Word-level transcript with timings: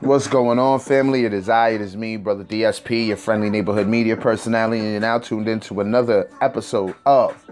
What's 0.00 0.28
going 0.28 0.60
on, 0.60 0.78
family? 0.78 1.24
It 1.24 1.34
is 1.34 1.48
I, 1.48 1.70
it 1.70 1.80
is 1.80 1.96
me, 1.96 2.16
Brother 2.16 2.44
DSP, 2.44 3.08
your 3.08 3.16
friendly 3.16 3.50
neighborhood 3.50 3.88
media 3.88 4.16
personality, 4.16 4.80
and 4.80 4.92
you're 4.92 5.00
now 5.00 5.18
tuned 5.18 5.48
into 5.48 5.80
another 5.80 6.30
episode 6.40 6.94
of 7.04 7.44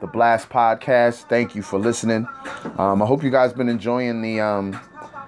the 0.00 0.06
Blast 0.06 0.50
Podcast. 0.50 1.28
Thank 1.30 1.54
you 1.54 1.62
for 1.62 1.78
listening. 1.78 2.28
Um, 2.76 3.00
I 3.00 3.06
hope 3.06 3.22
you 3.22 3.30
guys 3.30 3.54
been 3.54 3.70
enjoying 3.70 4.20
the. 4.20 4.40
Um, 4.40 4.78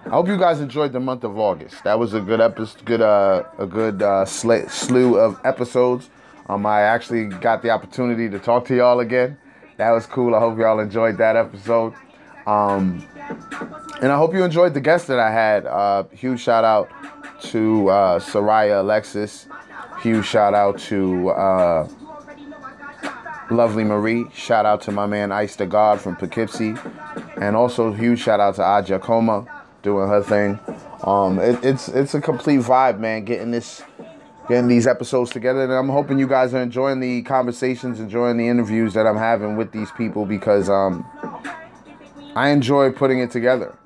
I 0.05 0.11
hope 0.11 0.29
you 0.29 0.37
guys 0.37 0.61
enjoyed 0.61 0.93
the 0.93 1.01
month 1.01 1.25
of 1.25 1.39
August. 1.39 1.83
That 1.85 1.99
was 1.99 2.13
a 2.13 2.21
good 2.21 2.43
episode, 2.43 2.85
good 2.85 3.01
uh, 3.01 3.45
a 3.57 3.67
good 3.67 4.03
uh, 4.03 4.27
sl- 4.27 4.69
slew 4.69 5.17
of 5.17 5.41
episodes. 5.45 6.11
Um, 6.51 6.67
I 6.67 6.83
actually 6.83 7.25
got 7.27 7.63
the 7.63 7.71
opportunity 7.71 8.29
to 8.29 8.39
talk 8.39 8.67
to 8.67 8.77
y'all 8.77 9.01
again. 9.01 9.39
That 9.79 9.93
was 9.93 10.05
cool. 10.05 10.35
I 10.35 10.41
hope 10.41 10.59
y'all 10.59 10.81
enjoyed 10.81 11.17
that 11.17 11.37
episode. 11.37 11.95
Um, 12.47 13.07
and 14.03 14.13
I 14.13 14.17
hope 14.17 14.35
you 14.35 14.45
enjoyed 14.45 14.75
the 14.75 14.81
guest 14.81 15.07
that 15.09 15.19
I 15.19 15.31
had. 15.31 15.67
Uh, 15.67 16.05
huge 16.13 16.41
shout 16.41 16.65
out 16.65 16.91
to 17.45 17.89
uh, 17.89 18.19
Soraya 18.19 18.81
Alexis. 18.81 19.47
Huge 20.03 20.27
shout 20.27 20.55
out 20.55 20.79
to 20.81 21.31
uh, 21.31 21.89
Lovely 23.51 23.85
Marie. 23.85 24.27
Shout 24.35 24.67
out 24.67 24.83
to 24.83 24.93
my 24.93 25.07
man 25.07 25.33
Ice 25.33 25.57
the 25.57 25.67
God 25.67 26.01
from 26.01 26.17
Poughkeepsie. 26.17 26.75
And 27.37 27.57
also 27.57 27.93
huge 27.93 28.21
shout 28.21 28.41
out 28.41 28.57
to 28.57 28.63
Aja 28.63 28.99
Koma 28.99 29.47
doing 29.83 30.09
her 30.09 30.23
thing. 30.23 30.59
Um, 31.05 31.39
it, 31.39 31.63
it's 31.65 31.89
it's 31.89 32.15
a 32.15 32.21
complete 32.21 32.61
vibe, 32.61 32.99
man. 32.99 33.25
Getting 33.25 33.51
this, 33.51 33.83
getting 34.49 34.69
these 34.69 34.87
episodes 34.87 35.31
together, 35.31 35.63
and 35.63 35.73
I'm 35.73 35.91
hoping 35.91 36.19
you 36.19 36.27
guys 36.27 36.55
are 36.55 36.63
enjoying 36.63 37.01
the 37.01 37.23
conversations, 37.23 38.01
enjoying 38.01 38.39
the 38.39 38.49
interviews 38.49 38.95
that 38.95 39.07
I'm 39.07 39.19
having 39.19 39.57
with 39.57 39.73
these 39.73 39.91
people 39.93 40.25
because 40.25 40.71
um, 40.71 41.05
I 42.37 42.49
enjoy 42.51 42.91
putting 42.91 43.21
it 43.21 43.31
together. 43.31 43.77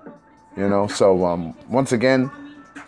You 0.56 0.68
know, 0.68 0.88
so 0.88 1.24
um, 1.24 1.54
once 1.68 1.92
again, 1.92 2.30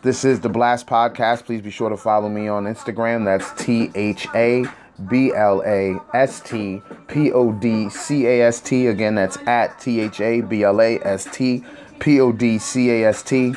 this 0.02 0.24
is 0.24 0.40
the 0.40 0.48
Blast 0.48 0.86
Podcast. 0.86 1.44
Please 1.44 1.60
be 1.60 1.70
sure 1.70 1.90
to 1.90 1.96
follow 1.96 2.28
me 2.28 2.48
on 2.48 2.64
Instagram. 2.64 3.24
That's 3.24 3.52
T 3.62 3.90
H 3.94 4.26
A 4.34 4.64
B 5.08 5.32
L 5.34 5.62
A 5.66 5.96
S 6.14 6.40
T 6.40 6.80
P 7.06 7.30
O 7.32 7.52
D 7.52 7.90
C 7.90 8.26
A 8.26 8.42
S 8.42 8.60
T. 8.60 8.86
Again, 8.86 9.14
that's 9.14 9.36
at 9.46 9.78
T 9.78 10.00
H 10.00 10.20
A 10.20 10.40
B 10.40 10.62
L 10.62 10.80
A 10.80 10.98
S 11.00 11.28
T 11.30 11.64
P 11.98 12.20
O 12.20 12.32
D 12.32 12.58
C 12.58 12.90
A 12.90 13.08
S 13.08 13.22
T. 13.22 13.54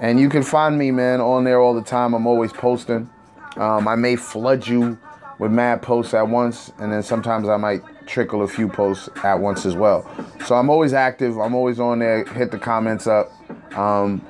And 0.00 0.18
you 0.18 0.28
can 0.28 0.42
find 0.42 0.78
me, 0.78 0.90
man, 0.92 1.20
on 1.20 1.44
there 1.44 1.60
all 1.60 1.74
the 1.74 1.82
time. 1.82 2.14
I'm 2.14 2.26
always 2.26 2.52
posting. 2.52 3.10
Um, 3.56 3.88
I 3.88 3.96
may 3.96 4.16
flood 4.16 4.66
you 4.66 4.96
with 5.38 5.50
mad 5.50 5.82
posts 5.82 6.14
at 6.14 6.28
once, 6.28 6.72
and 6.78 6.92
then 6.92 7.02
sometimes 7.02 7.48
I 7.48 7.56
might 7.56 7.82
trickle 8.10 8.42
a 8.42 8.48
few 8.48 8.68
posts 8.68 9.08
at 9.22 9.38
once 9.38 9.64
as 9.64 9.76
well. 9.76 10.08
So 10.46 10.56
I'm 10.56 10.68
always 10.68 10.92
active. 10.92 11.38
I'm 11.38 11.54
always 11.54 11.78
on 11.78 12.00
there. 12.00 12.24
Hit 12.24 12.50
the 12.50 12.58
comments 12.58 13.06
up. 13.06 13.30
Um, 13.76 14.26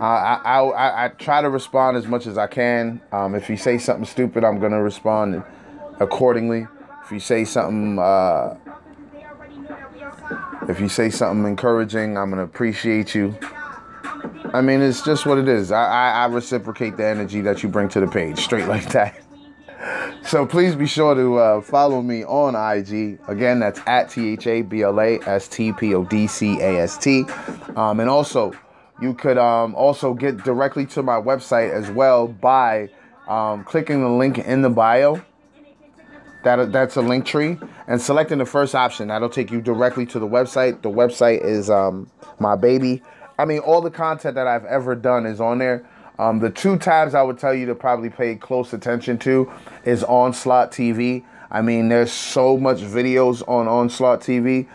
I, 0.00 0.40
I, 0.44 0.60
I, 0.60 1.04
I, 1.04 1.08
try 1.08 1.42
to 1.42 1.48
respond 1.48 1.96
as 1.96 2.06
much 2.06 2.26
as 2.26 2.36
I 2.36 2.46
can. 2.48 3.00
Um, 3.12 3.34
if 3.34 3.48
you 3.48 3.56
say 3.56 3.78
something 3.78 4.06
stupid, 4.06 4.44
I'm 4.44 4.58
gonna 4.58 4.82
respond 4.82 5.44
accordingly. 6.00 6.66
If 7.04 7.12
you 7.12 7.20
say 7.20 7.44
something, 7.44 7.98
uh, 7.98 8.56
if 10.68 10.80
you 10.80 10.88
say 10.88 11.10
something 11.10 11.46
encouraging, 11.46 12.16
I'm 12.16 12.30
gonna 12.30 12.42
appreciate 12.42 13.14
you. 13.14 13.36
I 14.52 14.60
mean, 14.60 14.80
it's 14.82 15.02
just 15.02 15.24
what 15.24 15.38
it 15.38 15.48
is. 15.48 15.70
I, 15.70 15.84
I, 15.84 16.10
I 16.22 16.26
reciprocate 16.26 16.96
the 16.96 17.06
energy 17.06 17.40
that 17.42 17.62
you 17.62 17.68
bring 17.68 17.88
to 17.90 18.00
the 18.00 18.08
page, 18.08 18.40
straight 18.40 18.66
like 18.66 18.90
that. 18.92 19.21
So 20.24 20.46
please 20.46 20.74
be 20.74 20.86
sure 20.86 21.14
to 21.14 21.38
uh, 21.38 21.60
follow 21.60 22.00
me 22.00 22.24
on 22.24 22.54
IG. 22.54 23.18
Again, 23.28 23.58
that's 23.58 23.80
at 23.86 24.08
T 24.08 24.32
H 24.32 24.46
A 24.46 24.62
B 24.62 24.82
L 24.82 24.98
A 25.00 25.18
S 25.20 25.48
T 25.48 25.72
P 25.72 25.94
O 25.94 26.04
D 26.04 26.26
C 26.26 26.60
A 26.60 26.80
S 26.80 26.96
T. 26.96 27.24
Um, 27.76 28.00
and 28.00 28.08
also, 28.08 28.52
you 29.00 29.14
could 29.14 29.36
um, 29.36 29.74
also 29.74 30.14
get 30.14 30.38
directly 30.38 30.86
to 30.86 31.02
my 31.02 31.20
website 31.20 31.70
as 31.70 31.90
well 31.90 32.28
by 32.28 32.88
um, 33.28 33.64
clicking 33.64 34.00
the 34.00 34.08
link 34.08 34.38
in 34.38 34.62
the 34.62 34.70
bio. 34.70 35.22
That, 36.44 36.72
that's 36.72 36.96
a 36.96 37.00
Linktree 37.00 37.68
and 37.86 38.00
selecting 38.00 38.38
the 38.38 38.46
first 38.46 38.74
option. 38.74 39.08
That'll 39.08 39.28
take 39.28 39.50
you 39.50 39.60
directly 39.60 40.06
to 40.06 40.18
the 40.18 40.26
website. 40.26 40.82
The 40.82 40.90
website 40.90 41.44
is 41.44 41.68
um, 41.70 42.10
my 42.38 42.56
baby. 42.56 43.02
I 43.38 43.44
mean, 43.44 43.60
all 43.60 43.80
the 43.80 43.90
content 43.90 44.34
that 44.36 44.46
I've 44.46 44.64
ever 44.64 44.94
done 44.94 45.26
is 45.26 45.40
on 45.40 45.58
there. 45.58 45.86
Um, 46.18 46.38
the 46.40 46.50
two 46.50 46.78
tabs 46.78 47.14
I 47.14 47.22
would 47.22 47.38
tell 47.38 47.54
you 47.54 47.66
to 47.66 47.74
probably 47.74 48.10
pay 48.10 48.34
close 48.36 48.72
attention 48.72 49.18
to 49.18 49.50
is 49.84 50.04
Onslaught 50.04 50.70
TV. 50.70 51.24
I 51.50 51.62
mean, 51.62 51.88
there's 51.88 52.12
so 52.12 52.56
much 52.56 52.78
videos 52.78 53.46
on 53.48 53.68
Onslaught 53.68 54.20
TV. 54.20 54.68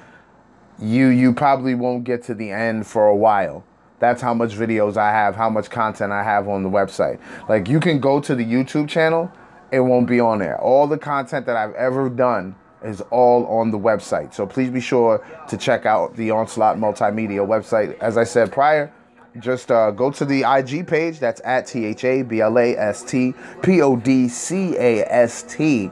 You 0.79 1.07
you 1.07 1.33
probably 1.33 1.73
won't 1.73 2.03
get 2.03 2.23
to 2.23 2.35
the 2.35 2.51
end 2.51 2.85
for 2.85 3.07
a 3.07 3.15
while. 3.15 3.63
That's 3.99 4.21
how 4.21 4.33
much 4.33 4.51
videos 4.53 4.95
I 4.95 5.09
have, 5.11 5.35
how 5.35 5.49
much 5.49 5.69
content 5.71 6.11
I 6.11 6.23
have 6.23 6.47
on 6.47 6.61
the 6.61 6.69
website. 6.69 7.19
Like 7.49 7.67
you 7.67 7.79
can 7.79 7.99
go 7.99 8.19
to 8.19 8.35
the 8.35 8.45
YouTube 8.45 8.87
channel, 8.87 9.31
it 9.71 9.79
won't 9.79 10.07
be 10.07 10.19
on 10.19 10.39
there. 10.39 10.59
All 10.61 10.85
the 10.85 10.97
content 10.97 11.47
that 11.47 11.55
I've 11.55 11.73
ever 11.73 12.09
done 12.09 12.55
is 12.83 13.01
all 13.09 13.45
on 13.47 13.71
the 13.71 13.79
website. 13.79 14.33
So 14.33 14.45
please 14.45 14.69
be 14.69 14.79
sure 14.79 15.25
to 15.49 15.57
check 15.57 15.85
out 15.85 16.15
the 16.15 16.29
Onslaught 16.29 16.77
Multimedia 16.77 17.45
website. 17.45 17.97
As 17.99 18.17
I 18.17 18.23
said 18.23 18.51
prior, 18.51 18.93
just 19.39 19.71
uh, 19.71 19.91
go 19.91 20.11
to 20.11 20.25
the 20.25 20.43
IG 20.43 20.87
page. 20.87 21.19
That's 21.19 21.41
at 21.43 21.67
T 21.67 21.85
H 21.85 22.03
A 22.03 22.21
B 22.21 22.41
L 22.41 22.57
A 22.57 22.75
S 22.75 23.03
T 23.03 23.33
P 23.61 23.81
O 23.81 23.95
D 23.95 24.27
C 24.27 24.75
A 24.77 25.03
S 25.05 25.43
T. 25.43 25.91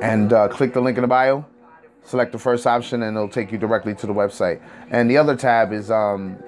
And 0.00 0.32
uh, 0.32 0.48
click 0.48 0.72
the 0.72 0.80
link 0.80 0.96
in 0.96 1.02
the 1.02 1.08
bio. 1.08 1.44
Select 2.04 2.32
the 2.32 2.38
first 2.38 2.66
option, 2.66 3.02
and 3.02 3.16
it'll 3.16 3.28
take 3.28 3.52
you 3.52 3.58
directly 3.58 3.94
to 3.96 4.06
the 4.06 4.14
website. 4.14 4.62
And 4.90 5.10
the 5.10 5.18
other 5.18 5.36
tab 5.36 5.72
is 5.72 5.90
um, 5.90 6.38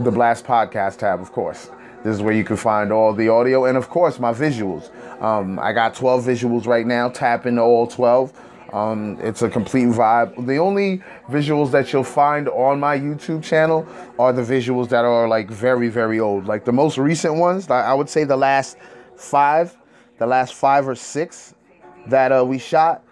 the 0.00 0.10
Blast 0.10 0.44
Podcast 0.44 0.98
tab, 0.98 1.20
of 1.20 1.32
course. 1.32 1.70
This 2.04 2.14
is 2.14 2.22
where 2.22 2.32
you 2.32 2.44
can 2.44 2.56
find 2.56 2.92
all 2.92 3.12
the 3.12 3.28
audio 3.28 3.64
and, 3.64 3.76
of 3.76 3.88
course, 3.88 4.20
my 4.20 4.32
visuals. 4.32 4.90
Um, 5.20 5.58
I 5.58 5.72
got 5.72 5.94
12 5.94 6.24
visuals 6.24 6.66
right 6.66 6.86
now. 6.86 7.08
Tap 7.08 7.44
into 7.44 7.60
all 7.60 7.86
12. 7.86 8.32
Um, 8.72 9.18
it's 9.20 9.42
a 9.42 9.48
complete 9.48 9.88
vibe. 9.88 10.46
The 10.46 10.58
only 10.58 11.02
visuals 11.28 11.70
that 11.70 11.92
you'll 11.92 12.04
find 12.04 12.48
on 12.48 12.78
my 12.78 12.98
YouTube 12.98 13.42
channel 13.42 13.86
are 14.18 14.32
the 14.32 14.42
visuals 14.42 14.88
that 14.90 15.04
are 15.04 15.26
like 15.26 15.48
very, 15.48 15.88
very 15.88 16.20
old. 16.20 16.46
Like 16.46 16.64
the 16.64 16.72
most 16.72 16.98
recent 16.98 17.36
ones, 17.36 17.70
I 17.70 17.94
would 17.94 18.08
say 18.08 18.24
the 18.24 18.36
last 18.36 18.76
five, 19.16 19.74
the 20.18 20.26
last 20.26 20.54
five 20.54 20.86
or 20.86 20.94
six 20.94 21.54
that 22.06 22.30
uh, 22.30 22.44
we 22.44 22.58
shot, 22.58 23.02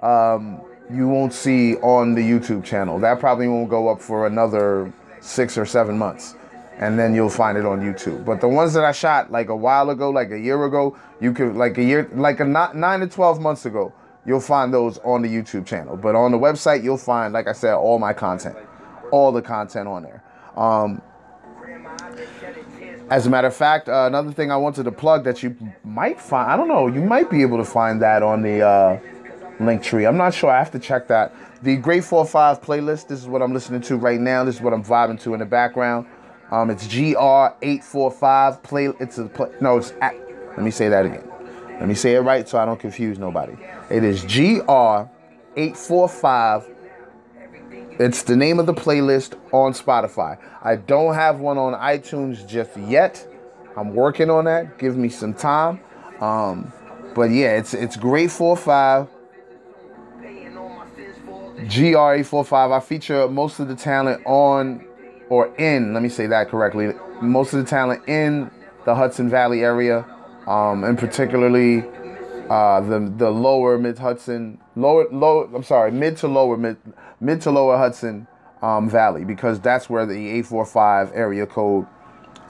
um, 0.00 0.60
you 0.90 1.08
won't 1.08 1.32
see 1.32 1.76
on 1.76 2.14
the 2.14 2.22
YouTube 2.22 2.64
channel. 2.64 2.98
That 2.98 3.20
probably 3.20 3.48
won't 3.48 3.68
go 3.68 3.88
up 3.88 4.00
for 4.00 4.26
another 4.26 4.92
six 5.20 5.58
or 5.58 5.66
seven 5.66 5.98
months. 5.98 6.34
And 6.78 6.98
then 6.98 7.14
you'll 7.14 7.30
find 7.30 7.56
it 7.56 7.64
on 7.64 7.80
YouTube. 7.80 8.24
But 8.24 8.40
the 8.40 8.48
ones 8.48 8.72
that 8.72 8.84
I 8.84 8.92
shot 8.92 9.30
like 9.30 9.48
a 9.48 9.56
while 9.56 9.90
ago, 9.90 10.10
like 10.10 10.32
a 10.32 10.38
year 10.38 10.64
ago, 10.64 10.96
you 11.20 11.32
could 11.32 11.54
like 11.54 11.78
a 11.78 11.84
year, 11.84 12.10
like 12.14 12.40
a 12.40 12.44
nine 12.44 13.00
to 13.00 13.06
12 13.06 13.40
months 13.40 13.64
ago, 13.64 13.92
you'll 14.26 14.40
find 14.40 14.72
those 14.72 14.98
on 14.98 15.22
the 15.22 15.28
YouTube 15.28 15.66
channel. 15.66 15.96
But 15.96 16.14
on 16.14 16.32
the 16.32 16.38
website, 16.38 16.82
you'll 16.82 16.96
find, 16.96 17.32
like 17.32 17.46
I 17.46 17.52
said, 17.52 17.74
all 17.74 17.98
my 17.98 18.12
content, 18.12 18.56
all 19.10 19.32
the 19.32 19.42
content 19.42 19.88
on 19.88 20.02
there. 20.02 20.22
Um, 20.56 21.02
as 23.10 23.26
a 23.26 23.30
matter 23.30 23.48
of 23.48 23.54
fact, 23.54 23.88
uh, 23.88 24.06
another 24.06 24.32
thing 24.32 24.50
I 24.50 24.56
wanted 24.56 24.84
to 24.84 24.92
plug 24.92 25.24
that 25.24 25.42
you 25.42 25.56
might 25.84 26.20
find, 26.20 26.50
I 26.50 26.56
don't 26.56 26.68
know, 26.68 26.86
you 26.86 27.02
might 27.02 27.30
be 27.30 27.42
able 27.42 27.58
to 27.58 27.64
find 27.64 28.00
that 28.02 28.22
on 28.22 28.42
the 28.42 28.62
uh, 28.62 28.98
Linktree. 29.58 30.08
I'm 30.08 30.16
not 30.16 30.32
sure. 30.32 30.50
I 30.50 30.58
have 30.58 30.70
to 30.72 30.78
check 30.78 31.08
that. 31.08 31.34
The 31.62 31.76
Great 31.76 32.02
4-5 32.02 32.62
playlist, 32.62 33.08
this 33.08 33.20
is 33.20 33.26
what 33.26 33.42
I'm 33.42 33.52
listening 33.52 33.82
to 33.82 33.96
right 33.96 34.20
now. 34.20 34.44
This 34.44 34.56
is 34.56 34.60
what 34.60 34.72
I'm 34.72 34.84
vibing 34.84 35.20
to 35.22 35.34
in 35.34 35.40
the 35.40 35.46
background. 35.46 36.06
Um, 36.50 36.70
it's 36.70 36.86
GR845 36.86 38.62
play. 38.62 38.88
It's 39.00 39.18
a 39.18 39.24
play. 39.26 39.50
No, 39.60 39.78
it's 39.78 39.92
at, 40.00 40.14
let 40.48 40.60
me 40.60 40.70
say 40.70 40.88
that 40.88 41.06
again. 41.06 41.33
Let 41.78 41.88
me 41.88 41.94
say 41.94 42.14
it 42.14 42.20
right 42.20 42.48
so 42.48 42.58
I 42.58 42.64
don't 42.64 42.80
confuse 42.80 43.18
nobody. 43.18 43.54
It 43.90 44.04
is 44.04 44.24
GR845. 44.24 46.70
It's 47.98 48.22
the 48.22 48.36
name 48.36 48.58
of 48.58 48.64
the 48.66 48.74
playlist 48.74 49.34
on 49.52 49.72
Spotify. 49.72 50.38
I 50.62 50.76
don't 50.76 51.14
have 51.14 51.40
one 51.40 51.58
on 51.58 51.74
iTunes 51.74 52.46
just 52.46 52.76
yet. 52.76 53.26
I'm 53.76 53.94
working 53.94 54.30
on 54.30 54.44
that. 54.46 54.78
Give 54.78 54.96
me 54.96 55.08
some 55.08 55.34
time. 55.34 55.80
Um, 56.20 56.72
but 57.14 57.30
yeah, 57.30 57.56
it's 57.56 57.74
it's 57.74 57.96
great 57.96 58.30
45. 58.30 59.08
GR845. 61.58 62.76
I 62.76 62.80
feature 62.80 63.28
most 63.28 63.60
of 63.60 63.68
the 63.68 63.76
talent 63.76 64.22
on 64.26 64.84
or 65.28 65.54
in, 65.56 65.94
let 65.94 66.02
me 66.02 66.08
say 66.08 66.26
that 66.26 66.48
correctly, 66.48 66.92
most 67.20 67.54
of 67.54 67.60
the 67.60 67.68
talent 67.68 68.06
in 68.08 68.50
the 68.84 68.94
Hudson 68.94 69.30
Valley 69.30 69.62
area, 69.62 70.04
um, 70.46 70.84
and 70.84 70.98
particularly 70.98 71.84
uh, 72.50 72.80
the 72.80 73.12
the 73.16 73.30
lower 73.30 73.78
mid 73.78 73.98
Hudson, 73.98 74.60
lower 74.76 75.06
low. 75.10 75.50
I'm 75.54 75.62
sorry, 75.62 75.90
mid 75.90 76.16
to 76.18 76.28
lower 76.28 76.56
mid 76.56 76.76
mid 77.20 77.40
to 77.42 77.50
lower 77.50 77.76
Hudson 77.76 78.26
um, 78.62 78.88
Valley 78.88 79.24
because 79.24 79.60
that's 79.60 79.88
where 79.90 80.06
the 80.06 80.14
845 80.14 81.12
area 81.14 81.46
code 81.46 81.86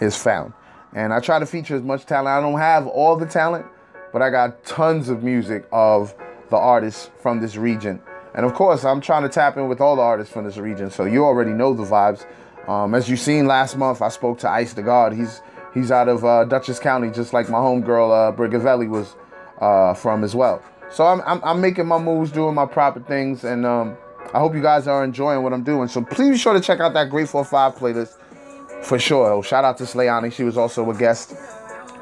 is 0.01 0.17
found. 0.17 0.53
And 0.95 1.13
I 1.13 1.21
try 1.21 1.39
to 1.39 1.47
feature 1.47 1.77
as 1.77 1.83
much 1.83 2.07
talent. 2.07 2.29
I 2.29 2.41
don't 2.41 2.59
have 2.59 2.87
all 2.87 3.17
the 3.17 3.27
talent, 3.27 3.67
but 4.13 4.23
I 4.23 4.31
got 4.31 4.65
tons 4.65 5.09
of 5.09 5.23
music 5.23 5.67
of 5.73 6.15
the 6.51 6.57
artists 6.57 7.11
from 7.21 7.41
this 7.41 7.57
region 7.57 8.01
And 8.35 8.45
of 8.45 8.55
course, 8.55 8.85
I'm 8.85 9.01
trying 9.01 9.23
to 9.23 9.29
tap 9.29 9.57
in 9.57 9.69
with 9.69 9.81
all 9.81 9.97
the 9.97 10.03
artists 10.03 10.33
from 10.33 10.45
this 10.45 10.57
region, 10.57 10.91
so 10.91 11.05
you 11.05 11.25
already 11.25 11.53
know 11.53 11.73
the 11.73 11.85
vibes. 11.85 12.27
Um, 12.69 12.95
as 12.95 13.09
you 13.09 13.17
seen 13.17 13.47
last 13.47 13.77
month, 13.77 14.03
I 14.03 14.09
spoke 14.09 14.39
to 14.41 14.51
Ice 14.51 14.73
the 14.73 14.83
God. 14.83 15.13
He's 15.13 15.41
he's 15.75 15.91
out 15.91 16.09
of 16.09 16.25
uh, 16.25 16.45
Dutchess 16.45 16.79
County, 16.79 17.11
just 17.11 17.33
like 17.33 17.51
my 17.51 17.59
homegirl 17.59 18.33
uh, 18.33 18.37
Brigavelli 18.37 18.89
was 18.89 19.15
uh, 19.61 19.93
from 19.95 20.25
as 20.25 20.35
well. 20.35 20.63
So 20.91 21.05
I'm, 21.05 21.21
I'm, 21.23 21.43
I'm 21.45 21.61
making 21.61 21.87
my 21.87 21.99
moves, 21.99 22.31
doing 22.31 22.55
my 22.55 22.67
proper 22.67 23.01
things, 23.01 23.45
and 23.45 23.67
um, 23.67 23.97
I 24.33 24.39
hope 24.39 24.55
you 24.55 24.63
guys 24.63 24.87
are 24.87 25.05
enjoying 25.05 25.43
what 25.43 25.53
I'm 25.53 25.65
doing. 25.65 25.89
So 25.89 26.03
please 26.03 26.31
be 26.31 26.39
sure 26.39 26.55
to 26.55 26.61
check 26.61 26.81
out 26.81 26.95
that 26.95 27.11
Great 27.11 27.27
4-5 27.27 27.77
playlist 27.77 28.17
for 28.85 28.99
sure. 28.99 29.43
Shout 29.43 29.65
out 29.65 29.77
to 29.79 29.85
Slayani. 29.85 30.33
She 30.33 30.45
was 30.45 30.57
also 30.57 30.89
a 30.91 30.95
guest. 30.97 31.35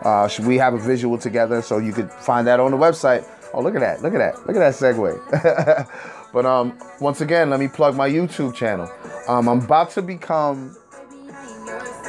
Uh, 0.03 0.29
we 0.43 0.59
have 0.59 0.75
a 0.75 0.79
visual 0.79 1.17
together, 1.17 1.63
so 1.63 1.79
you 1.79 1.93
could 1.93 2.13
find 2.13 2.47
that 2.47 2.61
on 2.61 2.71
the 2.71 2.77
website. 2.77 3.27
Oh, 3.55 3.63
look 3.63 3.75
at 3.75 3.81
that. 3.81 4.03
Look 4.03 4.15
at 4.15 4.19
that. 4.19 4.47
Look 4.47 4.57
at 4.57 4.61
that 4.61 4.75
segue. 4.75 5.89
but 6.33 6.47
um, 6.47 6.77
once 7.01 7.21
again, 7.21 7.51
let 7.51 7.61
me 7.61 7.69
plug 7.69 7.95
my 7.95 8.09
YouTube 8.09 8.55
channel. 8.55 8.91
Um, 9.29 9.49
I'm 9.49 9.61
about 9.61 9.91
to 9.93 10.03
become 10.03 10.77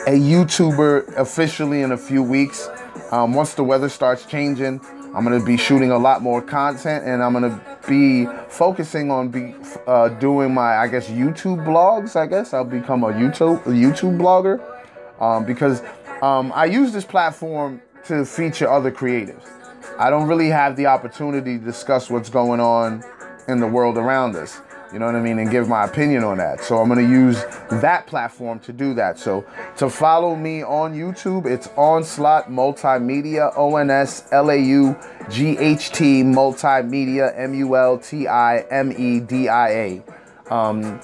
a 0.05 0.19
YouTuber 0.19 1.15
officially 1.17 1.81
in 1.81 1.93
a 1.93 1.97
few 1.97 2.21
weeks. 2.21 2.67
Um, 3.11 3.33
once 3.33 3.53
the 3.53 3.63
weather 3.63 3.87
starts 3.87 4.25
changing, 4.25 4.81
I'm 5.15 5.23
gonna 5.23 5.43
be 5.43 5.55
shooting 5.55 5.91
a 5.91 5.97
lot 5.97 6.21
more 6.21 6.41
content, 6.41 7.05
and 7.05 7.23
I'm 7.23 7.31
gonna 7.31 7.61
be 7.87 8.25
focusing 8.49 9.11
on 9.11 9.29
be 9.29 9.55
uh, 9.87 10.09
doing 10.09 10.53
my, 10.53 10.77
I 10.77 10.87
guess, 10.87 11.07
YouTube 11.07 11.65
blogs. 11.65 12.17
I 12.17 12.25
guess 12.25 12.53
I'll 12.53 12.65
become 12.65 13.03
a 13.03 13.13
YouTube 13.13 13.65
a 13.65 13.69
YouTube 13.69 14.17
blogger 14.17 14.59
um, 15.21 15.45
because 15.45 15.81
um, 16.21 16.51
I 16.53 16.65
use 16.65 16.91
this 16.91 17.05
platform 17.05 17.81
to 18.05 18.25
feature 18.25 18.69
other 18.69 18.91
creatives. 18.91 19.49
I 19.97 20.09
don't 20.09 20.27
really 20.27 20.49
have 20.49 20.75
the 20.75 20.87
opportunity 20.87 21.57
to 21.57 21.63
discuss 21.63 22.09
what's 22.09 22.29
going 22.29 22.59
on 22.59 23.03
in 23.47 23.59
the 23.61 23.67
world 23.67 23.97
around 23.97 24.35
us 24.35 24.59
you 24.93 24.99
know 24.99 25.07
what 25.07 25.15
I 25.15 25.21
mean, 25.21 25.39
and 25.39 25.49
give 25.49 25.67
my 25.67 25.85
opinion 25.85 26.23
on 26.23 26.37
that. 26.37 26.63
So 26.63 26.77
I'm 26.77 26.87
gonna 26.87 27.01
use 27.01 27.43
that 27.71 28.05
platform 28.05 28.59
to 28.59 28.71
do 28.71 28.93
that. 28.93 29.17
So 29.17 29.43
to 29.77 29.89
follow 29.89 30.35
me 30.35 30.63
on 30.63 30.93
YouTube, 30.93 31.47
it's 31.47 31.67
Onslaught 31.75 32.49
Multimedia, 32.49 33.51
O 33.57 33.75
N 33.77 33.89
S 33.89 34.27
L 34.31 34.51
A 34.51 34.55
U 34.55 34.95
G 35.29 35.57
H 35.57 35.89
T 35.89 36.21
Multimedia, 36.21 37.33
M 37.35 37.55
U 37.55 37.75
L 37.75 37.97
T 37.97 38.27
I 38.27 38.59
M 38.69 38.91
E 38.95 39.19
D 39.19 39.49
I 39.49 39.69
A. 39.69 40.03
Um, 40.51 40.99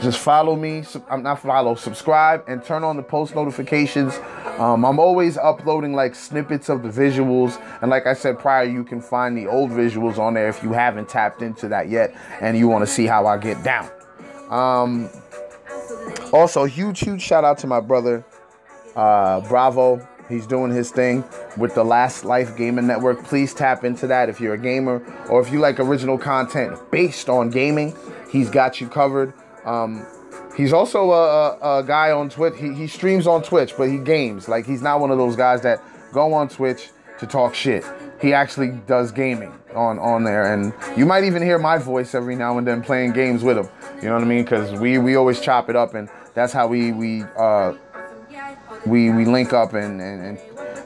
just 0.00 0.18
follow 0.18 0.56
me. 0.56 0.84
I'm 1.08 1.22
not 1.22 1.40
follow, 1.40 1.74
subscribe, 1.74 2.44
and 2.48 2.64
turn 2.64 2.82
on 2.82 2.96
the 2.96 3.02
post 3.02 3.34
notifications. 3.34 4.18
Um, 4.58 4.84
I'm 4.84 4.98
always 4.98 5.38
uploading 5.38 5.94
like 5.94 6.14
snippets 6.14 6.68
of 6.68 6.82
the 6.82 6.88
visuals, 6.88 7.62
and 7.80 7.90
like 7.90 8.06
I 8.06 8.14
said 8.14 8.38
prior, 8.38 8.64
you 8.64 8.84
can 8.84 9.00
find 9.00 9.36
the 9.36 9.46
old 9.46 9.70
visuals 9.70 10.18
on 10.18 10.34
there 10.34 10.48
if 10.48 10.62
you 10.62 10.72
haven't 10.72 11.08
tapped 11.08 11.42
into 11.42 11.68
that 11.68 11.88
yet, 11.88 12.14
and 12.40 12.56
you 12.56 12.68
want 12.68 12.82
to 12.82 12.92
see 12.92 13.06
how 13.06 13.26
I 13.26 13.38
get 13.38 13.62
down. 13.62 13.90
Um, 14.50 15.08
also, 16.32 16.64
huge, 16.64 17.00
huge 17.00 17.22
shout 17.22 17.44
out 17.44 17.58
to 17.58 17.66
my 17.66 17.80
brother 17.80 18.24
uh, 18.96 19.40
Bravo. 19.42 20.06
He's 20.28 20.46
doing 20.46 20.70
his 20.70 20.90
thing 20.90 21.24
with 21.56 21.74
the 21.74 21.84
Last 21.84 22.24
Life 22.24 22.56
Gaming 22.56 22.86
Network. 22.86 23.22
Please 23.24 23.52
tap 23.52 23.84
into 23.84 24.06
that 24.06 24.28
if 24.28 24.40
you're 24.40 24.54
a 24.54 24.58
gamer 24.58 25.02
or 25.28 25.40
if 25.40 25.52
you 25.52 25.58
like 25.58 25.78
original 25.78 26.16
content 26.16 26.78
based 26.90 27.28
on 27.28 27.50
gaming. 27.50 27.94
He's 28.30 28.48
got 28.48 28.80
you 28.80 28.88
covered. 28.88 29.34
Um, 29.64 30.06
he's 30.56 30.72
also 30.72 31.12
a, 31.12 31.78
a, 31.78 31.84
guy 31.84 32.10
on 32.10 32.28
Twitch. 32.28 32.54
He, 32.58 32.74
he 32.74 32.86
streams 32.86 33.26
on 33.26 33.42
Twitch, 33.42 33.74
but 33.76 33.88
he 33.88 33.98
games. 33.98 34.48
Like 34.48 34.66
he's 34.66 34.82
not 34.82 35.00
one 35.00 35.10
of 35.10 35.18
those 35.18 35.36
guys 35.36 35.62
that 35.62 35.82
go 36.12 36.32
on 36.34 36.48
Twitch 36.48 36.90
to 37.20 37.26
talk 37.26 37.54
shit. 37.54 37.84
He 38.20 38.32
actually 38.32 38.70
does 38.86 39.12
gaming 39.12 39.52
on 39.74 39.98
on 39.98 40.24
there, 40.24 40.52
and 40.52 40.72
you 40.96 41.06
might 41.06 41.24
even 41.24 41.42
hear 41.42 41.58
my 41.58 41.78
voice 41.78 42.14
every 42.14 42.36
now 42.36 42.58
and 42.58 42.66
then 42.66 42.82
playing 42.82 43.12
games 43.12 43.42
with 43.42 43.58
him. 43.58 43.68
You 43.96 44.08
know 44.08 44.14
what 44.14 44.22
I 44.22 44.26
mean? 44.26 44.44
Because 44.44 44.78
we 44.78 44.98
we 44.98 45.16
always 45.16 45.40
chop 45.40 45.68
it 45.68 45.76
up, 45.76 45.94
and 45.94 46.08
that's 46.34 46.52
how 46.52 46.66
we 46.66 46.92
we 46.92 47.22
uh, 47.36 47.74
we 48.86 49.10
we 49.10 49.24
link 49.24 49.52
up 49.52 49.74
and, 49.74 50.00
and, 50.00 50.38
and 50.38 50.40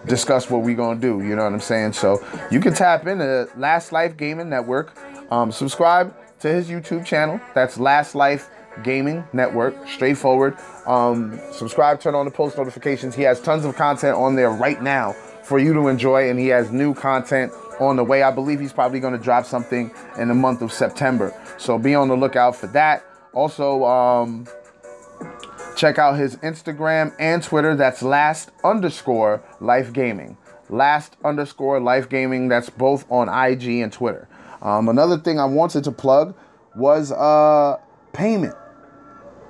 discuss 0.06 0.50
what 0.50 0.62
we 0.62 0.74
gonna 0.74 1.00
do. 1.00 1.22
You 1.22 1.36
know 1.36 1.44
what 1.44 1.52
I'm 1.52 1.60
saying? 1.60 1.92
So 1.92 2.24
you 2.50 2.60
can 2.60 2.74
tap 2.74 3.06
into 3.06 3.48
Last 3.56 3.92
Life 3.92 4.16
Gaming 4.16 4.48
Network. 4.48 4.96
Um, 5.30 5.50
subscribe 5.50 6.14
to 6.40 6.48
his 6.48 6.68
YouTube 6.68 7.04
channel. 7.04 7.40
That's 7.54 7.78
Last 7.78 8.14
Life 8.14 8.50
Gaming 8.82 9.24
Network. 9.32 9.74
Straightforward. 9.88 10.56
Um, 10.86 11.38
subscribe, 11.52 12.00
turn 12.00 12.14
on 12.14 12.24
the 12.24 12.30
post 12.30 12.56
notifications. 12.56 13.14
He 13.14 13.22
has 13.22 13.40
tons 13.40 13.64
of 13.64 13.74
content 13.76 14.16
on 14.16 14.36
there 14.36 14.50
right 14.50 14.82
now 14.82 15.12
for 15.42 15.58
you 15.58 15.72
to 15.74 15.88
enjoy, 15.88 16.28
and 16.28 16.38
he 16.38 16.48
has 16.48 16.70
new 16.70 16.94
content 16.94 17.52
on 17.80 17.96
the 17.96 18.04
way. 18.04 18.22
I 18.22 18.30
believe 18.30 18.60
he's 18.60 18.72
probably 18.72 19.00
going 19.00 19.16
to 19.16 19.22
drop 19.22 19.46
something 19.46 19.92
in 20.18 20.28
the 20.28 20.34
month 20.34 20.62
of 20.62 20.72
September. 20.72 21.34
So 21.58 21.78
be 21.78 21.94
on 21.94 22.08
the 22.08 22.16
lookout 22.16 22.56
for 22.56 22.66
that. 22.68 23.04
Also, 23.32 23.84
um, 23.84 24.46
check 25.76 25.98
out 25.98 26.18
his 26.18 26.36
Instagram 26.36 27.14
and 27.18 27.42
Twitter. 27.42 27.76
That's 27.76 28.02
last 28.02 28.50
underscore 28.64 29.42
life 29.60 29.92
gaming. 29.92 30.36
Last 30.68 31.16
underscore 31.24 31.80
life 31.80 32.08
gaming. 32.08 32.48
That's 32.48 32.70
both 32.70 33.04
on 33.10 33.28
IG 33.28 33.80
and 33.80 33.92
Twitter. 33.92 34.28
Um, 34.62 34.88
another 34.88 35.18
thing 35.18 35.38
I 35.38 35.44
wanted 35.44 35.84
to 35.84 35.92
plug 35.92 36.34
was 36.74 37.12
uh, 37.12 37.76
Peymynt. 38.12 38.56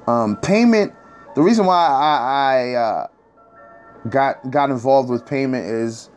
Um, 0.07 0.37
Peymynt. 0.37 0.95
The 1.35 1.43
reason 1.43 1.67
why 1.67 1.87
I, 1.87 2.55
I 2.55 2.75
uh, 2.75 3.07
got 4.09 4.51
got 4.51 4.71
involved 4.71 5.11
with 5.11 5.25
Peymynt 5.25 5.69
is 5.69 6.11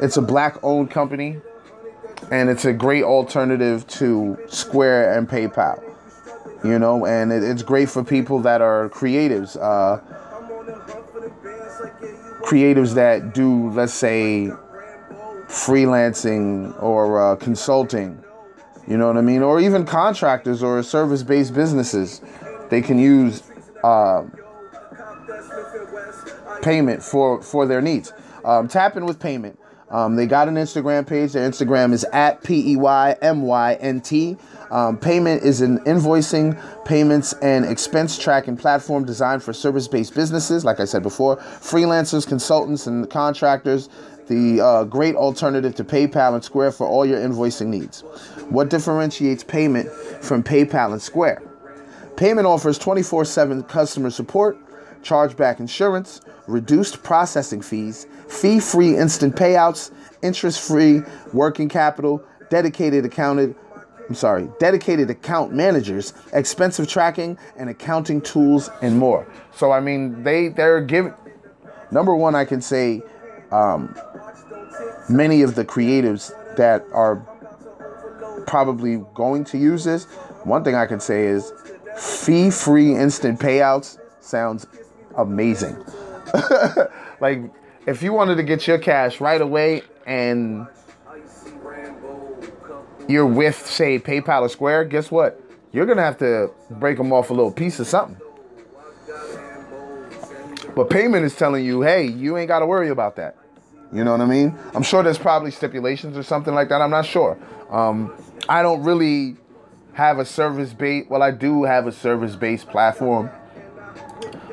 it's 0.00 0.16
a 0.16 0.22
black-owned 0.22 0.90
company, 0.90 1.40
and 2.30 2.50
it's 2.50 2.64
a 2.64 2.72
great 2.72 3.02
alternative 3.02 3.86
to 3.88 4.38
Square 4.48 5.16
and 5.16 5.28
PayPal. 5.28 5.82
You 6.64 6.78
know, 6.78 7.06
and 7.06 7.32
it, 7.32 7.42
it's 7.42 7.62
great 7.62 7.88
for 7.88 8.04
people 8.04 8.40
that 8.40 8.60
are 8.60 8.88
creatives. 8.90 9.56
Uh, 9.56 10.00
creatives 12.44 12.94
that 12.94 13.34
do, 13.34 13.70
let's 13.70 13.92
say, 13.92 14.50
freelancing 15.48 16.80
or 16.82 17.32
uh, 17.32 17.36
consulting, 17.36 18.22
you 18.86 18.96
know 18.96 19.08
what 19.08 19.16
I 19.16 19.20
mean? 19.20 19.42
Or 19.42 19.60
even 19.60 19.84
contractors 19.84 20.62
or 20.62 20.82
service 20.82 21.22
based 21.22 21.54
businesses. 21.54 22.20
They 22.70 22.82
can 22.82 22.98
use 22.98 23.42
uh, 23.84 24.24
Peymynt 26.62 27.02
for, 27.02 27.42
for 27.42 27.66
their 27.66 27.80
needs. 27.80 28.12
Um, 28.44 28.64
with 28.66 29.18
Peymynt. 29.18 29.56
Um, 29.88 30.16
they 30.16 30.26
got 30.26 30.48
an 30.48 30.56
Instagram 30.56 31.06
page. 31.06 31.32
Their 31.32 31.48
Instagram 31.48 31.92
is 31.92 32.04
at 32.12 32.42
P 32.42 32.72
E 32.72 32.76
Y 32.76 33.16
M 33.22 33.42
Y 33.42 33.74
N 33.74 34.00
T. 34.00 34.36
Um, 34.70 34.98
Peymynt 34.98 35.42
is 35.42 35.60
an 35.60 35.78
invoicing, 35.80 36.60
payments, 36.84 37.34
and 37.34 37.64
expense 37.64 38.18
tracking 38.18 38.56
platform 38.56 39.04
designed 39.04 39.44
for 39.44 39.52
service 39.52 39.86
based 39.86 40.14
businesses, 40.14 40.64
like 40.64 40.80
I 40.80 40.86
said 40.86 41.04
before, 41.04 41.36
freelancers, 41.36 42.26
consultants, 42.26 42.88
and 42.88 43.08
contractors 43.08 43.88
the 44.26 44.60
uh, 44.60 44.84
great 44.84 45.14
alternative 45.14 45.76
to 45.76 45.84
PayPal 45.84 46.34
and 46.34 46.44
Square 46.44 46.72
for 46.72 46.86
all 46.86 47.06
your 47.06 47.20
invoicing 47.20 47.68
needs. 47.68 48.00
What 48.48 48.70
differentiates 48.70 49.44
Peymynt 49.44 49.88
from 50.22 50.42
PayPal 50.42 50.92
and 50.92 51.00
Square? 51.00 51.42
Peymynt 52.16 52.46
offers 52.46 52.78
24 52.78 53.26
7 53.26 53.62
customer 53.64 54.10
support, 54.10 54.58
chargeback 55.02 55.60
insurance, 55.60 56.22
reduced 56.46 57.02
processing 57.02 57.60
fees, 57.60 58.06
fee 58.28 58.58
free 58.58 58.96
instant 58.96 59.36
payouts, 59.36 59.90
interest 60.22 60.66
free 60.66 61.02
working 61.32 61.68
capital, 61.68 62.22
dedicated 62.48 63.04
accounted. 63.04 63.54
I'm 64.08 64.14
sorry, 64.14 64.48
dedicated 64.60 65.10
account 65.10 65.52
managers, 65.52 66.14
expensive 66.32 66.88
tracking 66.88 67.36
and 67.56 67.68
accounting 67.68 68.20
tools, 68.20 68.70
and 68.80 68.98
more. 68.98 69.26
So 69.52 69.72
I 69.72 69.80
mean, 69.80 70.22
they 70.22 70.48
they're 70.48 70.80
giving. 70.80 71.12
Number 71.90 72.16
one, 72.16 72.34
I 72.34 72.44
can 72.44 72.62
say 72.62 73.02
um, 73.52 73.94
many 75.08 75.42
of 75.42 75.54
the 75.54 75.64
creatives 75.64 76.32
that 76.56 76.84
are 76.92 77.16
probably 78.46 79.04
going 79.14 79.44
to 79.44 79.58
use 79.58 79.84
this, 79.84 80.04
one 80.44 80.62
thing 80.62 80.76
I 80.76 80.86
can 80.86 81.00
say 81.00 81.26
is 81.26 81.52
fee 81.96 82.50
free 82.50 82.94
instant 82.94 83.40
payouts 83.40 83.98
sounds 84.20 84.66
amazing. 85.16 85.76
like, 87.20 87.40
if 87.86 88.02
you 88.02 88.12
wanted 88.12 88.36
to 88.36 88.42
get 88.42 88.66
your 88.66 88.78
cash 88.78 89.20
right 89.20 89.40
away 89.40 89.82
and 90.06 90.66
you're 93.08 93.26
with, 93.26 93.66
say, 93.66 93.98
PayPal 93.98 94.42
or 94.42 94.48
Square, 94.48 94.86
guess 94.86 95.10
what? 95.10 95.40
You're 95.72 95.86
going 95.86 95.98
to 95.98 96.04
have 96.04 96.18
to 96.18 96.50
break 96.70 96.96
them 96.96 97.12
off 97.12 97.30
a 97.30 97.34
little 97.34 97.52
piece 97.52 97.78
of 97.80 97.86
something. 97.86 98.20
But 100.74 100.90
Peymynt 100.90 101.22
is 101.22 101.34
telling 101.34 101.64
you, 101.64 101.80
hey, 101.82 102.06
you 102.06 102.36
ain't 102.36 102.48
got 102.48 102.58
to 102.58 102.66
worry 102.66 102.90
about 102.90 103.16
that. 103.16 103.36
You 103.92 104.04
know 104.04 104.12
what 104.12 104.20
I 104.20 104.26
mean? 104.26 104.58
I'm 104.74 104.82
sure 104.82 105.02
there's 105.02 105.18
probably 105.18 105.50
stipulations 105.50 106.18
or 106.18 106.22
something 106.22 106.54
like 106.54 106.68
that. 106.68 106.82
I'm 106.82 106.90
not 106.90 107.06
sure. 107.06 107.38
Um, 107.70 108.12
I 108.48 108.62
don't 108.62 108.82
really 108.82 109.36
have 109.96 110.18
a 110.18 110.26
service 110.26 110.74
base. 110.74 111.06
Well, 111.08 111.22
I 111.22 111.30
do 111.30 111.64
have 111.64 111.86
a 111.86 111.92
service 111.92 112.36
based 112.36 112.68
platform, 112.68 113.30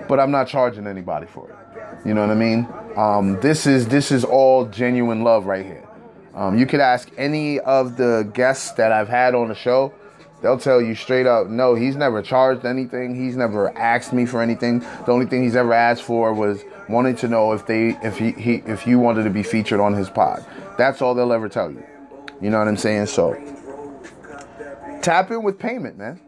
but 0.07 0.17
I'm 0.17 0.31
not 0.31 0.47
charging 0.47 0.88
anybody 0.88 1.27
for 1.27 1.50
it. 1.50 2.07
You 2.07 2.13
know 2.13 2.21
what 2.21 2.31
I 2.31 2.35
mean? 2.35 2.67
Um, 2.95 3.39
this 3.41 3.67
is 3.67 3.89
this 3.89 4.09
is 4.09 4.23
all 4.23 4.65
genuine 4.65 5.23
love 5.23 5.45
right 5.45 5.65
here. 5.65 5.85
Um, 6.33 6.57
you 6.57 6.65
could 6.65 6.79
ask 6.79 7.12
any 7.17 7.59
of 7.59 7.97
the 7.97 8.29
guests 8.33 8.71
that 8.71 8.93
I've 8.93 9.09
had 9.09 9.35
on 9.35 9.50
the 9.50 9.55
show. 9.55 9.93
They'll 10.41 10.57
tell 10.57 10.81
you 10.81 10.95
straight 10.95 11.25
up, 11.25 11.47
no, 11.47 11.75
he's 11.75 11.95
never 11.95 12.21
charged 12.21 12.65
anything. 12.65 13.15
He's 13.15 13.38
never 13.38 13.77
asked 13.77 14.12
me 14.12 14.25
for 14.25 14.41
anything. 14.41 14.79
The 14.79 15.12
only 15.12 15.25
thing 15.25 15.43
he's 15.43 15.55
ever 15.55 15.73
asked 15.73 16.03
for 16.03 16.33
was 16.33 16.63
wanting 16.89 17.15
to 17.17 17.27
know 17.27 17.53
if 17.53 17.65
they, 17.65 17.97
if 18.01 18.17
he, 18.17 18.31
he 18.31 18.55
if 18.65 18.88
you 18.88 19.00
wanted 19.00 19.23
to 19.23 19.29
be 19.29 19.43
featured 19.43 19.79
on 19.79 19.93
his 19.93 20.09
pod. 20.09 20.45
That's 20.77 21.01
all 21.01 21.15
they'll 21.15 21.33
ever 21.33 21.50
tell 21.50 21.71
you. 21.71 21.83
You 22.41 22.50
know 22.50 22.59
what 22.59 22.67
I'm 22.67 22.77
saying? 22.77 23.05
So 23.07 23.33
tap 25.03 25.31
in 25.31 25.43
with 25.43 25.60
Peymynt, 25.60 25.98
man. 25.98 26.19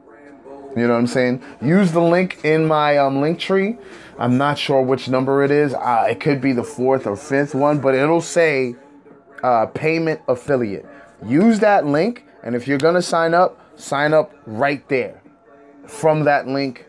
You 0.75 0.87
know 0.87 0.93
what 0.93 0.99
I'm 0.99 1.07
saying? 1.07 1.41
Use 1.61 1.93
the 1.93 2.01
link 2.01 2.43
in 2.43 2.67
my 2.67 2.97
um, 2.97 3.21
Linktree. 3.21 3.79
I'm 4.19 4.37
not 4.37 4.57
sure 4.57 4.81
which 4.81 5.07
number 5.07 5.43
it 5.43 5.51
is. 5.51 5.73
Uh, 5.73 6.07
it 6.09 6.19
could 6.19 6.41
be 6.41 6.51
the 6.51 6.63
fourth 6.63 7.07
or 7.07 7.15
fifth 7.15 7.55
one, 7.55 7.79
but 7.79 7.95
it'll 7.95 8.19
say 8.19 8.75
uh, 9.41 9.67
Peymynt 9.67 10.21
affiliate. 10.27 10.85
Use 11.25 11.59
that 11.59 11.85
link, 11.85 12.25
and 12.43 12.55
if 12.55 12.67
you're 12.67 12.77
gonna 12.77 13.01
sign 13.01 13.33
up, 13.33 13.59
sign 13.79 14.13
up 14.13 14.33
right 14.45 14.87
there 14.89 15.21
from 15.87 16.25
that 16.25 16.47
link, 16.47 16.85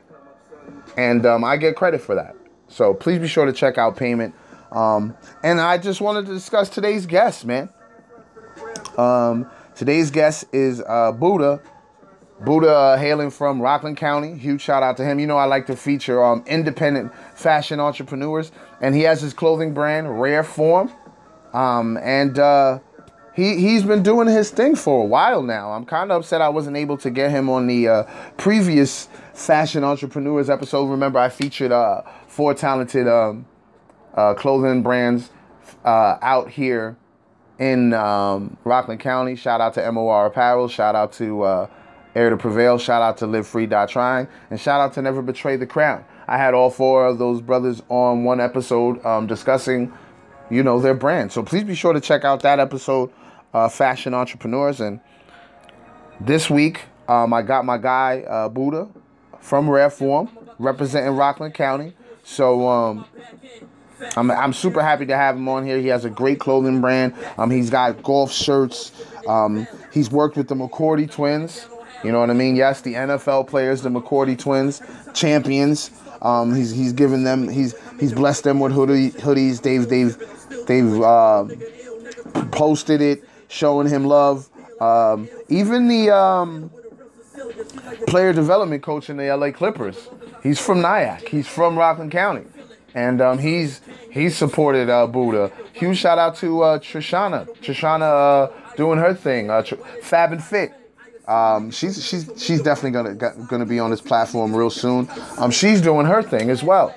and 0.97 1.25
um, 1.25 1.45
I 1.45 1.57
get 1.57 1.76
credit 1.76 2.00
for 2.00 2.16
that. 2.16 2.35
So 2.69 2.93
please 2.93 3.21
be 3.21 3.28
sure 3.28 3.47
to 3.47 3.52
check 3.52 3.78
out 3.78 3.97
Peymynt. 3.97 4.33
Um, 4.73 5.16
and 5.45 5.61
I 5.61 5.78
just 5.78 6.00
wanted 6.00 6.26
to 6.26 6.33
discuss 6.33 6.69
today's 6.69 7.07
guest, 7.07 7.45
man. 7.45 7.69
Um, 8.99 9.49
today's 9.76 10.11
guest 10.11 10.47
is 10.52 10.83
uh, 10.88 11.12
Buddha 11.12 11.61
Buddha 12.40 12.71
uh, 12.71 12.97
hailing 12.99 13.31
from 13.31 13.61
Rockland 13.61 13.97
County. 13.97 14.37
Huge 14.37 14.61
shout 14.61 14.83
out 14.83 14.97
to 14.99 15.05
him. 15.05 15.19
You 15.19 15.26
know, 15.26 15.38
I 15.38 15.47
like 15.47 15.66
to 15.66 15.76
feature 15.76 16.23
um, 16.23 16.45
independent 16.47 17.12
fashion 17.35 17.81
entrepreneurs, 17.81 18.52
and 18.81 18.95
he 18.95 19.02
has 19.02 19.21
his 19.23 19.33
clothing 19.33 19.73
brand, 19.73 20.21
Rare 20.21 20.45
Form. 20.45 20.93
Um, 21.55 21.97
and 22.02 22.38
uh, 22.38 22.81
he, 23.35 23.57
he's 23.59 23.85
been 23.85 24.02
doing 24.02 24.28
his 24.28 24.50
thing 24.50 24.76
for 24.76 25.02
a 25.02 25.07
while 25.07 25.43
now. 25.43 25.73
I'm 25.73 25.87
kind 25.87 26.11
of 26.12 26.21
upset 26.21 26.43
I 26.43 26.50
wasn't 26.50 26.76
able 26.76 26.99
to 26.99 27.11
get 27.11 27.31
him 27.31 27.49
on 27.49 27.66
the 27.66 27.88
uh, 27.88 28.02
previous 28.37 29.09
Fashion 29.33 29.83
Entrepreneurs 29.83 30.50
episode. 30.50 30.87
Remember, 30.87 31.19
I 31.19 31.31
featured 31.31 31.73
uh, 31.73 32.02
four 32.26 32.52
talented 32.52 33.09
um, 33.09 33.47
uh, 34.14 34.35
clothing 34.35 34.83
brands 34.83 35.31
uh, 35.87 36.19
out 36.21 36.50
here 36.50 36.99
in 37.59 37.95
um, 37.95 38.59
Rockland 38.64 39.00
County. 39.00 39.37
Shout 39.37 39.62
out 39.62 39.73
to 39.75 39.93
MOR 39.93 40.26
Apparel. 40.26 40.69
Shout 40.69 40.95
out 40.95 41.12
to 41.14 41.69
Air 42.17 42.31
to 42.31 42.37
Prevail. 42.39 42.79
Shout 42.79 43.03
out 43.03 43.19
to 43.19 43.27
Live 43.27 43.47
Free 43.47 43.67
Die 43.67 43.87
Trying. 43.87 44.27
And 44.51 44.59
shout 44.59 44.81
out 44.81 44.95
to 44.95 45.03
Never 45.03 45.21
Betray 45.21 45.57
the 45.57 45.67
Crown. 45.67 46.03
I 46.27 46.39
had 46.39 46.55
all 46.55 46.71
four 46.71 47.07
of 47.07 47.19
those 47.19 47.43
brothers 47.43 47.83
on 47.91 48.25
one 48.25 48.41
episode 48.41 49.05
um, 49.05 49.27
discussing, 49.27 49.93
you 50.51 50.63
know, 50.63 50.81
their 50.81 50.95
brand. 50.95 51.31
So 51.31 51.43
please 51.43 51.65
be 51.65 51.75
sure 51.75 51.93
to 51.93 52.01
check 52.01 52.25
out 52.25 52.41
that 52.41 52.59
episode, 52.59 53.13
uh, 53.53 53.69
Fashion 53.69 54.15
Entrepreneurs. 54.15 54.81
And 54.81 54.99
this 56.19 56.49
week, 56.49 56.85
um, 57.07 57.35
I 57.35 57.43
got 57.43 57.67
my 57.67 57.77
guy, 57.77 58.23
uh, 58.23 58.49
Buddha, 58.49 58.89
from 59.39 59.69
Rare 59.69 59.91
Form, 59.91 60.31
representing 60.59 61.15
Rockland 61.15 61.53
County. 61.53 61.95
So 62.25 62.67
um, 62.67 63.05
I'm, 64.17 64.31
I'm 64.31 64.55
super 64.55 64.83
happy 64.83 65.05
to 65.05 65.17
have 65.17 65.37
him 65.37 65.49
on 65.51 65.67
here. 65.67 65.79
He 65.79 65.89
has 65.89 66.07
a 66.07 66.11
great 66.11 66.41
clothing 66.41 66.81
brand. 66.81 67.15
Um, 67.37 67.51
he's 67.51 67.69
got 67.69 68.03
golf 68.03 68.33
shirts. 68.33 68.91
Um, 69.29 69.69
he's 69.93 70.11
worked 70.11 70.39
with 70.39 70.49
the 70.49 70.55
McCourty 70.55 71.11
twins. 71.11 71.67
You 72.07 72.13
know 72.13 72.21
what 72.21 72.31
I 72.31 72.35
mean? 72.35 72.55
Yes, 72.55 72.83
the 72.83 72.95
NFL 72.95 73.49
players, 73.49 73.83
the 73.83 73.89
McCourty 73.89 74.39
twins, 74.39 74.81
champions. 75.13 75.91
Um, 76.23 76.55
he's 76.55 76.71
he's 76.71 76.93
given 76.93 77.25
them 77.25 77.49
he's 77.49 77.75
he's 77.99 78.13
blessed 78.13 78.45
them 78.45 78.61
with 78.61 78.71
hoodie, 78.73 79.11
hoodies. 79.11 79.61
They've 79.61 79.89
they've 79.89 80.17
they've 80.69 81.03
uh, 81.03 81.47
posted 82.53 83.01
it, 83.01 83.25
showing 83.49 83.89
him 83.89 84.05
love. 84.05 84.49
Um, 84.81 85.29
even 85.49 85.89
the 85.89 86.15
um, 86.15 86.71
player 88.07 88.33
development 88.33 88.85
coach 88.85 89.11
in 89.11 89.17
the 89.17 89.35
LA 89.37 89.51
Clippers, 89.51 90.09
he's 90.45 90.61
from 90.61 90.81
Nyack. 90.81 91.27
He's 91.27 91.49
from 91.49 91.77
Rockland 91.77 92.13
County, 92.13 92.45
and 92.95 93.21
um, 93.21 93.39
he's 93.41 93.81
he's 94.13 94.37
supported 94.37 94.89
uh, 94.89 95.09
Buddha. 95.09 95.51
Huge 95.73 95.99
shout 95.99 96.19
out 96.19 96.37
to 96.37 96.63
uh, 96.63 96.79
Trishana. 96.79 97.49
Trishana 97.59 98.49
uh, 98.49 98.77
doing 98.77 99.01
her 99.01 99.13
thing. 99.13 99.51
Uh, 99.51 99.65
Fab 100.03 100.31
and 100.31 100.45
Fit. 100.45 100.73
Um, 101.26 101.71
she's 101.71 102.04
she's 102.04 102.30
she's 102.37 102.62
definitely 102.62 102.92
gonna 102.92 103.47
gonna 103.49 103.66
be 103.66 103.80
on 103.80 103.90
this 103.90 104.00
platform 104.00 104.54
real 104.54 104.71
soon. 104.71 105.09
Um, 105.38 105.50
she's 105.50 105.80
doing 105.80 106.06
her 106.06 106.23
thing 106.23 106.50
as 106.50 106.62
well, 106.62 106.95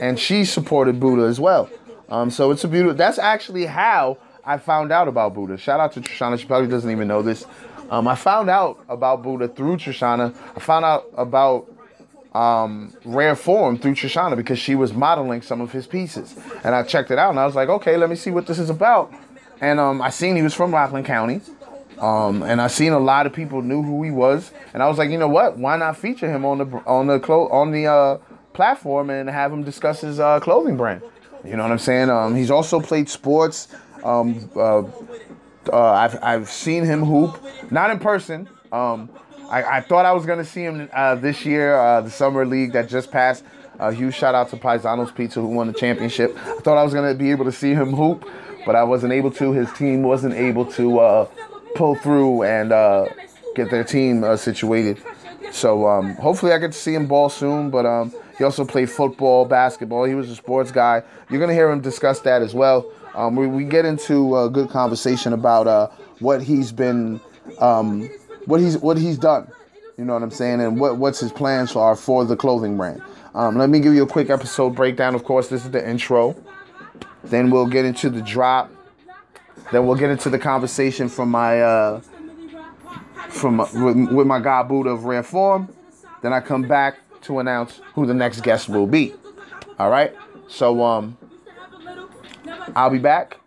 and 0.00 0.18
she 0.18 0.44
supported 0.44 1.00
Buddha 1.00 1.22
as 1.22 1.40
well. 1.40 1.70
Um, 2.08 2.30
so 2.30 2.50
it's 2.50 2.64
a 2.64 2.68
beautiful. 2.68 2.94
That's 2.94 3.18
actually 3.18 3.64
how 3.64 4.18
I 4.44 4.58
found 4.58 4.92
out 4.92 5.08
about 5.08 5.32
Buddha. 5.34 5.56
Shout 5.56 5.80
out 5.80 5.92
to 5.92 6.00
Trishana. 6.00 6.38
She 6.38 6.46
probably 6.46 6.68
doesn't 6.68 6.90
even 6.90 7.08
know 7.08 7.22
this. 7.22 7.46
Um, 7.90 8.06
I 8.06 8.14
found 8.14 8.50
out 8.50 8.78
about 8.88 9.22
Buddha 9.22 9.48
through 9.48 9.76
Trishana. 9.76 10.34
I 10.56 10.60
found 10.60 10.84
out 10.84 11.06
about 11.16 11.70
um, 12.34 12.92
Rare 13.04 13.36
Form 13.36 13.78
through 13.78 13.94
Trishana 13.94 14.36
because 14.36 14.58
she 14.58 14.74
was 14.74 14.92
modeling 14.92 15.42
some 15.42 15.60
of 15.60 15.72
his 15.72 15.86
pieces, 15.86 16.34
and 16.64 16.74
I 16.74 16.82
checked 16.82 17.10
it 17.10 17.18
out 17.18 17.30
and 17.30 17.38
I 17.38 17.46
was 17.46 17.54
like, 17.54 17.68
okay, 17.68 17.96
let 17.96 18.10
me 18.10 18.16
see 18.16 18.30
what 18.30 18.46
this 18.46 18.58
is 18.58 18.70
about. 18.70 19.12
And 19.60 19.78
um, 19.78 20.02
I 20.02 20.10
seen 20.10 20.36
he 20.36 20.42
was 20.42 20.54
from 20.54 20.72
Rockland 20.74 21.06
County. 21.06 21.40
Um, 22.02 22.42
and 22.42 22.60
I 22.60 22.66
seen 22.66 22.92
a 22.92 22.98
lot 22.98 23.26
of 23.26 23.32
people 23.32 23.62
knew 23.62 23.80
who 23.80 24.02
he 24.02 24.10
was, 24.10 24.50
and 24.74 24.82
I 24.82 24.88
was 24.88 24.98
like, 24.98 25.10
you 25.10 25.18
know 25.18 25.28
what? 25.28 25.56
Why 25.56 25.76
not 25.76 25.96
feature 25.96 26.28
him 26.28 26.44
on 26.44 26.58
the 26.58 26.66
on 26.84 27.06
the 27.06 27.20
clo- 27.20 27.48
on 27.48 27.70
the 27.70 27.86
uh, 27.86 28.18
platform 28.54 29.08
and 29.08 29.30
have 29.30 29.52
him 29.52 29.62
discuss 29.62 30.00
his 30.00 30.18
uh, 30.18 30.40
clothing 30.40 30.76
brand? 30.76 31.02
You 31.44 31.56
know 31.56 31.62
what 31.62 31.70
I'm 31.70 31.78
saying? 31.78 32.10
Um, 32.10 32.34
he's 32.34 32.50
also 32.50 32.80
played 32.80 33.08
sports. 33.08 33.68
Um, 34.02 34.50
uh, 34.56 34.82
uh 35.72 35.92
I've 35.92 36.18
I've 36.24 36.48
seen 36.48 36.84
him 36.84 37.04
hoop, 37.04 37.40
not 37.70 37.90
in 37.90 38.00
person. 38.00 38.48
Um, 38.72 39.08
I, 39.48 39.62
I 39.62 39.80
thought 39.80 40.04
I 40.04 40.12
was 40.12 40.26
gonna 40.26 40.44
see 40.44 40.62
him 40.62 40.90
uh, 40.92 41.14
this 41.14 41.46
year, 41.46 41.76
uh, 41.76 42.00
the 42.00 42.10
summer 42.10 42.44
league 42.44 42.72
that 42.72 42.88
just 42.88 43.12
passed. 43.12 43.44
A 43.78 43.92
huge 43.92 44.16
shout 44.16 44.34
out 44.34 44.48
to 44.50 44.56
Paisano's 44.56 45.12
Pizza 45.12 45.40
who 45.40 45.46
won 45.46 45.68
the 45.68 45.72
championship. 45.72 46.36
I 46.36 46.58
thought 46.62 46.78
I 46.78 46.82
was 46.82 46.94
gonna 46.94 47.14
be 47.14 47.30
able 47.30 47.44
to 47.44 47.52
see 47.52 47.74
him 47.74 47.92
hoop, 47.92 48.28
but 48.66 48.74
I 48.74 48.82
wasn't 48.82 49.12
able 49.12 49.30
to. 49.32 49.52
His 49.52 49.72
team 49.74 50.02
wasn't 50.02 50.34
able 50.34 50.66
to 50.72 51.28
pull 51.74 51.94
through 51.96 52.42
and 52.42 52.72
uh, 52.72 53.06
get 53.54 53.70
their 53.70 53.84
team 53.84 54.24
uh, 54.24 54.36
situated. 54.36 55.02
So 55.50 55.86
um, 55.86 56.14
hopefully 56.14 56.52
I 56.52 56.58
get 56.58 56.72
to 56.72 56.78
see 56.78 56.94
him 56.94 57.06
ball 57.06 57.28
soon. 57.28 57.70
But 57.70 57.86
um, 57.86 58.12
he 58.38 58.44
also 58.44 58.64
played 58.64 58.90
football, 58.90 59.44
basketball. 59.44 60.04
He 60.04 60.14
was 60.14 60.30
a 60.30 60.36
sports 60.36 60.72
guy. 60.72 61.02
You're 61.30 61.40
gonna 61.40 61.54
hear 61.54 61.70
him 61.70 61.80
discuss 61.80 62.20
that 62.20 62.42
as 62.42 62.54
well. 62.54 62.90
Um, 63.14 63.36
we, 63.36 63.46
we 63.46 63.64
get 63.64 63.84
into 63.84 64.36
a 64.38 64.48
good 64.48 64.70
conversation 64.70 65.32
about 65.32 65.66
uh, 65.66 65.88
what 66.20 66.42
he's 66.42 66.72
been, 66.72 67.20
um, 67.58 68.08
what 68.46 68.60
he's 68.60 68.78
what 68.78 68.96
he's 68.96 69.18
done. 69.18 69.50
You 69.98 70.06
know 70.06 70.14
what 70.14 70.22
I'm 70.22 70.30
saying, 70.30 70.60
and 70.60 70.80
what 70.80 70.96
what's 70.96 71.20
his 71.20 71.32
plans 71.32 71.76
are 71.76 71.94
for 71.94 72.24
the 72.24 72.36
clothing 72.36 72.76
brand. 72.76 73.02
Um, 73.34 73.56
let 73.56 73.70
me 73.70 73.80
give 73.80 73.94
you 73.94 74.02
a 74.02 74.06
quick 74.06 74.30
episode 74.30 74.74
breakdown. 74.74 75.14
Of 75.14 75.24
course, 75.24 75.48
this 75.48 75.64
is 75.64 75.70
the 75.70 75.86
intro. 75.86 76.34
Then 77.24 77.50
we'll 77.50 77.66
get 77.66 77.84
into 77.84 78.10
the 78.10 78.20
drop 78.20 78.70
then 79.72 79.86
we'll 79.86 79.96
get 79.96 80.10
into 80.10 80.30
the 80.30 80.38
conversation 80.38 81.08
from 81.08 81.30
my 81.30 81.60
uh, 81.60 82.00
from 83.28 83.58
with, 83.58 84.12
with 84.12 84.26
my 84.26 84.38
guy 84.38 84.62
Buddha 84.62 84.90
of 84.90 85.04
Rare 85.04 85.22
Form. 85.22 85.74
Then 86.20 86.32
I 86.32 86.40
come 86.40 86.62
back 86.62 86.98
to 87.22 87.38
announce 87.38 87.80
who 87.94 88.06
the 88.06 88.14
next 88.14 88.42
guest 88.42 88.68
will 88.68 88.86
be. 88.86 89.14
All 89.78 89.90
right. 89.90 90.14
So 90.48 90.82
um, 90.84 91.16
I'll 92.76 92.90
be 92.90 92.98
back. 92.98 93.38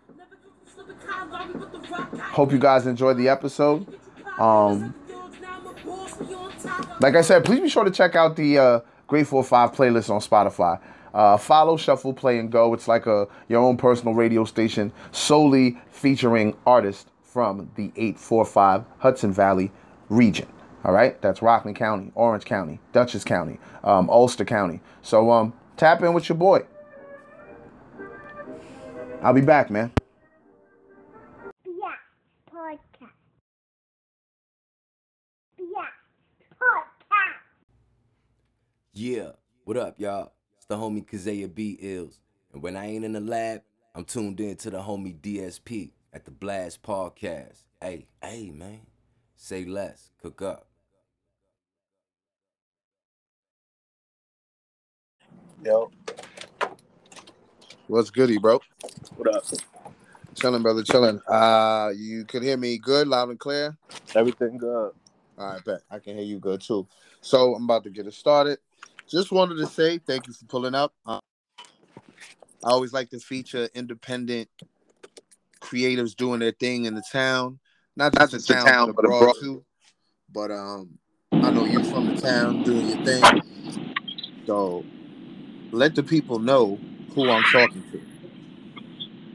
Hope 2.32 2.52
you 2.52 2.58
guys 2.58 2.86
enjoyed 2.86 3.16
the 3.16 3.28
episode. 3.28 3.86
Um, 4.38 4.94
like 7.00 7.14
I 7.14 7.22
said, 7.22 7.44
please 7.44 7.60
be 7.60 7.68
sure 7.68 7.84
to 7.84 7.90
check 7.90 8.14
out 8.14 8.36
the 8.36 8.58
uh, 8.58 8.80
Great 9.06 9.26
Four 9.26 9.44
Five 9.44 9.72
playlist 9.72 10.10
on 10.10 10.20
Spotify. 10.20 10.80
Uh, 11.14 11.36
follow 11.36 11.76
Shuffle 11.76 12.12
Play 12.12 12.38
and 12.38 12.50
Go. 12.50 12.74
It's 12.74 12.88
like 12.88 13.06
a 13.06 13.26
your 13.48 13.62
own 13.62 13.76
personal 13.76 14.14
radio 14.14 14.44
station 14.44 14.92
solely 15.12 15.78
featuring 15.90 16.56
artists 16.66 17.10
from 17.22 17.70
the 17.74 17.92
845 17.96 18.84
Hudson 18.98 19.32
Valley 19.32 19.70
region. 20.08 20.46
All 20.84 20.92
right, 20.92 21.20
that's 21.20 21.42
Rockland 21.42 21.76
County, 21.76 22.12
Orange 22.14 22.44
County, 22.44 22.80
Dutchess 22.92 23.24
County, 23.24 23.58
um, 23.82 24.08
Ulster 24.08 24.44
County. 24.44 24.80
So 25.02 25.30
um, 25.30 25.52
tap 25.76 26.02
in 26.02 26.12
with 26.12 26.28
your 26.28 26.36
boy. 26.36 26.64
I'll 29.22 29.32
be 29.32 29.40
back, 29.40 29.70
man. 29.70 29.92
Yeah, 38.98 39.32
what 39.64 39.76
up, 39.76 39.96
y'all? 39.98 40.32
It's 40.56 40.64
the 40.64 40.74
homie 40.74 41.04
Kazaya 41.04 41.54
B. 41.54 41.76
Ills. 41.82 42.18
And 42.54 42.62
when 42.62 42.78
I 42.78 42.86
ain't 42.86 43.04
in 43.04 43.12
the 43.12 43.20
lab, 43.20 43.60
I'm 43.94 44.06
tuned 44.06 44.40
in 44.40 44.56
to 44.56 44.70
the 44.70 44.78
homie 44.78 45.20
DSP 45.20 45.90
at 46.14 46.24
the 46.24 46.30
Blast 46.30 46.82
Podcast. 46.82 47.64
Hey, 47.78 48.06
hey, 48.22 48.50
man. 48.54 48.80
Say 49.36 49.66
less, 49.66 50.12
cook 50.22 50.40
up. 50.40 50.68
Yo. 55.62 55.90
What's 57.88 58.08
goody, 58.08 58.38
bro? 58.38 58.62
What 59.16 59.34
up? 59.34 59.44
Chilling, 60.36 60.62
brother, 60.62 60.82
chilling. 60.82 61.20
Uh, 61.28 61.90
you 61.94 62.24
can 62.24 62.42
hear 62.42 62.56
me 62.56 62.78
good, 62.78 63.08
loud 63.08 63.28
and 63.28 63.38
clear. 63.38 63.76
Everything 64.14 64.56
good. 64.56 64.92
All 65.38 65.52
right, 65.52 65.62
bet 65.66 65.82
I 65.90 65.98
can 65.98 66.16
hear 66.16 66.24
you 66.24 66.38
good 66.38 66.62
too. 66.62 66.88
So 67.20 67.54
I'm 67.54 67.64
about 67.64 67.84
to 67.84 67.90
get 67.90 68.06
it 68.06 68.14
started. 68.14 68.58
Just 69.08 69.30
wanted 69.30 69.56
to 69.56 69.66
say 69.66 69.98
thank 69.98 70.26
you 70.26 70.32
for 70.32 70.44
pulling 70.46 70.74
up. 70.74 70.92
Uh, 71.06 71.20
I 72.64 72.70
always 72.70 72.92
like 72.92 73.10
to 73.10 73.20
feature 73.20 73.68
independent 73.74 74.48
creators 75.60 76.14
doing 76.14 76.40
their 76.40 76.52
thing 76.52 76.86
in 76.86 76.94
the 76.94 77.04
town, 77.12 77.60
not 77.96 78.14
just, 78.14 78.32
the, 78.32 78.54
town, 78.54 78.66
town, 78.66 78.92
but 78.94 79.04
abroad, 79.04 79.22
abroad 79.22 79.34
too. 79.40 79.64
But 80.32 80.50
um, 80.50 80.98
I 81.42 81.50
know 81.50 81.64
you're 81.64 81.84
from 81.84 82.06
the 82.06 82.14
town 82.14 82.62
doing 82.64 82.88
your 82.88 82.98
thing, 82.98 83.22
so 84.44 84.84
let 85.70 85.94
the 85.94 86.02
people 86.02 86.40
know 86.40 86.80
who 87.14 87.30
I'm 87.30 87.44
talking 87.44 87.84
to. 87.92 88.00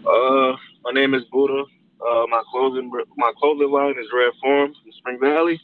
Uh, 0.09 0.57
my 0.83 0.91
name 0.91 1.13
is 1.13 1.23
Buddha. 1.31 1.63
Uh, 2.05 2.25
my 2.27 2.41
clothing 2.51 2.91
my 3.15 3.31
clothing 3.39 3.71
line 3.71 3.95
is 3.97 4.07
Rare 4.13 4.31
Form 4.41 4.73
in 4.85 4.91
Spring 4.93 5.19
Valley. 5.21 5.61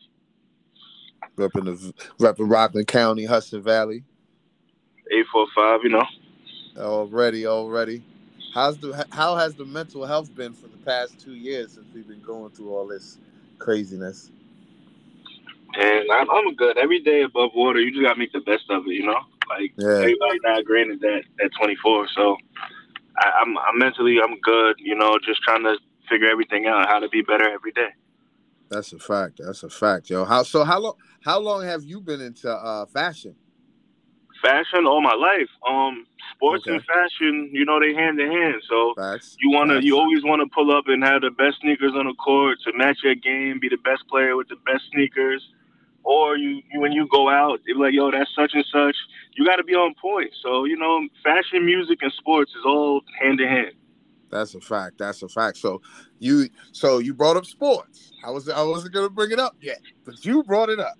Repping 1.37 1.65
the 1.65 1.93
repping 2.19 2.51
Rockland 2.51 2.87
County, 2.87 3.25
Hudson 3.25 3.61
Valley. 3.61 4.03
Eight 5.11 5.25
four 5.31 5.47
five, 5.55 5.81
you 5.83 5.89
know. 5.89 6.05
Already, 6.77 7.45
already. 7.45 8.03
How's 8.53 8.77
the 8.77 9.05
how 9.11 9.35
has 9.35 9.55
the 9.55 9.65
mental 9.65 10.05
health 10.05 10.33
been 10.35 10.53
for 10.53 10.67
the 10.67 10.77
past 10.77 11.19
two 11.19 11.35
years 11.35 11.73
since 11.73 11.85
we've 11.93 12.07
been 12.07 12.21
going 12.21 12.51
through 12.51 12.73
all 12.73 12.87
this 12.87 13.17
craziness? 13.59 14.31
And 15.75 16.05
I'm, 16.11 16.29
I'm 16.29 16.55
good. 16.55 16.77
Every 16.77 17.01
day 17.01 17.21
above 17.21 17.51
water, 17.53 17.79
you 17.79 17.91
just 17.91 18.03
gotta 18.03 18.17
make 18.17 18.31
the 18.33 18.39
best 18.39 18.63
of 18.69 18.83
it, 18.87 18.93
you 18.93 19.05
know. 19.05 19.19
Like 19.49 19.73
yeah. 19.77 19.99
everybody 19.99 20.39
not 20.43 20.65
granted 20.65 21.01
that 21.01 21.21
at 21.43 21.51
24, 21.59 22.07
so 22.15 22.37
I, 23.19 23.31
I'm 23.41 23.57
I'm 23.57 23.77
mentally 23.77 24.17
I'm 24.23 24.39
good, 24.41 24.77
you 24.79 24.95
know, 24.95 25.17
just 25.23 25.41
trying 25.43 25.63
to 25.63 25.77
figure 26.09 26.27
everything 26.27 26.65
out, 26.65 26.87
how 26.87 26.99
to 26.99 27.09
be 27.09 27.21
better 27.21 27.49
every 27.49 27.71
day. 27.71 27.89
That's 28.69 28.91
a 28.93 28.99
fact. 28.99 29.39
That's 29.43 29.63
a 29.63 29.69
fact, 29.69 30.09
yo. 30.09 30.25
How 30.25 30.43
so? 30.43 30.63
How 30.63 30.79
long? 30.79 30.95
How 31.27 31.39
long 31.39 31.63
have 31.63 31.83
you 31.83 31.99
been 31.99 32.21
into 32.21 32.49
uh, 32.49 32.85
fashion? 32.85 33.35
Fashion 34.41 34.85
all 34.85 35.01
my 35.01 35.13
life. 35.13 35.49
Um, 35.69 36.07
sports 36.33 36.63
okay. 36.65 36.75
and 36.75 36.85
fashion, 36.85 37.49
you 37.51 37.65
know, 37.65 37.81
they 37.81 37.93
hand 37.93 38.17
in 38.17 38.31
hand. 38.31 38.61
So 38.69 38.93
Facts. 38.95 39.35
you 39.41 39.51
wanna, 39.51 39.73
Facts. 39.73 39.85
you 39.85 39.97
always 39.99 40.23
want 40.23 40.41
to 40.41 40.47
pull 40.55 40.71
up 40.71 40.85
and 40.87 41.03
have 41.03 41.23
the 41.23 41.31
best 41.31 41.57
sneakers 41.59 41.91
on 41.97 42.05
the 42.05 42.13
court 42.13 42.59
to 42.63 42.71
match 42.77 42.99
your 43.03 43.15
game, 43.15 43.59
be 43.59 43.67
the 43.67 43.83
best 43.83 44.07
player 44.07 44.37
with 44.37 44.47
the 44.47 44.55
best 44.65 44.83
sneakers. 44.93 45.45
Or 46.03 46.37
you, 46.37 46.61
you 46.71 46.79
when 46.79 46.93
you 46.93 47.09
go 47.11 47.29
out, 47.29 47.59
they're 47.65 47.75
like, 47.75 47.93
yo, 47.93 48.09
that's 48.09 48.31
such 48.33 48.51
and 48.53 48.63
such. 48.71 48.95
You 49.35 49.45
got 49.45 49.57
to 49.57 49.65
be 49.65 49.75
on 49.75 49.95
point. 50.01 50.31
So 50.41 50.63
you 50.63 50.77
know, 50.77 51.09
fashion, 51.25 51.65
music, 51.65 51.99
and 52.03 52.13
sports 52.13 52.51
is 52.51 52.63
all 52.65 53.01
hand 53.21 53.41
in 53.41 53.49
hand. 53.49 53.73
That's 54.29 54.55
a 54.55 54.61
fact. 54.61 54.97
That's 54.99 55.21
a 55.23 55.27
fact. 55.27 55.57
So 55.57 55.81
you 56.19 56.47
so 56.71 56.99
you 56.99 57.13
brought 57.13 57.35
up 57.35 57.45
sports. 57.45 58.13
I 58.25 58.29
was 58.29 58.47
I 58.47 58.63
wasn't 58.63 58.93
gonna 58.93 59.09
bring 59.09 59.31
it 59.31 59.39
up 59.39 59.57
yet, 59.59 59.81
but 60.05 60.23
you 60.23 60.41
brought 60.43 60.69
it 60.69 60.79
up. 60.79 60.95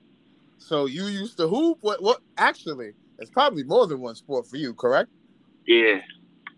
So 0.58 0.86
you 0.86 1.08
used 1.08 1.38
to 1.38 1.48
hoop. 1.48 1.80
What 1.82 2.02
what 2.02 2.22
actually 2.38 2.92
it's 3.20 3.32
probably 3.32 3.64
more 3.64 3.88
than 3.88 4.00
one 4.00 4.16
sport 4.16 4.48
for 4.48 4.58
you, 4.58 4.74
correct? 4.74 5.10
Yeah. 5.66 6.02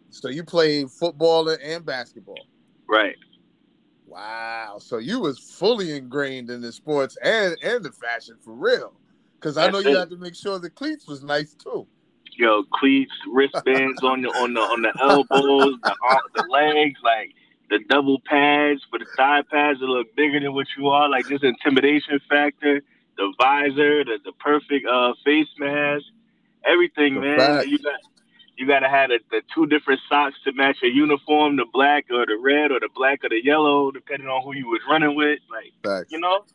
So 0.10 0.29
you 0.29 0.44
played 0.44 0.89
football 0.91 1.50
and 1.50 1.86
basketball. 1.86 2.39
Right. 2.88 3.15
Wow. 4.06 4.77
So 4.79 4.98
you 4.98 5.20
was 5.20 5.39
fully 5.39 5.96
ingrained 5.96 6.50
in 6.50 6.62
the 6.62 6.72
sports 6.72 7.18
and 7.24 7.56
and 7.63 7.84
the 7.84 7.91
fashion 7.91 8.38
for 8.44 8.53
real. 8.53 8.94
Because 9.39 9.58
I 9.58 9.70
know 9.70 9.79
you 9.79 9.96
it. 9.96 10.00
had 10.00 10.10
to 10.10 10.18
make 10.18 10.36
sure 10.36 10.60
the 10.60 10.70
cleats 10.70 11.08
was 11.08 11.24
nice 11.24 11.53
too 11.53 11.88
yo, 12.39 12.63
cleats, 12.74 13.12
wristbands 13.32 14.01
on 14.01 14.22
the 14.22 14.29
on 14.29 14.53
the 14.53 14.62
on 14.62 14.82
the 14.82 14.94
elbows, 15.01 15.75
the 15.84 15.96
the 16.36 16.44
legs, 16.50 17.00
like 17.03 17.34
the 17.70 17.79
double 17.89 18.20
pads 18.25 18.82
for 18.89 18.98
the 18.98 19.06
thigh 19.18 19.44
pads 19.51 19.79
that 19.79 19.86
look 19.86 20.15
bigger 20.15 20.39
than 20.39 20.53
what 20.53 20.65
you 20.77 20.88
are, 20.88 21.10
like 21.10 21.27
this 21.27 21.44
intimidation 21.44 22.20
factor, 22.27 22.82
the 23.19 23.33
visor, 23.38 24.05
the, 24.05 24.17
the 24.23 24.31
perfect 24.39 24.88
uh 24.88 25.13
face 25.23 25.47
mask, 25.59 26.05
everything, 26.65 27.15
the 27.15 27.21
man. 27.21 27.67
You 27.67 27.77
got 27.77 27.99
you 28.57 28.65
gotta 28.65 28.89
have 28.89 29.10
the, 29.10 29.19
the 29.29 29.41
two 29.53 29.67
different 29.67 29.99
socks 30.10 30.36
to 30.45 30.53
match 30.53 30.77
your 30.82 30.91
uniform, 30.91 31.58
the 31.58 31.65
black 31.71 32.05
or 32.10 32.25
the 32.25 32.38
red 32.41 32.71
or 32.71 32.79
the 32.79 32.89
black 32.95 33.23
or 33.23 33.29
the 33.29 33.43
yellow, 33.43 33.91
depending 33.91 34.27
on 34.27 34.41
who 34.43 34.55
you 34.55 34.67
was 34.67 34.82
running 34.89 35.15
with. 35.15 35.39
Like 35.51 35.73
Facts. 35.84 36.12
you 36.12 36.19
know? 36.19 36.45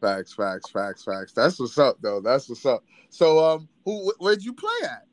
Facts, 0.00 0.32
facts, 0.32 0.70
facts, 0.70 1.04
facts. 1.04 1.32
That's 1.32 1.60
what's 1.60 1.78
up 1.78 1.98
though. 2.00 2.20
That's 2.20 2.48
what's 2.48 2.66
up. 2.66 2.82
So 3.10 3.44
um 3.44 3.68
who 3.84 4.12
where'd 4.18 4.42
you 4.42 4.54
play 4.54 4.70
at? 4.84 5.06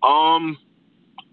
Um, 0.00 0.56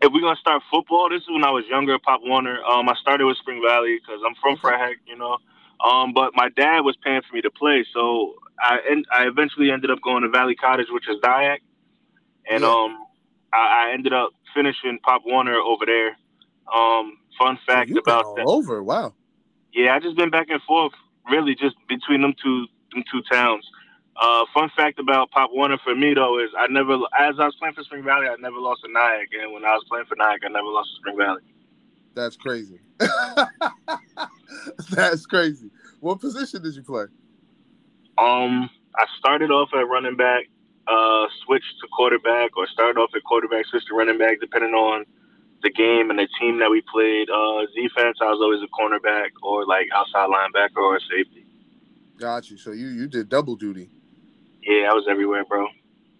if 0.01 0.11
we're 0.11 0.21
gonna 0.21 0.35
start 0.37 0.63
football, 0.71 1.09
this 1.09 1.21
is 1.21 1.29
when 1.29 1.43
I 1.43 1.51
was 1.51 1.65
younger, 1.67 1.99
Pop 1.99 2.21
Warner. 2.23 2.63
Um, 2.63 2.87
I 2.89 2.95
started 2.95 3.25
with 3.25 3.37
Spring 3.37 3.61
Valley 3.65 3.99
because 3.99 4.21
I'm 4.25 4.35
from 4.41 4.57
Fred 4.57 4.95
you 5.05 5.17
know. 5.17 5.37
Um, 5.83 6.13
but 6.13 6.31
my 6.35 6.49
dad 6.49 6.81
was 6.81 6.95
paying 7.03 7.21
for 7.27 7.35
me 7.35 7.41
to 7.41 7.51
play, 7.51 7.85
so 7.93 8.35
I 8.59 8.79
and 8.89 9.05
I 9.11 9.27
eventually 9.27 9.71
ended 9.71 9.91
up 9.91 10.01
going 10.01 10.23
to 10.23 10.29
Valley 10.29 10.55
Cottage, 10.55 10.87
which 10.89 11.07
is 11.09 11.17
Nyack, 11.23 11.61
and 12.49 12.61
yeah. 12.63 12.69
um, 12.69 13.05
I, 13.53 13.87
I, 13.87 13.93
ended 13.93 14.13
up 14.13 14.31
finishing 14.53 14.99
Pop 15.03 15.23
Warner 15.25 15.55
over 15.55 15.85
there. 15.85 16.17
Um, 16.73 17.17
fun 17.37 17.59
fact 17.67 17.91
so 17.91 17.99
about 17.99 18.35
that. 18.37 18.45
Over, 18.45 18.81
wow. 18.83 19.13
Yeah, 19.73 19.95
I 19.95 19.99
just 19.99 20.15
been 20.15 20.29
back 20.29 20.47
and 20.49 20.61
forth, 20.63 20.93
really, 21.29 21.55
just 21.55 21.75
between 21.87 22.21
them 22.21 22.33
two 22.41 22.67
them 22.93 23.03
two 23.11 23.21
towns. 23.31 23.69
Uh, 24.15 24.45
fun 24.53 24.71
fact 24.77 24.97
about 24.97 25.29
Pop 25.31 25.49
Warner 25.51 25.77
for 25.83 25.93
me 25.93 26.13
though 26.13 26.39
is 26.39 26.49
I 26.57 26.67
never, 26.67 26.93
as 27.19 27.35
I 27.37 27.45
was 27.45 27.55
playing 27.59 27.75
for 27.75 27.83
Spring 27.83 28.03
Valley, 28.03 28.27
I 28.27 28.35
never 28.39 28.57
lost 28.57 28.81
a 28.85 28.91
Nyack, 28.91 29.27
and 29.39 29.53
when 29.53 29.65
I 29.65 29.73
was 29.73 29.83
playing 29.89 30.05
for 30.05 30.15
Nyack, 30.15 30.39
I 30.45 30.47
never 30.47 30.67
lost 30.67 30.89
to 30.91 30.95
Spring 31.01 31.17
Valley. 31.17 31.41
That's 32.13 32.37
crazy. 32.37 32.79
That's 34.91 35.25
crazy. 35.25 35.69
What 35.99 36.19
position 36.19 36.63
did 36.63 36.75
you 36.75 36.83
play? 36.83 37.05
Um, 38.17 38.69
I 38.95 39.05
started 39.19 39.51
off 39.51 39.69
at 39.73 39.87
running 39.87 40.15
back, 40.15 40.45
uh, 40.87 41.25
switched 41.45 41.79
to 41.81 41.87
quarterback, 41.95 42.55
or 42.57 42.67
started 42.67 42.99
off 42.99 43.09
at 43.15 43.23
quarterback, 43.23 43.65
switched 43.65 43.87
to 43.87 43.95
running 43.95 44.17
back, 44.17 44.39
depending 44.39 44.73
on 44.73 45.05
the 45.63 45.71
game 45.71 46.09
and 46.09 46.19
the 46.19 46.27
team 46.39 46.59
that 46.59 46.69
we 46.69 46.81
played. 46.91 47.29
Uh, 47.29 47.65
defense, 47.75 48.19
I 48.21 48.25
was 48.25 48.39
always 48.41 48.61
a 48.61 48.69
cornerback 48.69 49.31
or 49.43 49.65
like 49.65 49.87
outside 49.93 50.29
linebacker 50.29 50.77
or 50.77 50.97
a 50.97 50.99
safety. 51.01 51.45
Got 52.19 52.49
you. 52.49 52.57
So 52.57 52.71
you 52.71 52.87
you 52.87 53.07
did 53.07 53.27
double 53.29 53.55
duty. 53.55 53.89
Yeah, 54.63 54.89
I 54.89 54.93
was 54.93 55.05
everywhere, 55.09 55.43
bro. 55.43 55.67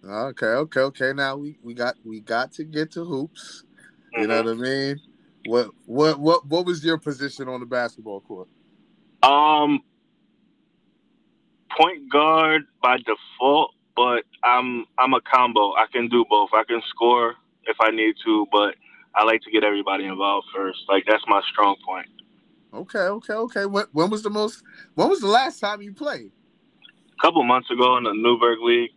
Okay, 0.04 0.46
okay, 0.46 0.80
okay. 0.80 1.12
Now 1.12 1.36
we, 1.36 1.58
we 1.62 1.74
got 1.74 1.96
we 2.04 2.20
got 2.20 2.52
to 2.52 2.64
get 2.64 2.92
to 2.92 3.04
hoops. 3.04 3.64
You 4.12 4.20
mm-hmm. 4.20 4.30
know 4.30 4.42
what 4.42 4.50
I 4.50 4.54
mean? 4.54 5.00
What 5.46 5.70
what 5.86 6.18
what 6.18 6.46
what 6.46 6.66
was 6.66 6.84
your 6.84 6.98
position 6.98 7.48
on 7.48 7.60
the 7.60 7.66
basketball 7.66 8.20
court? 8.20 8.48
Um, 9.22 9.80
point 11.76 12.10
guard 12.10 12.62
by 12.82 12.98
default, 12.98 13.72
but 13.94 14.24
I'm 14.44 14.86
I'm 14.98 15.14
a 15.14 15.20
combo. 15.20 15.72
I 15.74 15.86
can 15.92 16.08
do 16.08 16.24
both. 16.28 16.50
I 16.52 16.64
can 16.64 16.82
score 16.88 17.34
if 17.64 17.76
I 17.80 17.90
need 17.90 18.14
to, 18.24 18.46
but 18.52 18.74
I 19.14 19.24
like 19.24 19.42
to 19.42 19.50
get 19.50 19.64
everybody 19.64 20.04
involved 20.04 20.48
first. 20.54 20.78
Like 20.88 21.04
that's 21.06 21.24
my 21.26 21.40
strong 21.52 21.76
point. 21.86 22.06
Okay, 22.74 22.98
okay, 22.98 23.32
okay. 23.34 23.66
When 23.66 23.86
when 23.92 24.10
was 24.10 24.22
the 24.22 24.30
most? 24.30 24.62
When 24.94 25.08
was 25.08 25.20
the 25.20 25.28
last 25.28 25.60
time 25.60 25.82
you 25.82 25.92
played? 25.92 26.32
a 27.18 27.22
couple 27.22 27.42
months 27.42 27.70
ago 27.70 27.96
in 27.96 28.04
the 28.04 28.12
Newburgh 28.14 28.58
League. 28.60 28.90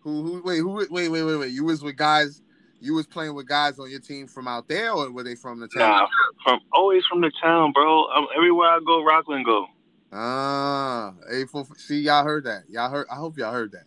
Who, 0.00 0.22
who, 0.22 0.42
wait, 0.44 0.58
who, 0.58 0.70
wait, 0.90 0.90
wait, 0.90 1.10
wait, 1.10 1.36
wait. 1.36 1.52
You 1.52 1.64
was 1.64 1.82
with 1.82 1.96
guys. 1.96 2.40
You 2.80 2.94
was 2.94 3.06
playing 3.06 3.34
with 3.34 3.48
guys 3.48 3.78
on 3.78 3.90
your 3.90 4.00
team 4.00 4.26
from 4.26 4.46
out 4.46 4.68
there, 4.68 4.92
or 4.92 5.10
were 5.10 5.22
they 5.22 5.34
from 5.34 5.60
the 5.60 5.68
town? 5.68 5.88
Nah, 5.88 6.06
from 6.44 6.60
always 6.72 7.02
from 7.06 7.20
the 7.20 7.32
town, 7.42 7.72
bro. 7.72 8.04
Um, 8.08 8.26
everywhere 8.36 8.68
I 8.68 8.80
go, 8.84 9.02
Rockland 9.02 9.46
go. 9.46 9.66
Ah, 10.12 11.14
April. 11.32 11.66
See, 11.76 12.00
y'all 12.00 12.24
heard 12.24 12.44
that. 12.44 12.64
Y'all 12.68 12.90
heard. 12.90 13.06
I 13.10 13.16
hope 13.16 13.38
y'all 13.38 13.52
heard 13.52 13.72
that. 13.72 13.84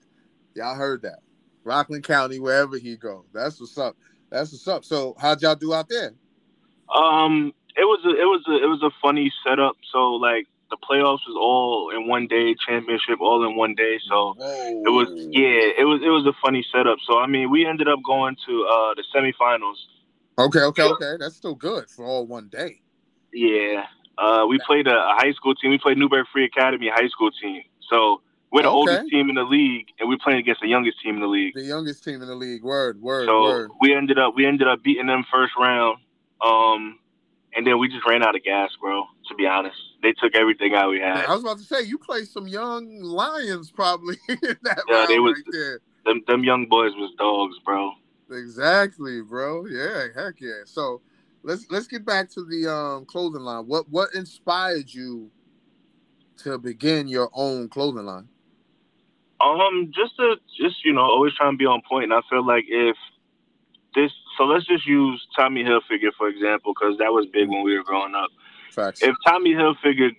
Y'all 0.55 0.75
heard 0.75 1.03
that. 1.03 1.19
Rockland 1.63 2.03
County, 2.03 2.39
wherever 2.39 2.77
he 2.77 2.95
go. 2.95 3.25
That's 3.33 3.59
what's 3.59 3.77
up. 3.77 3.95
That's 4.29 4.51
what's 4.51 4.67
up. 4.67 4.83
So, 4.83 5.15
how'd 5.19 5.41
y'all 5.41 5.55
do 5.55 5.73
out 5.73 5.89
there? 5.89 6.13
Um, 6.93 7.53
it 7.75 7.83
was 7.83 7.99
a, 8.05 8.09
it 8.09 8.25
was 8.25 8.43
a, 8.47 8.63
it 8.63 8.67
was 8.67 8.81
a 8.83 8.91
funny 9.01 9.31
setup. 9.45 9.77
So, 9.91 10.13
like, 10.13 10.47
the 10.69 10.77
playoffs 10.77 11.25
was 11.27 11.37
all 11.39 11.91
in 11.95 12.07
one 12.07 12.27
day, 12.27 12.55
championship 12.67 13.19
all 13.19 13.45
in 13.45 13.55
one 13.55 13.75
day. 13.75 13.99
So 14.09 14.33
Whoa. 14.37 14.83
it 14.85 14.89
was 14.89 15.07
yeah, 15.31 15.81
it 15.81 15.85
was 15.85 16.01
it 16.03 16.09
was 16.09 16.25
a 16.25 16.33
funny 16.43 16.65
setup. 16.71 16.97
So 17.07 17.19
I 17.19 17.27
mean, 17.27 17.49
we 17.49 17.65
ended 17.65 17.87
up 17.87 17.99
going 18.05 18.35
to 18.47 18.65
uh 18.65 18.93
the 18.95 19.03
semifinals. 19.13 19.77
Okay, 20.37 20.61
okay, 20.61 20.83
okay. 20.83 21.15
That's 21.19 21.35
still 21.35 21.55
good 21.55 21.89
for 21.89 22.05
all 22.05 22.25
one 22.25 22.47
day. 22.47 22.81
Yeah. 23.33 23.85
Uh, 24.17 24.45
we 24.47 24.59
played 24.65 24.87
a, 24.87 24.93
a, 24.93 25.15
high 25.17 25.31
school 25.31 25.55
team. 25.55 25.71
We 25.71 25.77
played 25.77 25.97
Newburgh 25.97 26.25
Free 26.31 26.45
Academy 26.45 26.89
high 26.93 27.07
school 27.07 27.31
team. 27.41 27.63
So 27.89 28.21
we're 28.51 28.63
the 28.63 28.69
okay. 28.69 28.75
oldest 28.75 29.09
team 29.09 29.29
in 29.29 29.35
the 29.35 29.43
league, 29.43 29.87
and 29.99 30.09
we're 30.09 30.17
playing 30.17 30.39
against 30.39 30.61
the 30.61 30.67
youngest 30.67 31.01
team 31.01 31.15
in 31.15 31.21
the 31.21 31.27
league. 31.27 31.53
The 31.53 31.63
youngest 31.63 32.03
team 32.03 32.21
in 32.21 32.27
the 32.27 32.35
league. 32.35 32.63
Word, 32.63 33.01
word, 33.01 33.27
so 33.27 33.43
word. 33.43 33.71
we 33.79 33.95
ended 33.95 34.19
up 34.19 34.33
we 34.35 34.45
ended 34.45 34.67
up 34.67 34.83
beating 34.83 35.07
them 35.07 35.23
first 35.31 35.53
round. 35.57 35.99
Um, 36.41 36.99
and 37.55 37.65
then 37.65 37.79
we 37.79 37.87
just 37.87 38.05
ran 38.07 38.23
out 38.23 38.35
of 38.35 38.43
gas, 38.43 38.69
bro. 38.79 39.03
To 39.29 39.35
be 39.35 39.45
honest, 39.45 39.77
they 40.01 40.11
took 40.13 40.35
everything 40.35 40.73
out 40.73 40.89
we 40.89 40.99
had. 40.99 41.25
I 41.25 41.33
was 41.33 41.43
about 41.43 41.59
to 41.59 41.63
say 41.63 41.83
you 41.83 41.97
played 41.97 42.27
some 42.27 42.47
young 42.47 42.99
lions 43.01 43.71
probably 43.71 44.17
in 44.27 44.37
that 44.63 44.83
yeah, 44.89 45.05
they 45.07 45.19
was, 45.19 45.35
right 45.35 45.45
there. 45.51 45.79
Them 46.05 46.23
them 46.27 46.43
young 46.43 46.65
boys 46.65 46.93
was 46.95 47.13
dogs, 47.17 47.55
bro. 47.63 47.91
Exactly, 48.31 49.21
bro. 49.21 49.65
Yeah, 49.67 50.07
heck 50.15 50.41
yeah. 50.41 50.61
So 50.65 51.01
let's 51.43 51.67
let's 51.69 51.87
get 51.87 52.05
back 52.05 52.29
to 52.31 52.43
the 52.43 52.71
um 52.71 53.05
clothing 53.05 53.41
line. 53.41 53.65
What 53.65 53.89
what 53.89 54.09
inspired 54.15 54.91
you 54.91 55.31
to 56.37 56.57
begin 56.57 57.07
your 57.07 57.29
own 57.33 57.69
clothing 57.69 58.05
line? 58.05 58.29
Um, 59.41 59.91
just 59.93 60.15
to 60.17 60.35
just 60.59 60.83
you 60.83 60.93
know, 60.93 61.01
always 61.01 61.33
trying 61.35 61.53
to 61.53 61.57
be 61.57 61.65
on 61.65 61.81
point. 61.87 62.05
And 62.05 62.13
I 62.13 62.21
feel 62.29 62.45
like 62.45 62.65
if 62.67 62.95
this, 63.95 64.11
so 64.37 64.45
let's 64.45 64.65
just 64.65 64.85
use 64.85 65.25
Tommy 65.35 65.63
Hilfiger 65.63 66.11
for 66.17 66.27
example, 66.27 66.73
because 66.73 66.97
that 66.97 67.11
was 67.11 67.25
big 67.31 67.47
when 67.47 67.63
we 67.63 67.77
were 67.77 67.83
growing 67.83 68.15
up. 68.15 68.29
Facts. 68.69 69.01
If 69.01 69.15
Tommy 69.25 69.51
Hilfiger 69.51 70.11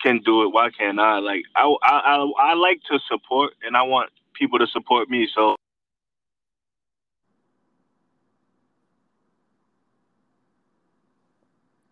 can 0.00 0.20
do 0.24 0.42
it, 0.42 0.52
why 0.52 0.70
can't 0.70 0.98
I? 0.98 1.18
Like 1.18 1.42
I, 1.56 1.64
I, 1.82 1.98
I, 1.98 2.50
I 2.50 2.54
like 2.54 2.80
to 2.90 2.98
support, 3.10 3.52
and 3.62 3.76
I 3.76 3.82
want 3.82 4.10
people 4.34 4.58
to 4.58 4.66
support 4.68 5.08
me. 5.08 5.28
So 5.34 5.56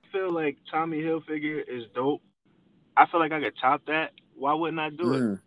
I 0.04 0.12
feel 0.12 0.32
like 0.32 0.56
Tommy 0.70 1.00
Hilfiger 1.00 1.62
is 1.66 1.84
dope. 1.94 2.22
I 2.96 3.06
feel 3.06 3.20
like 3.20 3.32
I 3.32 3.40
could 3.40 3.54
top 3.60 3.82
that. 3.86 4.12
Why 4.36 4.54
wouldn't 4.54 4.80
I 4.80 4.90
do 4.90 5.14
it? 5.14 5.22
Mm. 5.22 5.40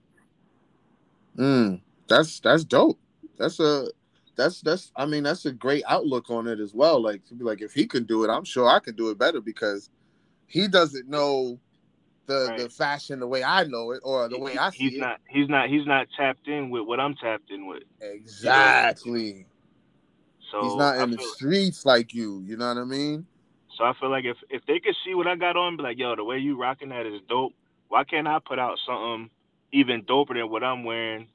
Mm. 1.37 1.81
That's 2.07 2.39
that's 2.39 2.63
dope. 2.63 2.99
That's 3.37 3.59
a 3.59 3.87
that's 4.35 4.61
that's 4.61 4.91
I 4.95 5.05
mean 5.05 5.23
that's 5.23 5.45
a 5.45 5.51
great 5.51 5.83
outlook 5.87 6.29
on 6.29 6.47
it 6.47 6.59
as 6.59 6.73
well. 6.73 7.01
Like 7.01 7.25
to 7.25 7.33
be 7.33 7.43
like 7.43 7.61
if 7.61 7.73
he 7.73 7.87
can 7.87 8.03
do 8.03 8.23
it, 8.23 8.29
I'm 8.29 8.43
sure 8.43 8.67
I 8.67 8.79
can 8.79 8.95
do 8.95 9.09
it 9.09 9.17
better 9.17 9.41
because 9.41 9.89
he 10.49 10.67
doesn't 10.67 11.07
know 11.09 11.59
the 12.25 12.47
Right. 12.47 12.57
the 12.63 12.69
fashion 12.69 13.19
the 13.19 13.27
way 13.27 13.43
I 13.43 13.63
know 13.63 13.91
it 13.91 14.01
or 14.03 14.29
the 14.29 14.37
way 14.39 14.57
I 14.57 14.69
see 14.69 14.85
he's 14.85 14.93
it. 14.95 14.99
not 14.99 15.19
he's 15.29 15.49
not 15.49 15.69
he's 15.69 15.85
not 15.85 16.07
tapped 16.15 16.47
in 16.47 16.69
with 16.69 16.85
what 16.85 16.99
I'm 16.99 17.15
tapped 17.15 17.49
in 17.51 17.67
with. 17.67 17.83
exactly. 18.01 19.45
So 20.51 20.61
He's 20.63 20.75
not 20.75 20.99
in 20.99 21.11
the 21.11 21.19
streets 21.35 21.85
like 21.85 22.13
you. 22.13 22.43
You 22.45 22.57
know 22.57 22.67
what 22.67 22.77
I 22.77 22.83
mean? 22.83 23.25
So 23.77 23.83
I 23.83 23.93
feel 23.99 24.09
like 24.09 24.25
if 24.25 24.37
if 24.49 24.65
they 24.67 24.79
could 24.79 24.95
see 25.05 25.15
what 25.15 25.27
I 25.27 25.35
got 25.35 25.55
on, 25.55 25.77
be 25.77 25.83
like, 25.83 25.97
yo, 25.97 26.15
the 26.15 26.23
way 26.23 26.37
you 26.37 26.59
rocking 26.59 26.89
that 26.89 27.05
is 27.05 27.21
dope. 27.27 27.53
Why 27.87 28.03
can't 28.03 28.27
I 28.27 28.39
put 28.39 28.59
out 28.59 28.77
something 28.85 29.29
even 29.71 30.03
doper 30.03 30.33
than 30.35 30.49
what 30.49 30.63
I'm 30.63 30.83
wearing, 30.83 31.27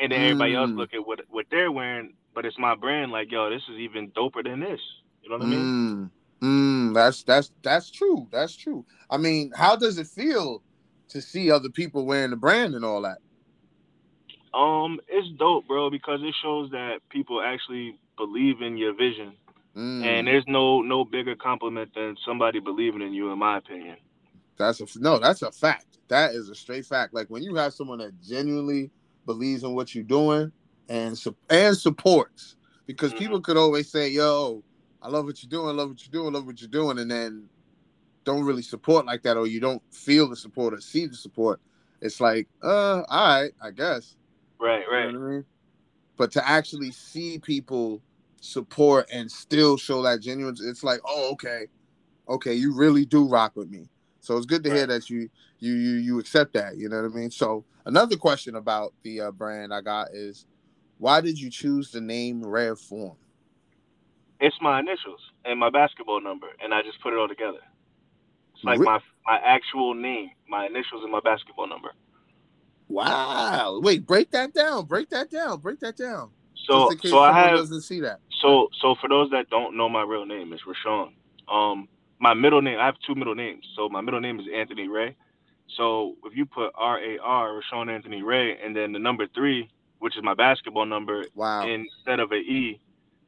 and 0.00 0.10
then 0.12 0.20
everybody 0.22 0.54
else 0.54 0.70
Mm. 0.70 0.76
look 0.76 0.94
at 0.94 1.06
what 1.06 1.20
what 1.28 1.46
they're 1.50 1.70
wearing, 1.70 2.14
but 2.34 2.44
it's 2.44 2.58
my 2.58 2.74
brand. 2.74 3.12
Like, 3.12 3.30
yo, 3.30 3.50
this 3.50 3.62
is 3.68 3.78
even 3.78 4.10
doper 4.10 4.42
than 4.44 4.60
this. 4.60 4.80
You 5.22 5.30
know 5.30 5.38
what 5.38 5.46
I 5.46 5.50
mean? 5.50 6.10
Mm, 6.42 6.90
mm, 6.90 6.94
that's 6.94 7.24
that's 7.24 7.52
that's 7.62 7.90
true. 7.90 8.28
That's 8.32 8.56
true. 8.56 8.86
I 9.10 9.18
mean, 9.18 9.52
how 9.56 9.76
does 9.76 9.98
it 9.98 10.08
feel 10.08 10.62
to 11.10 11.22
see 11.22 11.50
other 11.50 11.70
people 11.70 12.06
wearing 12.06 12.30
the 12.30 12.36
brand 12.36 12.74
and 12.74 12.84
all 12.84 13.02
that? 13.02 13.18
Um, 14.54 15.00
it's 15.08 15.28
dope, 15.38 15.66
bro, 15.68 15.90
because 15.90 16.20
it 16.22 16.34
shows 16.42 16.70
that 16.72 16.98
people 17.10 17.42
actually 17.42 17.98
believe 18.18 18.62
in 18.62 18.76
your 18.78 18.94
vision, 18.94 19.34
Mm, 19.76 20.04
and 20.06 20.26
there's 20.26 20.44
no 20.48 20.82
no 20.82 21.04
bigger 21.04 21.36
compliment 21.36 21.90
than 21.94 22.16
somebody 22.26 22.60
believing 22.60 23.02
in 23.02 23.14
you, 23.14 23.32
in 23.32 23.38
my 23.38 23.58
opinion. 23.58 23.96
that's 24.58 24.80
a 24.80 24.86
no. 25.00 25.18
That's 25.18 25.42
a 25.42 25.52
fact. 25.52 25.98
That 26.08 26.32
is 26.34 26.48
a 26.50 26.54
straight 26.54 26.86
fact. 26.86 27.14
Like 27.14 27.28
when 27.28 27.42
you 27.42 27.56
have 27.56 27.74
someone 27.74 27.98
that 28.00 28.20
genuinely 28.22 28.92
believes 29.26 29.64
in 29.64 29.74
what 29.74 29.94
you're 29.94 30.04
doing 30.04 30.52
and 30.88 31.16
and 31.50 31.76
supports, 31.76 32.56
because 32.86 33.14
Mhm. 33.14 33.18
people 33.18 33.40
could 33.42 33.56
always 33.58 33.90
say, 33.90 34.08
"Yo, 34.10 34.64
I 35.02 35.08
love 35.08 35.24
what 35.24 35.42
you're 35.42 35.50
doing. 35.50 35.68
I 35.68 35.72
love 35.72 35.90
what 35.90 36.00
you're 36.06 36.22
doing. 36.22 36.34
I 36.34 36.38
love 36.38 36.46
what 36.46 36.60
you're 36.60 36.70
doing," 36.70 36.98
and 36.98 37.10
then 37.10 37.48
don't 38.24 38.44
really 38.44 38.62
support 38.62 39.04
like 39.04 39.22
that, 39.22 39.36
or 39.36 39.46
you 39.46 39.60
don't 39.60 39.82
feel 39.92 40.28
the 40.28 40.36
support 40.36 40.74
or 40.74 40.80
see 40.80 41.06
the 41.06 41.16
support. 41.16 41.60
It's 42.00 42.20
like, 42.20 42.48
uh, 42.62 43.02
all 43.08 43.42
right, 43.42 43.52
I 43.60 43.70
guess. 43.70 44.16
Right, 44.60 44.84
You 44.86 44.92
right. 44.92 45.12
know 45.12 45.18
what 45.18 45.26
I 45.26 45.30
mean? 45.30 45.44
But 46.16 46.32
to 46.32 46.48
actually 46.48 46.92
see 46.92 47.38
people 47.38 48.00
support 48.40 49.08
and 49.12 49.30
still 49.30 49.76
show 49.76 50.02
that 50.02 50.20
genuine, 50.20 50.56
it's 50.60 50.84
like, 50.84 51.00
oh, 51.04 51.32
okay, 51.32 51.66
okay, 52.28 52.54
you 52.54 52.74
really 52.74 53.04
do 53.04 53.28
rock 53.28 53.52
with 53.56 53.70
me. 53.70 53.88
So 54.20 54.36
it's 54.36 54.46
good 54.46 54.62
to 54.64 54.70
hear 54.70 54.86
that 54.86 55.10
you 55.10 55.28
you 55.58 55.72
you 55.74 55.96
you 55.96 56.18
accept 56.20 56.52
that. 56.54 56.76
You 56.76 56.88
know 56.88 57.02
what 57.02 57.12
I 57.12 57.14
mean? 57.14 57.30
So 57.30 57.64
another 57.86 58.16
question 58.16 58.54
about 58.54 58.94
the 59.02 59.20
uh, 59.22 59.30
brand 59.32 59.74
I 59.74 59.80
got 59.80 60.08
is, 60.12 60.46
why 60.98 61.20
did 61.20 61.40
you 61.40 61.50
choose 61.50 61.90
the 61.90 62.00
name 62.00 62.44
Rare 62.44 62.76
Form? 62.76 63.16
It's 64.42 64.56
my 64.62 64.80
initials 64.80 65.20
and 65.46 65.60
my 65.60 65.70
basketball 65.70 66.22
number, 66.22 66.48
and 66.62 66.74
I 66.74 66.82
just 66.82 67.02
put 67.02 67.14
it 67.14 67.18
all 67.20 67.28
together. 67.28 67.60
It's 68.54 68.64
like 68.66 68.80
Re- 68.80 68.86
my 68.86 69.00
my 69.26 69.38
actual 69.44 69.94
name, 69.94 70.30
my 70.48 70.66
initials, 70.66 71.02
and 71.04 71.12
my 71.12 71.20
basketball 71.20 71.68
number. 71.68 71.92
Wow! 72.88 73.80
Wait, 73.82 74.06
break 74.06 74.30
that 74.32 74.54
down. 74.54 74.86
Break 74.86 75.10
that 75.10 75.30
down. 75.30 75.60
Break 75.60 75.80
that 75.80 75.96
down. 75.96 76.30
So 76.68 76.88
Just 76.88 76.92
in 76.92 76.98
case 76.98 77.10
so 77.12 77.20
I 77.20 77.32
have 77.32 77.58
doesn't 77.58 77.82
see 77.82 78.00
that. 78.00 78.20
so 78.42 78.68
so 78.80 78.96
for 79.00 79.08
those 79.08 79.30
that 79.30 79.50
don't 79.50 79.76
know 79.76 79.88
my 79.88 80.02
real 80.02 80.26
name, 80.26 80.52
it's 80.52 80.62
Rashawn. 80.64 81.12
Um, 81.52 81.88
my 82.20 82.34
middle 82.34 82.62
name, 82.62 82.78
I 82.80 82.86
have 82.86 82.96
two 83.06 83.14
middle 83.16 83.34
names. 83.34 83.66
So 83.76 83.88
my 83.88 84.00
middle 84.02 84.20
name 84.20 84.40
is 84.40 84.46
Anthony 84.54 84.88
Ray. 84.88 85.16
So 85.76 86.16
if 86.24 86.36
you 86.36 86.46
put 86.46 86.72
R 86.76 86.98
A 87.00 87.18
R, 87.22 87.60
Rashawn 87.62 87.94
Anthony 87.94 88.22
Ray, 88.22 88.58
and 88.64 88.76
then 88.76 88.92
the 88.92 88.98
number 89.00 89.26
three, 89.34 89.70
which 90.00 90.16
is 90.16 90.22
my 90.24 90.34
basketball 90.34 90.86
number, 90.86 91.24
Wow. 91.34 91.66
instead 91.66 92.20
of 92.20 92.32
a 92.32 92.36
E, 92.36 92.80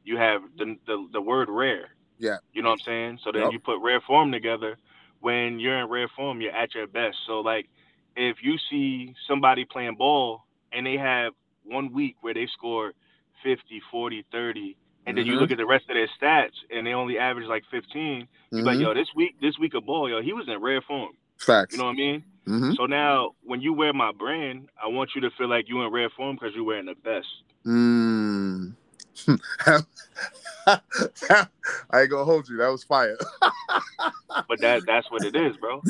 you 0.05 0.17
have 0.17 0.41
the, 0.57 0.77
the 0.87 1.07
the 1.13 1.21
word 1.21 1.49
rare. 1.49 1.89
Yeah. 2.19 2.37
You 2.53 2.61
know 2.63 2.69
what 2.69 2.79
I'm 2.81 2.85
saying? 2.85 3.19
So 3.23 3.31
then 3.33 3.43
Yup. 3.43 3.53
you 3.53 3.59
put 3.59 3.79
rare 3.81 4.01
form 4.07 4.31
together. 4.31 4.77
When 5.19 5.59
you're 5.59 5.79
in 5.79 5.89
rare 5.89 6.09
form, 6.15 6.41
you're 6.41 6.55
at 6.55 6.73
your 6.75 6.87
best. 6.87 7.17
So 7.27 7.41
like 7.41 7.67
if 8.15 8.37
you 8.41 8.55
see 8.69 9.13
somebody 9.27 9.65
playing 9.65 9.95
ball 9.95 10.45
and 10.71 10.85
they 10.85 10.97
have 10.97 11.33
one 11.65 11.91
week 11.93 12.15
where 12.21 12.33
they 12.33 12.47
score 12.53 12.93
50, 13.43 13.81
40, 13.91 14.25
30, 14.31 14.77
and 15.07 15.17
then 15.17 15.25
you 15.25 15.33
Mhm. 15.35 15.41
look 15.41 15.51
at 15.51 15.57
the 15.57 15.65
rest 15.65 15.89
of 15.89 15.95
their 15.95 16.07
stats 16.19 16.53
and 16.71 16.87
they 16.87 16.93
only 16.93 17.17
average 17.17 17.47
like 17.47 17.65
15, 17.71 18.27
you're 18.51 18.63
like, 18.65 18.79
yo, 18.79 18.93
this 18.93 19.13
week, 19.15 19.35
this 19.41 19.57
week 19.59 19.73
of 19.73 19.85
ball, 19.85 20.09
yo, 20.09 20.21
he 20.21 20.33
was 20.33 20.47
in 20.47 20.61
rare 20.61 20.81
form. 20.81 21.13
Facts. 21.37 21.73
You 21.73 21.77
know 21.79 21.85
what 21.85 21.91
I 21.91 21.95
mean? 21.95 22.23
hmm 22.47 22.73
So 22.75 22.85
now 22.85 23.31
when 23.43 23.61
you 23.61 23.73
wear 23.73 23.93
my 23.93 24.11
brand, 24.11 24.69
I 24.81 24.87
want 24.87 25.11
you 25.15 25.21
to 25.21 25.31
feel 25.31 25.49
like 25.49 25.67
you 25.67 25.81
in 25.81 25.91
rare 25.91 26.09
form 26.11 26.35
because 26.35 26.55
you're 26.55 26.63
wearing 26.63 26.85
the 26.85 26.95
best. 26.95 27.27
Mm. 27.65 28.73
I 30.57 30.71
ain't 31.93 32.09
gonna 32.09 32.25
hold 32.25 32.49
you. 32.49 32.57
That 32.57 32.69
was 32.69 32.83
fire. 32.83 33.17
But 34.47 34.61
that 34.61 34.83
that's 34.85 35.09
what 35.09 35.23
it 35.23 35.35
is, 35.35 35.57
bro. 35.57 35.81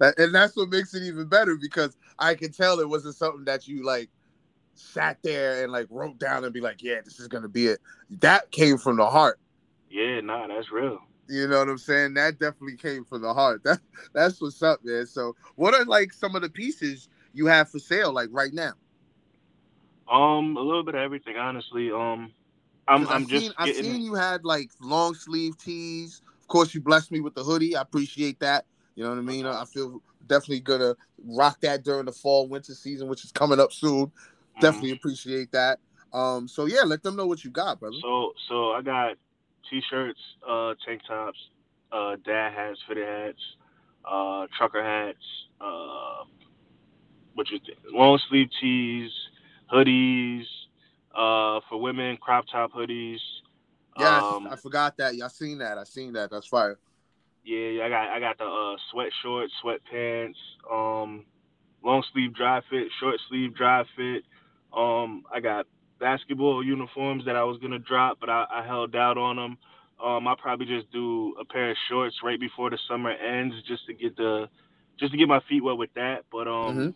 And 0.00 0.34
that's 0.34 0.56
what 0.56 0.68
makes 0.68 0.94
it 0.94 1.02
even 1.02 1.26
better 1.26 1.56
because 1.56 1.96
I 2.18 2.34
can 2.34 2.52
tell 2.52 2.78
it 2.78 2.88
wasn't 2.88 3.16
something 3.16 3.44
that 3.46 3.66
you 3.66 3.84
like 3.84 4.08
sat 4.74 5.18
there 5.22 5.62
and 5.62 5.72
like 5.72 5.86
wrote 5.90 6.18
down 6.18 6.44
and 6.44 6.52
be 6.52 6.60
like, 6.60 6.82
yeah, 6.82 7.00
this 7.04 7.18
is 7.18 7.28
gonna 7.28 7.48
be 7.48 7.66
it. 7.66 7.80
That 8.20 8.50
came 8.50 8.78
from 8.78 8.96
the 8.96 9.06
heart. 9.06 9.40
Yeah, 9.90 10.20
nah, 10.20 10.46
that's 10.46 10.70
real. 10.70 11.00
You 11.28 11.48
know 11.48 11.58
what 11.58 11.68
I'm 11.68 11.78
saying? 11.78 12.14
That 12.14 12.38
definitely 12.38 12.76
came 12.76 13.04
from 13.04 13.22
the 13.22 13.32
heart. 13.32 13.62
That 13.64 13.80
that's 14.12 14.40
what's 14.40 14.62
up, 14.62 14.80
man. 14.84 15.06
So, 15.06 15.34
what 15.56 15.74
are 15.74 15.84
like 15.84 16.12
some 16.12 16.36
of 16.36 16.42
the 16.42 16.50
pieces 16.50 17.08
you 17.32 17.46
have 17.46 17.70
for 17.70 17.78
sale, 17.78 18.12
like 18.12 18.28
right 18.30 18.52
now? 18.52 18.72
Um, 20.10 20.56
a 20.56 20.60
little 20.60 20.82
bit 20.82 20.94
of 20.94 21.00
everything, 21.00 21.36
honestly. 21.36 21.90
Um, 21.90 22.32
I'm 22.88 23.06
I'm 23.08 23.22
I've 23.22 23.28
just 23.28 23.44
seen, 23.46 23.54
I've 23.58 23.74
seen 23.74 24.00
you 24.02 24.14
had 24.14 24.44
like 24.44 24.70
long 24.80 25.14
sleeve 25.14 25.56
tees. 25.58 26.20
Of 26.40 26.48
course, 26.48 26.74
you 26.74 26.80
blessed 26.80 27.12
me 27.12 27.20
with 27.20 27.34
the 27.34 27.44
hoodie. 27.44 27.76
I 27.76 27.82
appreciate 27.82 28.40
that. 28.40 28.66
You 28.94 29.04
know 29.04 29.10
what 29.10 29.18
I 29.18 29.22
mean? 29.22 29.46
I 29.46 29.64
feel 29.64 30.02
definitely 30.26 30.60
gonna 30.60 30.94
rock 31.24 31.60
that 31.62 31.82
during 31.82 32.04
the 32.04 32.12
fall 32.12 32.48
winter 32.48 32.74
season, 32.74 33.08
which 33.08 33.24
is 33.24 33.32
coming 33.32 33.58
up 33.60 33.72
soon. 33.72 34.06
Mhm. 34.06 34.60
Definitely 34.60 34.90
appreciate 34.92 35.52
that. 35.52 35.80
Um, 36.12 36.46
so 36.46 36.66
yeah, 36.66 36.82
let 36.82 37.02
them 37.02 37.16
know 37.16 37.26
what 37.26 37.42
you 37.44 37.50
got, 37.50 37.80
brother. 37.80 37.96
So 38.02 38.34
so 38.48 38.72
I 38.72 38.82
got 38.82 39.16
t-shirts, 39.70 40.20
uh, 40.46 40.74
tank 40.84 41.00
tops, 41.08 41.38
uh, 41.90 42.16
dad 42.24 42.52
hats, 42.52 42.78
fitted 42.86 43.06
hats, 43.08 43.40
uh, 44.04 44.46
trucker 44.58 44.82
hats, 44.82 45.24
uh, 45.60 46.24
what 47.34 47.48
you 47.50 47.58
think? 47.60 47.78
Long 47.90 48.18
sleeve 48.28 48.50
tees, 48.60 49.10
hoodies, 49.72 50.44
uh, 51.14 51.60
for 51.68 51.80
women, 51.80 52.16
crop 52.16 52.46
top 52.50 52.72
hoodies. 52.72 53.20
Yes, 53.98 54.24
Um, 54.24 54.48
I 54.50 54.56
forgot 54.56 54.96
that. 54.96 55.14
I 55.22 55.28
seen 55.28 55.58
that. 55.58 55.78
I 55.78 55.84
seen 55.84 56.12
that. 56.14 56.30
That's 56.30 56.46
fire. 56.46 56.78
Yeah, 57.44 57.84
I 57.84 57.88
got 57.88 58.08
I 58.08 58.20
got 58.20 58.38
the 58.38 58.44
uh, 58.44 58.76
sweat 58.90 59.10
shorts, 59.22 59.52
sweat 59.60 59.80
pants, 59.90 60.38
um, 60.70 61.24
long 61.82 62.02
sleeve 62.12 62.34
dry 62.34 62.60
fit, 62.70 62.88
short 63.00 63.16
sleeve 63.28 63.54
dry 63.54 63.84
fit. 63.96 64.24
Um, 64.72 65.24
I 65.32 65.40
got 65.40 65.66
basketball 65.98 66.64
uniforms 66.64 67.24
that 67.26 67.36
I 67.36 67.44
was 67.44 67.58
gonna 67.58 67.78
drop, 67.80 68.18
but 68.20 68.30
I, 68.30 68.46
I 68.50 68.66
held 68.66 68.94
out 68.94 69.18
on 69.18 69.36
them. 69.36 69.58
Um, 70.02 70.26
I'll 70.26 70.36
probably 70.36 70.66
just 70.66 70.90
do 70.92 71.34
a 71.40 71.44
pair 71.44 71.70
of 71.70 71.76
shorts 71.88 72.16
right 72.24 72.38
before 72.40 72.70
the 72.70 72.78
summer 72.88 73.10
ends, 73.10 73.54
just 73.66 73.86
to 73.86 73.92
get 73.94 74.16
the, 74.16 74.48
just 74.98 75.12
to 75.12 75.18
get 75.18 75.28
my 75.28 75.40
feet 75.48 75.62
wet 75.62 75.76
with 75.76 75.92
that. 75.94 76.24
But 76.30 76.48
um, 76.48 76.76
Mhm. 76.78 76.94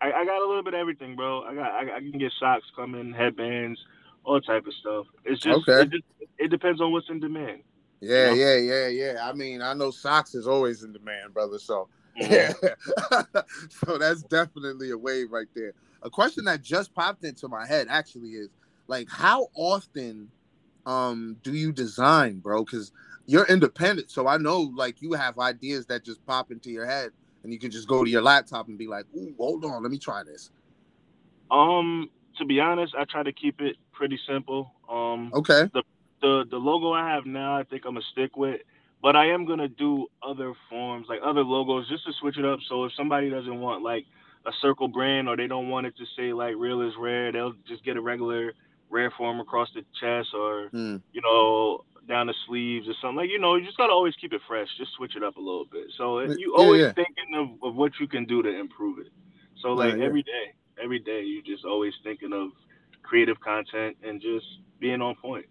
I, 0.00 0.12
I 0.12 0.24
got 0.24 0.42
a 0.42 0.46
little 0.46 0.62
bit 0.62 0.74
of 0.74 0.80
everything, 0.80 1.16
bro. 1.16 1.42
I 1.42 1.54
got 1.54 1.70
I, 1.72 1.96
I 1.96 2.00
can 2.00 2.18
get 2.18 2.32
socks 2.38 2.66
coming, 2.76 3.12
headbands, 3.12 3.80
all 4.24 4.40
type 4.40 4.66
of 4.66 4.74
stuff. 4.74 5.06
It's 5.24 5.42
just 5.42 5.60
Okay. 5.68 5.82
it, 5.82 5.90
just, 5.90 6.04
it 6.38 6.50
depends 6.50 6.80
on 6.80 6.92
what's 6.92 7.08
in 7.08 7.20
demand. 7.20 7.62
Yeah, 8.00 8.28
know? 8.28 8.34
yeah, 8.34 8.56
yeah, 8.56 8.88
yeah. 8.88 9.28
I 9.28 9.32
mean, 9.32 9.62
I 9.62 9.72
know 9.74 9.90
socks 9.90 10.34
is 10.34 10.46
always 10.46 10.82
in 10.82 10.92
demand, 10.92 11.32
brother. 11.32 11.58
So 11.58 11.88
Mhm. 12.20 12.30
yeah, 12.30 12.52
so 13.70 13.98
that's 13.98 14.22
definitely 14.24 14.90
a 14.90 14.98
wave 14.98 15.32
right 15.32 15.48
there. 15.54 15.72
A 16.02 16.10
question 16.10 16.44
that 16.44 16.62
just 16.62 16.94
popped 16.94 17.24
into 17.24 17.48
my 17.48 17.66
head 17.66 17.86
actually 17.90 18.30
is 18.30 18.50
like, 18.88 19.08
how 19.10 19.48
often 19.56 20.30
um 20.86 21.38
do 21.42 21.54
you 21.54 21.72
design, 21.72 22.40
bro? 22.40 22.64
Because 22.64 22.92
you're 23.26 23.46
independent, 23.46 24.10
so 24.10 24.26
I 24.26 24.36
know 24.36 24.70
like 24.76 25.00
you 25.00 25.14
have 25.14 25.38
ideas 25.38 25.86
that 25.86 26.04
just 26.04 26.24
pop 26.26 26.50
into 26.50 26.70
your 26.70 26.86
head, 26.86 27.10
and 27.44 27.52
you 27.52 27.58
can 27.58 27.70
just 27.70 27.86
go 27.86 28.02
to 28.02 28.10
your 28.10 28.22
laptop 28.22 28.68
and 28.68 28.76
be 28.76 28.88
like, 28.88 29.04
"Ooh, 29.16 29.32
hold 29.38 29.64
on, 29.64 29.82
let 29.82 29.92
me 29.92 29.98
try 29.98 30.22
this." 30.24 30.50
Um, 31.50 32.10
to 32.38 32.44
be 32.44 32.58
honest, 32.58 32.94
I 32.98 33.04
try 33.04 33.22
to 33.22 33.32
keep 33.32 33.60
it 33.60 33.76
pretty 33.92 34.18
simple. 34.26 34.72
Um, 34.88 35.30
okay. 35.34 35.70
The 35.72 35.82
the 36.20 36.44
the 36.50 36.56
logo 36.56 36.92
I 36.92 37.08
have 37.10 37.26
now, 37.26 37.56
I 37.56 37.62
think 37.62 37.84
I'm 37.84 37.94
gonna 37.94 38.04
stick 38.12 38.36
with, 38.36 38.62
but 39.02 39.14
I 39.14 39.26
am 39.26 39.44
gonna 39.44 39.68
do 39.68 40.08
other 40.22 40.54
forms, 40.68 41.06
like 41.08 41.20
other 41.22 41.44
logos, 41.44 41.88
just 41.88 42.06
to 42.06 42.12
switch 42.14 42.38
it 42.38 42.44
up. 42.44 42.58
So 42.68 42.84
if 42.84 42.92
somebody 42.96 43.30
doesn't 43.30 43.60
want 43.60 43.84
like 43.84 44.06
a 44.46 44.52
circle 44.60 44.88
brand 44.88 45.28
or 45.28 45.36
they 45.36 45.46
don't 45.46 45.68
want 45.68 45.86
it 45.86 45.96
to 45.98 46.04
say 46.16 46.32
like 46.32 46.54
real 46.56 46.80
is 46.80 46.94
rare, 46.98 47.30
they'll 47.30 47.54
just 47.68 47.84
get 47.84 47.96
a 47.96 48.00
regular 48.00 48.54
rare 48.90 49.10
form 49.16 49.40
across 49.40 49.68
the 49.74 49.84
chest 50.00 50.28
or 50.34 50.68
Hmm. 50.68 50.96
you 51.12 51.20
know 51.20 51.84
down 52.06 52.26
the 52.26 52.34
sleeves 52.46 52.88
or 52.88 52.94
something. 53.00 53.16
Like 53.16 53.30
you 53.30 53.38
know, 53.38 53.56
you 53.56 53.64
just 53.64 53.76
gotta 53.76 53.92
always 53.92 54.14
keep 54.20 54.32
it 54.32 54.40
fresh. 54.46 54.68
Just 54.78 54.92
switch 54.92 55.16
it 55.16 55.22
up 55.22 55.36
a 55.36 55.40
little 55.40 55.66
bit. 55.70 55.86
So 55.96 56.20
you 56.20 56.54
always 56.56 56.82
yeah. 56.82 56.92
thinking 56.92 57.34
of, 57.34 57.68
of 57.68 57.74
what 57.76 57.92
you 58.00 58.06
can 58.06 58.24
do 58.24 58.42
to 58.42 58.48
improve 58.48 58.98
it. 58.98 59.12
So 59.60 59.72
like 59.72 59.96
yeah. 59.96 60.04
every 60.04 60.22
day, 60.22 60.54
every 60.82 60.98
day, 60.98 61.22
you 61.22 61.42
just 61.42 61.64
always 61.64 61.94
thinking 62.02 62.32
of 62.32 62.50
creative 63.02 63.40
content 63.40 63.96
and 64.02 64.20
just 64.20 64.46
being 64.78 65.00
on 65.00 65.14
point. 65.16 65.46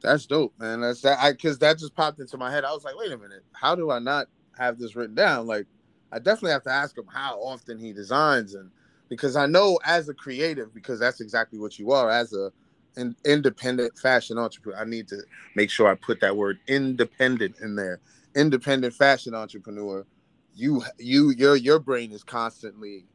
That's 0.00 0.26
dope, 0.26 0.54
man. 0.58 0.80
That's 0.80 1.00
that. 1.02 1.18
I 1.18 1.32
because 1.32 1.58
that 1.58 1.78
just 1.78 1.94
popped 1.94 2.20
into 2.20 2.36
my 2.36 2.50
head. 2.50 2.64
I 2.64 2.72
was 2.72 2.84
like, 2.84 2.96
wait 2.96 3.12
a 3.12 3.18
minute, 3.18 3.44
how 3.52 3.74
do 3.74 3.90
I 3.90 3.98
not 3.98 4.28
have 4.56 4.78
this 4.78 4.94
written 4.94 5.14
down? 5.14 5.46
Like, 5.46 5.66
I 6.12 6.18
definitely 6.18 6.52
have 6.52 6.62
to 6.64 6.72
ask 6.72 6.96
him 6.96 7.06
how 7.12 7.40
often 7.40 7.78
he 7.78 7.92
designs, 7.92 8.54
and 8.54 8.70
because 9.08 9.36
I 9.36 9.46
know 9.46 9.78
as 9.84 10.08
a 10.08 10.14
creative, 10.14 10.72
because 10.72 11.00
that's 11.00 11.20
exactly 11.20 11.58
what 11.58 11.78
you 11.78 11.90
are 11.90 12.10
as 12.10 12.32
a 12.32 12.52
an 12.98 13.16
independent 13.26 13.98
fashion 13.98 14.38
entrepreneur. 14.38 14.80
I 14.80 14.84
need 14.86 15.08
to 15.08 15.18
make 15.56 15.70
sure 15.70 15.88
I 15.88 15.96
put 15.96 16.20
that 16.20 16.36
word 16.36 16.58
independent 16.68 17.56
in 17.62 17.76
there. 17.76 18.00
Independent 18.36 18.94
fashion 18.94 19.34
entrepreneur. 19.34 20.06
You 20.54 20.84
you 20.98 21.30
your 21.32 21.56
your 21.56 21.80
brain 21.80 22.12
is 22.12 22.24
constantly 22.24 23.06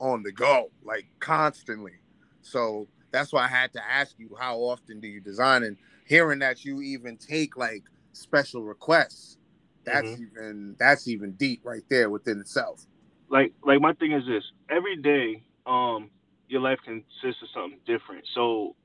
on 0.00 0.22
the 0.24 0.32
go, 0.32 0.70
like 0.84 1.06
constantly. 1.20 1.94
So 2.42 2.88
that's 3.12 3.32
why 3.32 3.44
I 3.44 3.48
had 3.48 3.72
to 3.74 3.82
ask 3.90 4.14
you 4.18 4.30
how 4.40 4.58
often 4.58 5.00
do 5.00 5.08
you 5.08 5.20
design 5.20 5.64
and 5.64 5.78
hearing 6.06 6.40
that 6.40 6.64
you 6.64 6.82
even 6.82 7.18
take 7.18 7.56
like 7.56 7.84
special 8.14 8.64
requests 8.64 9.38
that's 9.86 10.16
Mhm. 10.16 10.20
even 10.20 10.76
that's 10.78 11.08
even 11.08 11.32
deep 11.34 11.62
right 11.64 11.84
there 11.90 12.10
within 12.10 12.40
itself 12.40 12.86
like 13.30 13.54
like 13.64 13.80
my 13.80 13.92
thing 13.94 14.12
is 14.12 14.26
this 14.26 14.44
every 14.70 14.96
day 14.96 15.42
um 15.66 16.10
your 16.48 16.60
life 16.60 16.80
consists 16.84 17.42
of 17.42 17.48
something 17.54 17.80
different 17.86 18.24
so 18.34 18.76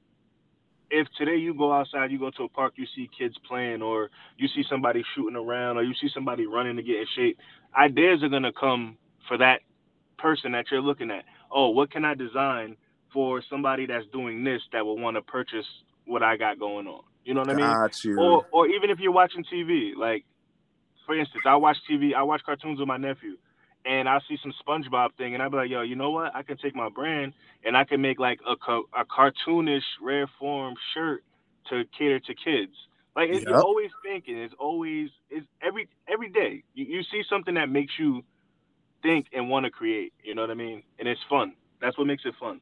if 0.92 1.08
today 1.18 1.36
you 1.36 1.54
go 1.54 1.72
outside 1.72 2.12
you 2.12 2.20
go 2.20 2.32
to 2.32 2.44
a 2.44 2.50
park 2.50 2.74
you 2.76 2.86
see 2.96 3.10
kids 3.18 3.36
playing 3.48 3.82
or 3.82 4.10
you 4.38 4.48
see 4.48 4.64
somebody 4.70 5.04
shooting 5.16 5.36
around 5.36 5.78
or 5.78 5.84
you 5.84 5.94
see 6.02 6.10
somebody 6.14 6.46
running 6.46 6.76
to 6.76 6.84
get 6.84 6.98
in 6.98 7.06
shape 7.16 7.38
ideas 7.78 8.24
are 8.24 8.30
going 8.30 8.44
to 8.44 8.54
come 8.54 8.98
for 9.28 9.38
that 9.38 9.62
person 10.18 10.52
that 10.52 10.66
you're 10.70 10.82
looking 10.82 11.12
at. 11.12 11.24
Oh 11.52 11.70
what 11.70 11.92
can 11.92 12.06
i 12.06 12.14
design 12.14 12.76
for 13.14 13.42
somebody 13.50 13.86
that's 13.86 14.06
doing 14.12 14.44
this 14.44 14.62
that 14.72 14.86
will 14.86 14.98
want 14.98 15.18
to 15.18 15.22
purchase 15.22 15.66
what 16.06 16.24
i 16.24 16.38
got 16.38 16.60
going 16.60 16.88
on? 16.88 17.04
You 17.24 17.34
know 17.34 17.42
what 17.42 17.50
i 17.50 17.54
mean? 17.54 17.66
Got 17.66 18.04
you. 18.04 18.20
Or 18.20 18.46
or 18.52 18.68
even 18.68 18.90
if 18.90 19.00
you're 19.00 19.12
watching 19.12 19.44
TV, 19.44 19.96
like 19.96 20.26
for 21.06 21.18
instance, 21.18 21.44
I 21.48 21.56
watch 21.56 21.78
TV, 21.90 22.14
I 22.14 22.22
watch 22.22 22.42
cartoons 22.46 22.80
with 22.80 22.88
my 22.88 22.98
nephew, 22.98 23.38
and 23.86 24.10
I 24.10 24.20
see 24.28 24.38
some 24.42 24.54
SpongeBob 24.66 25.14
thing, 25.18 25.34
and 25.34 25.42
I'd 25.44 25.52
be 25.52 25.58
like, 25.58 25.70
yo, 25.70 25.82
you 25.82 25.96
know 25.96 26.12
what? 26.12 26.36
I 26.36 26.44
can 26.44 26.58
take 26.58 26.76
my 26.76 26.90
brand 26.90 27.34
and 27.64 27.76
I 27.78 27.84
can 27.84 28.02
make 28.02 28.20
like 28.20 28.40
a 28.48 28.56
co- 28.56 28.90
a 28.98 29.06
cartoonish 29.06 29.84
rare 30.02 30.28
form 30.40 30.76
shirt 30.94 31.24
to 31.70 31.84
cater 31.98 32.20
to 32.20 32.36
kids. 32.36 32.74
Like 33.16 33.30
it's, 33.30 33.40
Yep. 33.42 33.50
you're 33.50 33.62
always 33.62 33.92
thinking. 34.04 34.38
It's 34.38 34.54
always 34.60 35.10
it's 35.30 35.46
every 35.62 35.90
every 36.08 36.30
day. 36.30 36.64
You, 36.74 36.86
you 36.86 37.04
see 37.04 37.24
something 37.30 37.56
that 37.56 37.70
makes 37.70 37.94
you 38.00 38.24
think 39.02 39.28
and 39.34 39.50
want 39.50 39.66
to 39.66 39.72
create. 39.72 40.14
You 40.24 40.36
know 40.36 40.42
what 40.42 40.52
I 40.52 40.56
mean? 40.56 40.84
And 41.00 41.08
it's 41.08 41.22
fun. 41.30 41.54
That's 41.82 41.98
what 41.98 42.08
makes 42.08 42.24
it 42.26 42.36
fun. 42.40 42.60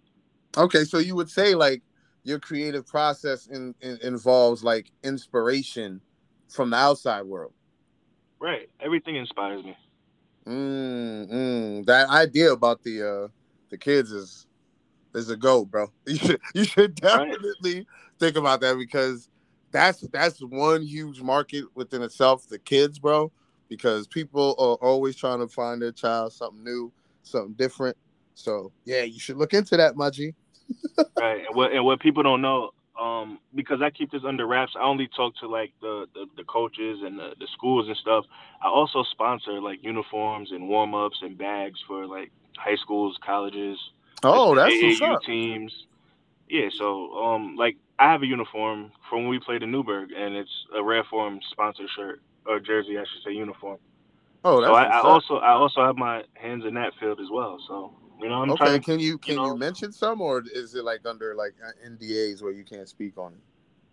okay 0.57 0.83
so 0.83 0.97
you 0.97 1.15
would 1.15 1.29
say 1.29 1.55
like 1.55 1.81
your 2.23 2.39
creative 2.39 2.85
process 2.87 3.47
in, 3.47 3.73
in, 3.81 3.97
involves 4.03 4.63
like 4.63 4.91
inspiration 5.03 6.01
from 6.49 6.69
the 6.71 6.77
outside 6.77 7.23
world 7.23 7.53
Right. 8.39 8.69
Everything 8.79 9.15
inspires 9.15 9.63
me. 9.63 9.75
Mm, 10.47 11.31
mm. 11.31 11.85
that 11.85 12.09
idea 12.09 12.51
about 12.51 12.81
the 12.83 13.03
uh 13.03 13.27
the 13.69 13.77
kids 13.77 14.11
is 14.11 14.47
is 15.15 15.29
a 15.29 15.37
go 15.37 15.65
bro 15.65 15.87
you 16.07 16.15
should 16.17 16.39
you 16.55 16.63
should 16.63 16.99
Right. 17.03 17.31
definitely 17.31 17.87
think 18.19 18.35
about 18.37 18.61
that 18.61 18.77
because 18.77 19.29
that's 19.71 20.01
that's 20.13 20.39
one 20.39 20.81
huge 20.81 21.21
market 21.21 21.65
within 21.75 22.01
itself 22.01 22.47
the 22.47 22.59
kids 22.59 22.99
bro 22.99 23.31
because 23.69 24.07
people 24.07 24.55
are 24.57 24.75
always 24.87 25.15
trying 25.15 25.39
to 25.39 25.47
find 25.47 25.81
their 25.81 25.91
child 25.91 26.33
something 26.33 26.63
new 26.63 26.91
something 27.23 27.53
different 27.55 27.97
so 28.35 28.71
yeah 28.85 29.03
you 29.03 29.19
should 29.19 29.37
look 29.37 29.53
into 29.53 29.75
that 29.77 29.95
Maji. 29.95 30.33
right 31.17 31.45
and 31.47 31.55
what 31.55 31.71
and 31.73 31.83
what 31.83 31.99
people 31.99 32.23
don't 32.23 32.41
know 32.41 32.69
um 32.99 33.39
because 33.55 33.81
i 33.81 33.89
keep 33.89 34.11
this 34.11 34.23
under 34.25 34.45
wraps. 34.47 34.73
I 34.75 34.83
only 34.83 35.07
talk 35.15 35.35
to 35.37 35.47
like 35.47 35.73
the 35.81 36.07
the, 36.13 36.25
the 36.37 36.43
coaches 36.43 36.99
and 37.03 37.17
the, 37.19 37.33
the 37.39 37.47
schools 37.53 37.87
and 37.87 37.97
stuff. 37.97 38.25
I 38.61 38.67
also 38.67 39.03
sponsor 39.03 39.61
like 39.61 39.83
uniforms 39.83 40.51
and 40.51 40.67
warm-ups 40.67 41.19
and 41.21 41.37
bags 41.37 41.79
for 41.87 42.05
like 42.07 42.31
high 42.57 42.75
schools 42.75 43.17
colleges 43.23 43.77
oh 44.23 44.55
that's 44.55 44.73
AAU 44.73 44.83
what's 44.83 45.01
up. 45.01 45.21
teams. 45.23 45.85
Yeah 46.49 46.69
so 46.75 47.13
um 47.23 47.55
like 47.55 47.77
i 47.99 48.11
have 48.11 48.23
a 48.23 48.25
uniform 48.25 48.91
from 49.09 49.21
when 49.21 49.29
we 49.29 49.39
played 49.39 49.63
in 49.63 49.71
newburgh 49.71 50.09
and 50.11 50.35
it's 50.35 50.65
a 50.75 50.83
rare 50.83 51.03
form 51.03 51.39
sponsor 51.51 51.87
shirt 51.95 52.21
or 52.45 52.59
jersey 52.59 52.97
i 52.97 53.01
should 53.01 53.23
say 53.23 53.31
uniform. 53.31 53.77
Oh 54.43 54.61
that's 54.61 54.69
so 54.69 54.75
I, 54.75 54.83
I 54.85 55.01
also 55.01 55.35
i 55.37 55.51
also 55.51 55.83
have 55.85 55.97
my 55.97 56.23
hands 56.33 56.63
in 56.65 56.73
that 56.75 56.93
field 56.99 57.19
as 57.19 57.27
well 57.31 57.57
so 57.67 57.93
you 58.21 58.29
know 58.29 58.41
i'm 58.41 58.51
okay 58.51 58.65
trying 58.65 58.79
to 58.81 58.85
can 58.85 58.99
you 58.99 59.17
can 59.17 59.35
you, 59.35 59.41
know- 59.41 59.57
mention 59.57 59.91
some 59.91 60.21
or 60.21 60.43
is 60.53 60.75
it 60.75 60.83
like 60.83 61.05
under 61.05 61.35
like 61.35 61.53
uh, 61.65 61.71
ndas 61.89 62.41
where 62.41 62.51
you 62.51 62.63
can't 62.63 62.89
speak 62.89 63.17
on 63.17 63.33
it 63.33 63.39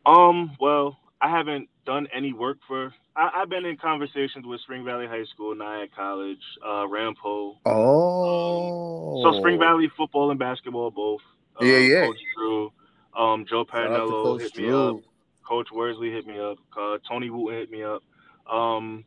Um, 0.07 0.57
well, 0.61 0.99
I 1.21 1.31
haven't 1.31 1.69
done 1.87 2.07
any 2.15 2.33
work 2.33 2.59
for. 2.69 2.93
I, 3.17 3.31
I've 3.37 3.49
been 3.49 3.65
in 3.65 3.77
conversations 3.79 4.45
with 4.45 4.61
Spring 4.61 4.85
Valley 4.85 5.07
High 5.07 5.25
School, 5.33 5.55
Nyack 5.55 5.95
College, 5.97 6.43
uh, 6.67 6.87
Ramapo. 6.87 7.59
oh 7.65 9.23
So 9.23 9.39
Spring 9.39 9.59
Valley 9.59 9.91
football 9.97 10.31
and 10.31 10.39
basketball 10.39 10.91
both. 10.91 11.23
Uh, 11.61 11.65
Yeah, 11.65 11.79
yeah. 11.79 12.07
Coach 12.07 12.19
Drew, 12.37 12.73
um, 13.17 13.47
Joe 13.49 13.65
Shout 13.71 13.87
out 13.91 14.09
to 14.09 14.13
Parinello 14.13 14.23
Coach 14.23 14.41
hit 14.43 14.57
me 14.59 14.65
Drew. 14.65 14.99
up. 14.99 15.05
Coach 15.49 15.69
Worsley 15.73 16.11
hit 16.11 16.27
me 16.27 16.39
up. 16.39 16.59
Uh, 16.79 16.99
Tony 17.09 17.31
Wooten 17.31 17.59
hit 17.59 17.71
me 17.71 17.83
up. 17.83 18.03
Um, 18.51 19.05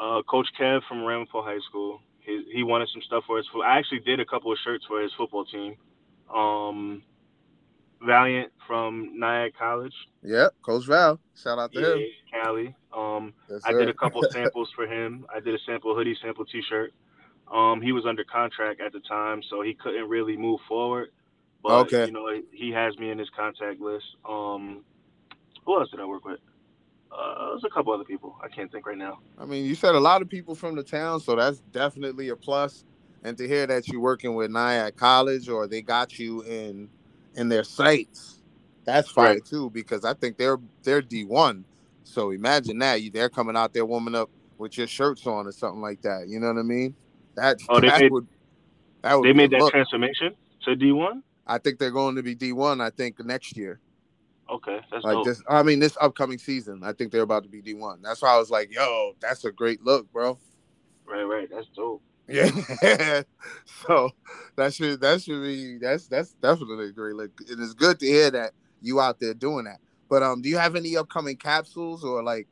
uh, 0.00 0.22
Coach 0.22 0.48
Kev 0.58 0.80
from 0.88 1.02
Ramapo 1.04 1.42
High 1.42 1.60
School. 1.68 2.00
He, 2.26 2.44
he 2.52 2.62
wanted 2.64 2.88
some 2.92 3.02
stuff 3.02 3.24
for 3.26 3.38
his. 3.38 3.46
I 3.64 3.78
actually 3.78 4.00
did 4.00 4.20
a 4.20 4.24
couple 4.26 4.52
of 4.52 4.58
shirts 4.64 4.84
for 4.86 5.00
his 5.00 5.12
football 5.16 5.44
team. 5.46 5.76
Um, 6.34 7.02
Valiant 8.02 8.52
from 8.66 9.18
Nyack 9.18 9.56
College. 9.56 9.94
Yep, 10.22 10.54
Coach 10.62 10.86
Val. 10.86 11.20
Shout 11.34 11.58
out 11.58 11.72
to 11.72 11.80
Yeah, 11.80 11.94
him. 11.94 12.06
Cali. 12.30 12.74
Um, 12.92 13.32
Yes, 13.48 13.62
I 13.64 13.72
did 13.72 13.88
a 13.88 13.94
couple 13.94 14.20
of 14.20 14.30
samples 14.32 14.68
for 14.74 14.86
him. 14.86 15.26
I 15.34 15.40
did 15.40 15.54
a 15.54 15.58
sample 15.64 15.94
hoodie, 15.94 16.16
sample 16.20 16.44
T-shirt. 16.44 16.92
Um, 17.52 17.80
he 17.80 17.92
was 17.92 18.04
under 18.06 18.24
contract 18.24 18.80
at 18.80 18.92
the 18.92 19.00
time, 19.00 19.40
so 19.48 19.62
he 19.62 19.74
couldn't 19.74 20.08
really 20.08 20.36
move 20.36 20.60
forward. 20.68 21.10
But 21.62 21.86
Okay. 21.86 22.06
you 22.06 22.12
know, 22.12 22.28
he 22.52 22.70
has 22.72 22.96
me 22.98 23.10
in 23.10 23.18
his 23.18 23.30
contact 23.36 23.80
list. 23.80 24.04
Um, 24.28 24.84
who 25.64 25.78
else 25.78 25.90
did 25.90 26.00
I 26.00 26.04
work 26.06 26.24
with? 26.24 26.40
Uh, 27.12 27.50
there's 27.50 27.64
a 27.64 27.70
couple 27.70 27.92
other 27.92 28.04
people. 28.04 28.36
I 28.42 28.48
can't 28.48 28.70
think 28.70 28.86
right 28.86 28.98
now. 28.98 29.18
I 29.38 29.44
mean, 29.44 29.64
you 29.64 29.74
said 29.74 29.94
a 29.94 30.00
lot 30.00 30.22
of 30.22 30.28
people 30.28 30.54
from 30.54 30.74
the 30.76 30.82
town, 30.82 31.20
so 31.20 31.36
that's 31.36 31.60
definitely 31.72 32.28
a 32.30 32.36
plus. 32.36 32.84
And 33.22 33.36
to 33.38 33.48
hear 33.48 33.66
that 33.66 33.88
you're 33.88 34.00
working 34.00 34.34
with 34.34 34.50
Nyack 34.50 34.96
College 34.96 35.48
or 35.48 35.66
they 35.66 35.82
got 35.82 36.18
you 36.18 36.42
in 36.42 36.88
in 37.34 37.48
their 37.48 37.64
sights, 37.64 38.42
that's 38.84 39.10
fire 39.10 39.34
Right. 39.34 39.44
too. 39.44 39.70
Because 39.70 40.04
I 40.04 40.14
think 40.14 40.36
they're 40.36 40.58
they're 40.84 41.02
D 41.02 41.24
one. 41.24 41.64
So 42.04 42.30
imagine 42.30 42.78
that 42.80 43.02
you 43.02 43.10
they're 43.10 43.28
coming 43.28 43.56
out 43.56 43.72
there 43.72 43.84
warming 43.86 44.14
up 44.14 44.30
with 44.58 44.78
your 44.78 44.86
shirts 44.86 45.26
on 45.26 45.46
or 45.46 45.52
something 45.52 45.80
like 45.82 46.02
that. 46.02 46.28
You 46.28 46.38
know 46.40 46.48
what 46.48 46.58
I 46.58 46.62
mean? 46.62 46.94
That 47.34 47.58
Oh, 47.68 47.80
they 47.80 47.88
that 47.88 48.00
made- 48.02 48.12
would 48.12 48.26
that 49.02 49.14
would 49.14 49.28
They 49.28 49.32
made 49.32 49.50
that 49.50 49.60
look. 49.60 49.72
transformation 49.72 50.34
to 50.64 50.76
D1. 50.76 51.22
I 51.46 51.58
think 51.58 51.78
they're 51.78 51.90
going 51.90 52.16
to 52.16 52.22
be 52.22 52.34
D 52.34 52.52
one. 52.52 52.80
I 52.80 52.90
think 52.90 53.24
next 53.24 53.56
year. 53.56 53.80
Okay, 54.48 54.80
that's 54.90 55.04
Like 55.04 55.14
dope. 55.14 55.24
this, 55.24 55.42
I 55.48 55.62
mean, 55.62 55.80
this 55.80 55.96
upcoming 56.00 56.38
season, 56.38 56.82
I 56.84 56.92
think 56.92 57.10
they're 57.10 57.22
about 57.22 57.42
to 57.42 57.48
be 57.48 57.60
D 57.60 57.74
one. 57.74 58.00
That's 58.02 58.22
why 58.22 58.34
I 58.34 58.38
was 58.38 58.50
like, 58.50 58.72
"Yo, 58.72 59.14
that's 59.20 59.44
a 59.44 59.50
great 59.50 59.82
look, 59.82 60.10
bro." 60.12 60.38
Right, 61.04 61.22
right. 61.22 61.48
That's 61.50 61.66
dope. 61.74 62.02
Yeah. 62.28 62.50
so 63.86 64.10
that 64.56 64.74
should 64.74 65.00
that 65.00 65.22
should 65.22 65.42
be 65.42 65.78
that's 65.78 66.06
that's 66.08 66.32
definitely 66.34 66.88
a 66.88 66.92
great 66.92 67.14
look. 67.14 67.30
It 67.40 67.58
is 67.58 67.74
good 67.74 67.98
to 68.00 68.06
hear 68.06 68.30
that 68.32 68.52
you 68.80 69.00
out 69.00 69.20
there 69.20 69.34
doing 69.34 69.64
that. 69.64 69.78
But 70.08 70.22
um, 70.22 70.42
do 70.42 70.48
you 70.48 70.58
have 70.58 70.76
any 70.76 70.96
upcoming 70.96 71.36
capsules 71.36 72.04
or 72.04 72.22
like 72.22 72.46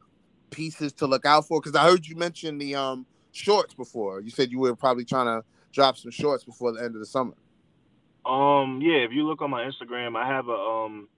pieces 0.50 0.92
to 0.94 1.06
look 1.06 1.26
out 1.26 1.46
for? 1.46 1.60
Because 1.60 1.76
I 1.76 1.84
heard 1.84 2.06
you 2.06 2.16
mention 2.16 2.58
the 2.58 2.74
um 2.74 3.06
shorts 3.32 3.74
before. 3.74 4.20
You 4.20 4.30
said 4.30 4.50
you 4.50 4.58
were 4.58 4.76
probably 4.76 5.04
trying 5.04 5.26
to 5.26 5.44
drop 5.72 5.96
some 5.96 6.10
shorts 6.10 6.44
before 6.44 6.72
the 6.72 6.82
end 6.82 6.94
of 6.94 7.00
the 7.00 7.06
summer. 7.06 7.34
Um, 8.24 8.80
yeah, 8.80 8.98
if 8.98 9.12
you 9.12 9.26
look 9.26 9.42
on 9.42 9.50
my 9.50 9.64
Instagram, 9.64 10.16
I 10.16 10.26
have 10.26 10.48
a 10.48 10.52
um 10.52 11.08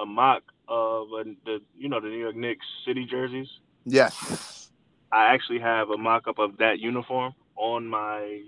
a 0.00 0.06
mock 0.06 0.42
of 0.68 1.08
a, 1.12 1.24
the 1.44 1.60
you 1.76 1.88
know 1.88 2.00
the 2.00 2.08
New 2.08 2.18
York 2.18 2.36
Knicks 2.36 2.66
city 2.86 3.04
jerseys. 3.04 3.48
Yes. 3.84 4.70
I 5.12 5.32
actually 5.32 5.60
have 5.60 5.90
a 5.90 5.96
mock 5.98 6.26
up 6.26 6.38
of 6.38 6.56
that 6.58 6.80
uniform 6.80 7.34
on 7.56 7.86
my 7.86 8.42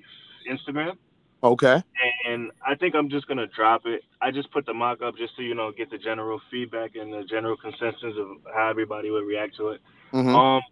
Instagram. 0.51 0.97
Okay. 1.45 1.83
And 2.27 2.51
I 2.67 2.75
think 2.75 2.95
I'm 2.95 3.09
just 3.09 3.29
gonna 3.29 3.47
drop 3.47 3.83
it. 3.85 4.03
I 4.21 4.31
just 4.31 4.51
put 4.51 4.67
the 4.67 4.75
mock 4.75 5.03
up 5.03 5.17
just 5.17 5.37
to 5.37 5.43
you 5.43 5.55
know 5.55 5.71
get 5.71 5.91
the 5.91 5.99
general 5.99 6.41
feedback 6.51 6.97
and 6.97 7.13
the 7.13 7.25
general 7.25 7.57
consensus 7.57 8.15
of 8.19 8.29
how 8.55 8.69
everybody 8.71 9.11
would 9.11 9.25
react 9.27 9.57
to 9.57 9.69
it. 9.71 9.81
Mm-hmm. 10.13 10.35
Um, 10.35 10.63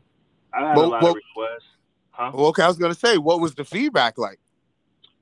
I 0.53 0.69
had 0.69 0.77
Well- 0.77 0.87
a 0.87 0.89
lot 0.89 1.03
well- 1.03 1.13
of 1.13 1.17
requests. 1.17 1.69
Huh? 2.17 2.31
Well, 2.33 2.47
okay, 2.47 2.63
I 2.63 2.69
was 2.69 2.79
gonna 2.79 2.95
say, 2.95 3.19
what 3.19 3.41
was 3.41 3.57
the 3.57 3.65
feedback 3.65 4.19
like? 4.19 4.39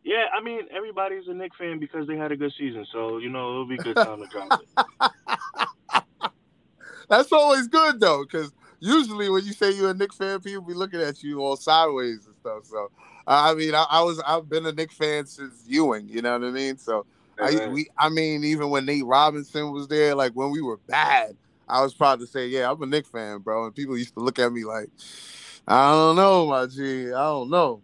Yeah, 0.05 0.27
I 0.37 0.43
mean 0.43 0.63
everybody's 0.75 1.29
a 1.29 1.35
Knick 1.35 1.55
fan 1.55 1.79
because 1.79 2.07
they 2.09 2.17
had 2.17 2.33
a 2.33 2.37
good 2.37 2.53
season, 2.59 2.87
so 2.93 3.19
you 3.19 3.29
know 3.29 3.51
it'll 3.51 3.69
be 3.69 3.77
a 3.77 3.79
good 3.79 3.97
time 3.97 4.21
to 4.21 4.27
drop 4.27 4.61
it. 4.61 6.03
That's 7.09 7.33
always 7.33 7.69
good 7.69 8.01
though, 8.01 8.25
because 8.25 8.53
usually 8.81 9.29
when 9.29 9.45
you 9.45 9.53
say 9.53 9.71
you're 9.71 9.91
a 9.91 9.95
Knick 9.95 10.13
fan, 10.13 10.41
people 10.41 10.63
be 10.63 10.75
looking 10.75 11.01
at 11.01 11.23
you 11.23 11.41
all 11.41 11.57
sideways 11.57 12.27
and 12.27 12.35
stuff. 12.41 12.65
So 12.65 12.91
I 13.27 13.55
mean, 13.55 13.75
I, 13.75 13.87
I 13.89 14.03
was 14.03 14.21
I've 14.27 14.49
been 14.49 14.67
a 14.67 14.73
Knick 14.73 14.93
fan 14.93 15.27
since 15.27 15.65
Ewing. 15.67 16.09
You 16.09 16.23
know 16.23 16.39
what 16.39 16.49
I 16.49 16.51
mean? 16.51 16.79
So 16.79 17.07
I 17.41 17.69
we 17.69 17.89
I 17.97 18.09
mean, 18.09 18.45
even 18.45 18.71
when 18.71 18.87
Nate 18.87 19.05
Robinson 19.05 19.73
was 19.73 19.89
there, 19.89 20.15
like 20.15 20.33
when 20.33 20.51
we 20.51 20.63
were 20.63 20.79
bad, 20.89 21.37
I 21.69 21.83
was 21.83 21.95
proud 21.95 22.21
to 22.21 22.27
say, 22.27 22.49
yeah, 22.49 22.71
I'm 22.71 22.83
a 22.83 22.87
Knick 22.87 23.07
fan, 23.07 23.39
bro. 23.39 23.67
And 23.67 23.75
people 23.75 23.97
used 23.97 24.15
to 24.15 24.21
look 24.21 24.39
at 24.39 24.53
me 24.53 24.65
like, 24.65 24.91
I 25.67 25.93
don't 25.93 26.17
know, 26.17 26.47
my 26.47 26.67
G, 26.67 27.07
I 27.07 27.23
don't 27.23 27.51
know. 27.51 27.83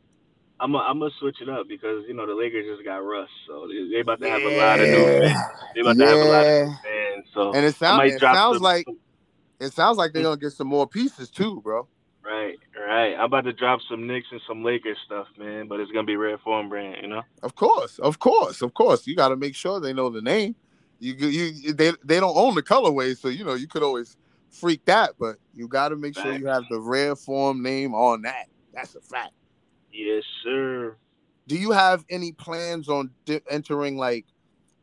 I'm 0.60 0.74
a, 0.74 0.78
I'm 0.78 0.98
gonna 0.98 1.10
switch 1.20 1.40
it 1.40 1.48
up 1.48 1.68
because 1.68 2.04
you 2.08 2.14
know 2.14 2.26
the 2.26 2.34
Lakers 2.34 2.66
just 2.66 2.84
got 2.84 2.96
Russ, 2.98 3.28
so 3.46 3.68
they, 3.68 3.94
they 3.94 4.00
about 4.00 4.20
to 4.20 4.28
have 4.28 4.42
a 4.42 4.48
lot 4.48 4.80
of 4.80 4.88
new 4.88 5.04
fans. 5.20 5.38
They 5.74 5.80
about 5.82 5.96
to 5.98 6.06
have 6.06 6.18
a 6.18 6.24
lot 6.24 6.46
of 6.46 6.52
Yeah. 6.52 6.64
new 6.64 6.74
fans. 6.82 7.26
So 7.34 7.52
And 7.54 7.64
it 7.64 7.74
sounds 7.76 8.12
it 8.12 8.20
sounds 8.20 8.56
some- 8.56 8.62
like 8.62 8.86
it 9.60 9.72
sounds 9.72 9.98
like 9.98 10.12
they're 10.12 10.22
gonna 10.22 10.36
get 10.36 10.52
some 10.52 10.66
more 10.68 10.86
pieces 10.88 11.30
too, 11.30 11.60
bro. 11.62 11.86
right, 12.24 12.56
right. 12.78 13.14
I'm 13.14 13.24
about 13.24 13.44
to 13.44 13.52
drop 13.52 13.80
some 13.88 14.06
Knicks 14.06 14.26
and 14.32 14.40
some 14.48 14.64
Lakers 14.64 14.98
stuff, 15.06 15.26
man. 15.38 15.68
But 15.68 15.80
it's 15.80 15.90
gonna 15.92 16.06
be 16.06 16.16
Rare 16.16 16.38
Form 16.38 16.68
brand, 16.68 16.96
you 17.02 17.08
know. 17.08 17.22
Of 17.42 17.54
course, 17.54 17.98
of 18.00 18.18
course, 18.18 18.60
of 18.62 18.74
course. 18.74 19.06
You 19.06 19.14
got 19.16 19.28
to 19.28 19.36
make 19.36 19.54
sure 19.54 19.78
they 19.80 19.92
know 19.92 20.10
the 20.10 20.22
name. 20.22 20.56
You 20.98 21.14
you 21.14 21.72
they 21.72 21.92
they 22.04 22.18
don't 22.18 22.36
own 22.36 22.56
the 22.56 22.62
colorway, 22.62 23.16
so 23.16 23.28
you 23.28 23.44
know 23.44 23.54
you 23.54 23.68
could 23.68 23.84
always 23.84 24.16
freak 24.50 24.84
that, 24.86 25.12
but 25.20 25.36
you 25.54 25.68
got 25.68 25.90
to 25.90 25.96
make 25.96 26.16
sure 26.16 26.32
you 26.32 26.46
have 26.46 26.64
the 26.70 26.80
rare 26.80 27.14
form 27.14 27.62
name 27.62 27.94
on 27.94 28.22
that. 28.22 28.46
That's 28.72 28.94
a 28.96 29.00
fact. 29.00 29.32
Yes, 29.92 30.24
sir. 30.44 30.96
Do 31.46 31.56
you 31.56 31.72
have 31.72 32.04
any 32.10 32.32
plans 32.32 32.88
on 32.88 33.10
di- 33.24 33.40
entering 33.50 33.96
like 33.96 34.26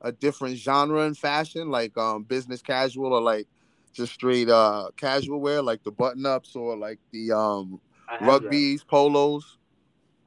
a 0.01 0.11
different 0.11 0.57
genre 0.57 1.05
in 1.05 1.13
fashion, 1.13 1.69
like 1.69 1.97
um 1.97 2.23
business 2.23 2.61
casual 2.61 3.13
or 3.13 3.21
like 3.21 3.47
just 3.93 4.13
straight 4.13 4.49
uh 4.49 4.89
casual 4.97 5.39
wear, 5.39 5.61
like 5.61 5.83
the 5.83 5.91
button 5.91 6.25
ups 6.25 6.55
or 6.55 6.75
like 6.75 6.99
the 7.11 7.31
um 7.31 7.79
have 8.07 8.43
that. 8.43 8.79
polos? 8.87 9.57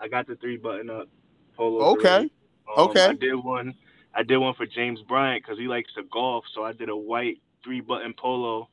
I 0.01 0.09
got 0.09 0.27
the 0.27 0.37
three 0.37 0.57
button 0.57 0.91
up 0.91 1.09
polo. 1.57 1.93
Okay, 1.93 2.31
Um, 2.77 2.89
okay. 2.91 3.07
I 3.07 3.13
did 3.15 3.35
one. 3.35 3.75
I 4.15 4.23
did 4.23 4.39
one 4.39 4.55
for 4.55 4.67
James 4.67 5.01
Bryant 5.09 5.43
because 5.45 5.59
he 5.59 5.67
likes 5.67 5.93
to 5.95 6.03
golf, 6.11 6.45
so 6.55 6.63
I 6.63 6.73
did 6.73 6.89
a 6.89 6.97
white 6.97 7.39
three 7.65 7.81
button 7.81 8.15
polo 8.17 8.69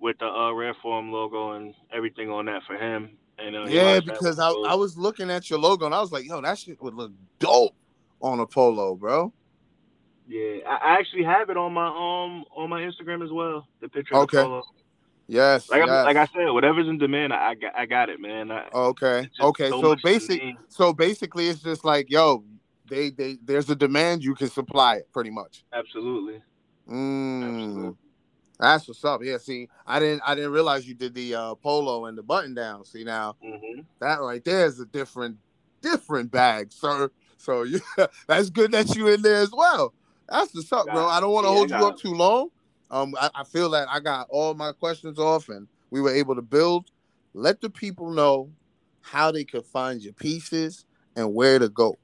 with 0.00 0.18
the 0.18 0.26
uh, 0.26 0.52
Rare 0.52 0.74
Form 0.82 1.12
logo 1.12 1.52
and 1.52 1.74
everything 1.92 2.30
on 2.30 2.46
that 2.46 2.62
for 2.66 2.76
him. 2.76 3.16
Uh, 3.38 3.66
Yeah, 3.66 4.00
because 4.00 4.38
I, 4.38 4.50
I 4.50 4.74
was 4.74 4.96
looking 4.96 5.30
at 5.30 5.50
your 5.50 5.58
logo 5.58 5.86
and 5.86 5.94
I 5.94 6.00
was 6.00 6.12
like, 6.12 6.26
yo, 6.26 6.40
that 6.40 6.58
shit 6.58 6.80
would 6.82 6.94
look 6.94 7.12
dope 7.38 7.74
on 8.20 8.40
a 8.40 8.46
polo, 8.46 8.94
bro. 8.94 9.32
Yeah, 10.28 10.58
I, 10.66 10.98
actually 10.98 11.24
have 11.24 11.50
it 11.50 11.56
on 11.56 11.72
my 11.72 11.86
um 11.88 12.44
on 12.56 12.70
my 12.70 12.80
Instagram 12.80 13.24
as 13.24 13.32
well. 13.32 13.66
The 13.80 13.88
picture 13.88 14.14
of 14.14 14.22
Okay. 14.22 14.38
the 14.38 14.44
polo. 14.44 14.62
Yes. 15.26 15.68
Like 15.68 15.80
yes. 15.80 15.88
I, 15.88 16.02
like 16.04 16.16
I 16.16 16.26
said, 16.26 16.50
whatever's 16.50 16.86
in 16.88 16.98
demand, 16.98 17.32
I, 17.32 17.50
I 17.50 17.54
got 17.54 17.72
I 17.76 17.86
got 17.86 18.08
it, 18.08 18.20
man. 18.20 18.50
I, 18.50 18.68
okay. 18.72 19.28
Okay. 19.40 19.70
so 19.70 19.80
So 19.80 19.96
basic 20.02 20.42
so 20.68 20.92
basically 20.92 21.48
it's 21.48 21.60
just 21.60 21.84
like, 21.84 22.10
yo, 22.10 22.44
they 22.88 23.10
they 23.10 23.38
there's 23.44 23.68
a 23.68 23.76
demand, 23.76 24.22
you 24.22 24.34
can 24.34 24.48
supply 24.48 24.96
it 24.96 25.12
pretty 25.12 25.30
much. 25.30 25.64
Absolutely. 25.72 26.40
Mm. 26.88 27.42
Absolutely. 27.42 27.96
That's 28.62 28.88
what's 28.88 29.04
up. 29.04 29.22
Yeah, 29.24 29.38
see, 29.38 29.68
I 29.86 30.00
didn't 30.00 30.22
I 30.26 30.36
didn't 30.36 30.52
realize 30.52 30.88
you 30.88 30.94
did 30.94 31.14
the 31.14 31.36
uh 31.36 31.56
polo 31.56 32.06
and 32.06 32.18
the 32.18 32.24
button 32.24 32.54
down. 32.54 32.86
See 32.86 33.04
now 33.04 33.36
hmm 33.42 33.80
that 34.00 34.20
right 34.20 34.44
there 34.44 34.66
is 34.66 34.80
a 34.80 34.86
different 34.86 35.38
different 35.82 36.30
bag, 36.30 36.72
sir. 36.72 37.10
So 37.38 37.62
you 37.64 37.80
that's 38.28 38.50
good 38.50 38.72
that 38.72 38.94
you 38.96 39.08
in 39.08 39.22
there 39.22 39.38
as 39.42 39.50
well. 39.52 39.94
That's 40.28 40.54
what's 40.54 40.72
up, 40.72 40.90
bro. 40.90 41.06
I 41.08 41.20
don't 41.20 41.32
want 41.32 41.44
to 41.46 41.50
Yeah, 41.50 41.52
hold 41.52 41.70
you 41.70 41.86
up 41.86 41.96
too 41.98 42.14
long. 42.14 42.48
Um, 42.90 43.14
I, 43.20 43.30
I 43.34 43.44
feel 43.44 43.70
that 43.70 43.88
I 43.90 44.00
got 44.00 44.26
all 44.30 44.54
my 44.54 44.72
questions 44.72 45.18
off 45.18 45.48
and 45.48 45.68
we 45.90 46.00
were 46.00 46.14
able 46.14 46.34
to 46.36 46.42
build. 46.42 46.88
Let 47.34 47.60
the 47.60 47.70
people 47.70 48.10
know 48.12 48.52
how 49.02 49.32
they 49.32 49.44
could 49.44 49.66
find 49.66 50.02
your 50.02 50.14
pieces 50.14 50.84
and 51.16 51.34
where 51.34 51.58
to 51.58 51.68
go. 51.68 51.98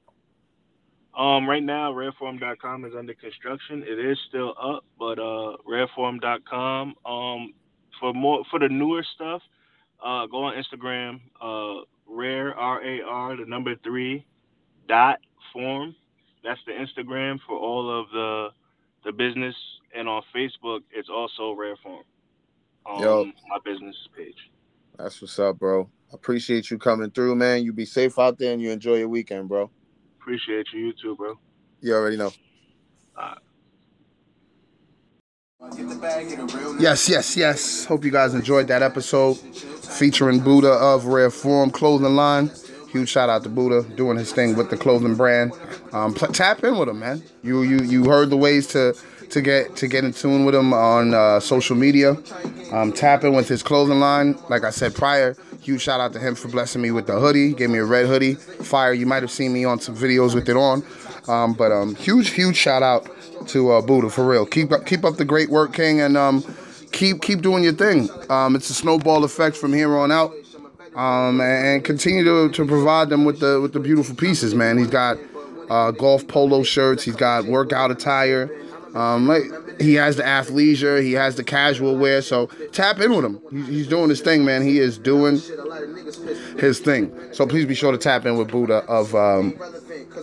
Um, 1.19 1.49
right 1.49 1.61
now, 1.61 1.91
Rareform.com 1.91 2.85
is 2.85 2.93
under 2.97 3.13
construction. 3.13 3.83
It 3.85 3.99
is 3.99 4.17
still 4.29 4.53
up, 4.59 4.85
but 4.97 5.19
uh, 5.19 5.57
Rareform.com. 5.69 6.95
Um, 7.05 7.53
for 7.99 8.13
more 8.13 8.43
for 8.49 8.57
the 8.57 8.69
newer 8.69 9.05
stuff, 9.15 9.41
uh, 10.03 10.27
go 10.27 10.45
on 10.45 10.53
Instagram. 10.55 11.19
Uh, 11.41 11.83
Rare 12.07 12.57
R 12.57 12.81
A 12.81 13.01
R 13.01 13.35
the 13.35 13.45
number 13.45 13.75
three 13.83 14.25
dot 14.87 15.19
form. 15.51 15.93
That's 16.41 16.61
the 16.65 16.71
Instagram 16.71 17.39
for 17.45 17.57
all 17.57 17.99
of 17.99 18.09
the 18.11 18.47
the 19.03 19.11
business, 19.11 19.55
and 19.93 20.07
on 20.07 20.23
Facebook, 20.33 20.79
it's 20.91 21.09
also 21.09 21.53
rareform. 21.53 22.03
Um, 22.89 23.03
Yo. 23.03 23.25
my 23.49 23.57
business 23.65 23.95
page. 24.15 24.37
That's 24.97 25.21
what's 25.21 25.37
up, 25.37 25.59
bro. 25.59 25.89
Appreciate 26.13 26.71
you 26.71 26.77
coming 26.77 27.11
through, 27.11 27.35
man. 27.35 27.63
You 27.63 27.73
be 27.73 27.85
safe 27.85 28.17
out 28.17 28.39
there 28.39 28.53
and 28.53 28.61
you 28.61 28.71
enjoy 28.71 28.95
your 28.95 29.09
weekend, 29.09 29.49
bro. 29.49 29.69
Appreciate 30.29 30.67
you, 30.71 30.79
you 30.81 30.93
too, 30.93 31.15
bro. 31.15 31.39
You 31.81 31.95
already 31.95 32.15
know. 32.15 32.31
Yes, 36.79 37.09
yes, 37.09 37.35
yes. 37.35 37.85
Hope 37.85 38.05
you 38.05 38.11
guys 38.11 38.35
enjoyed 38.35 38.67
that 38.67 38.83
episode 38.83 39.37
featuring 39.37 40.39
Buddha 40.39 40.69
of 40.69 41.05
Rare 41.05 41.31
Form 41.31 41.71
Clothing 41.71 42.15
Line. 42.15 42.51
Huge 42.91 43.09
shout 43.09 43.29
out 43.29 43.41
to 43.41 43.49
Buddha 43.49 43.81
doing 43.95 44.19
his 44.19 44.31
thing 44.31 44.55
with 44.55 44.69
the 44.69 44.77
clothing 44.77 45.15
brand. 45.15 45.51
Um, 45.93 46.13
tap 46.13 46.63
in 46.63 46.77
with 46.77 46.89
him, 46.89 46.99
man. 46.99 47.23
You 47.41 47.63
you 47.63 47.79
you 47.79 48.03
heard 48.03 48.29
the 48.29 48.37
ways 48.37 48.67
to 48.67 48.95
to 49.31 49.41
get 49.41 49.75
to 49.77 49.87
get 49.87 50.03
in 50.03 50.13
tune 50.13 50.45
with 50.45 50.55
him 50.55 50.73
on 50.73 51.13
uh, 51.13 51.39
social 51.39 51.75
media. 51.75 52.17
Um, 52.71 52.93
tap 52.93 53.23
in 53.23 53.33
with 53.33 53.47
his 53.47 53.63
clothing 53.63 53.99
line. 53.99 54.37
Like 54.49 54.63
I 54.63 54.69
said 54.69 54.93
prior, 54.93 55.35
huge 55.61 55.81
shout 55.81 55.99
out 55.99 56.13
to 56.13 56.19
him 56.19 56.35
for 56.35 56.47
blessing 56.47 56.81
me 56.81 56.91
with 56.91 57.07
the 57.07 57.19
hoodie. 57.19 57.53
Gave 57.53 57.69
me 57.69 57.79
a 57.79 57.85
red 57.85 58.05
hoodie, 58.05 58.35
fire. 58.35 58.93
You 58.93 59.05
might 59.05 59.23
have 59.23 59.31
seen 59.31 59.53
me 59.53 59.65
on 59.65 59.79
some 59.79 59.95
videos 59.95 60.35
with 60.35 60.47
it 60.49 60.57
on. 60.57 60.83
Um, 61.27 61.53
but 61.53 61.71
um, 61.71 61.95
huge 61.95 62.29
huge 62.29 62.55
shout 62.55 62.83
out 62.83 63.09
to 63.47 63.71
uh, 63.71 63.81
Buddha 63.81 64.09
for 64.09 64.25
real. 64.25 64.45
Keep 64.45 64.71
up 64.71 64.85
keep 64.85 65.03
up 65.03 65.17
the 65.17 65.25
great 65.25 65.49
work, 65.49 65.73
King, 65.73 66.01
and 66.01 66.17
um, 66.17 66.43
keep 66.91 67.21
keep 67.21 67.41
doing 67.41 67.63
your 67.63 67.73
thing. 67.73 68.09
Um, 68.29 68.55
it's 68.55 68.69
a 68.69 68.73
snowball 68.73 69.23
effect 69.23 69.55
from 69.55 69.73
here 69.73 69.95
on 69.97 70.11
out. 70.11 70.33
Um, 70.95 71.39
and, 71.39 71.67
and 71.67 71.85
continue 71.85 72.23
to, 72.23 72.49
to 72.49 72.65
provide 72.65 73.09
them 73.09 73.23
with 73.23 73.39
the 73.39 73.61
with 73.61 73.73
the 73.73 73.79
beautiful 73.79 74.15
pieces, 74.15 74.55
man. 74.55 74.77
He's 74.77 74.87
got 74.87 75.17
uh, 75.69 75.91
golf 75.91 76.27
polo 76.27 76.63
shirts. 76.63 77.03
He's 77.03 77.15
got 77.15 77.45
workout 77.45 77.91
attire. 77.91 78.49
Um, 78.95 79.29
he 79.79 79.93
has 79.95 80.15
the 80.15 80.23
athleisure. 80.23 81.01
He 81.01 81.13
has 81.13 81.35
the 81.35 81.43
casual 81.43 81.95
wear. 81.95 82.21
So 82.21 82.47
tap 82.71 82.99
in 82.99 83.15
with 83.15 83.25
him. 83.25 83.41
He's, 83.51 83.67
he's 83.67 83.87
doing 83.87 84.09
his 84.09 84.21
thing, 84.21 84.45
man. 84.45 84.61
He 84.61 84.79
is 84.79 84.97
doing 84.97 85.41
his 86.57 86.79
thing. 86.79 87.13
So 87.31 87.45
please 87.45 87.65
be 87.65 87.75
sure 87.75 87.91
to 87.91 87.97
tap 87.97 88.25
in 88.25 88.37
with 88.37 88.49
Buddha 88.49 88.83
of 88.87 89.13
um, 89.15 89.59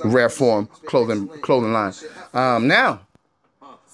Rare 0.04 0.28
Form 0.28 0.66
clothing 0.86 1.28
clothing 1.40 1.72
line. 1.72 1.92
Um, 2.34 2.66
now, 2.66 3.00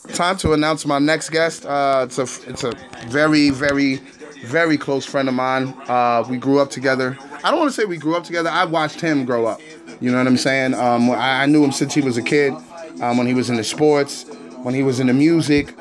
time 0.08 0.36
to 0.38 0.52
announce 0.52 0.86
my 0.86 0.98
next 0.98 1.30
guest. 1.30 1.66
Uh, 1.66 2.06
it's 2.06 2.18
a 2.18 2.50
it's 2.50 2.64
a 2.64 2.72
very 3.08 3.50
very 3.50 4.00
very 4.44 4.76
close 4.76 5.04
friend 5.04 5.28
of 5.28 5.34
mine. 5.34 5.68
Uh, 5.88 6.24
we 6.28 6.36
grew 6.36 6.58
up 6.58 6.70
together. 6.70 7.16
I 7.44 7.50
don't 7.50 7.60
want 7.60 7.72
to 7.72 7.80
say 7.80 7.84
we 7.84 7.98
grew 7.98 8.16
up 8.16 8.24
together. 8.24 8.50
I 8.50 8.64
watched 8.64 9.00
him 9.00 9.24
grow 9.24 9.46
up. 9.46 9.60
You 10.00 10.10
know 10.10 10.18
what 10.18 10.26
I'm 10.26 10.36
saying? 10.36 10.74
Um, 10.74 11.10
I, 11.10 11.42
I 11.42 11.46
knew 11.46 11.62
him 11.62 11.72
since 11.72 11.94
he 11.94 12.00
was 12.00 12.16
a 12.16 12.22
kid. 12.22 12.52
Um, 13.00 13.16
when 13.16 13.26
he 13.26 13.34
was 13.34 13.50
in 13.50 13.56
the 13.56 13.64
sports, 13.64 14.26
when 14.62 14.74
he 14.74 14.82
was 14.82 15.00
in 15.00 15.06
the 15.08 15.12
music, 15.12 15.74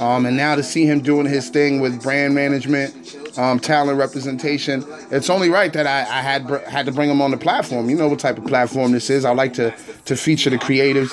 um, 0.00 0.26
and 0.26 0.36
now 0.36 0.54
to 0.54 0.62
see 0.62 0.84
him 0.86 1.00
doing 1.00 1.26
his 1.26 1.48
thing 1.50 1.80
with 1.80 2.02
brand 2.02 2.34
management, 2.34 3.38
um, 3.38 3.58
talent 3.58 3.98
representation, 3.98 4.84
it's 5.10 5.28
only 5.30 5.48
right 5.50 5.72
that 5.72 5.86
I, 5.86 6.00
I 6.00 6.22
had 6.22 6.46
br- 6.46 6.58
had 6.58 6.86
to 6.86 6.92
bring 6.92 7.10
him 7.10 7.20
on 7.20 7.30
the 7.30 7.36
platform. 7.36 7.90
You 7.90 7.96
know 7.96 8.08
what 8.08 8.18
type 8.18 8.38
of 8.38 8.44
platform 8.46 8.92
this 8.92 9.10
is. 9.10 9.24
I 9.24 9.32
like 9.32 9.54
to 9.54 9.74
to 10.06 10.16
feature 10.16 10.50
the 10.50 10.58
creatives 10.58 11.12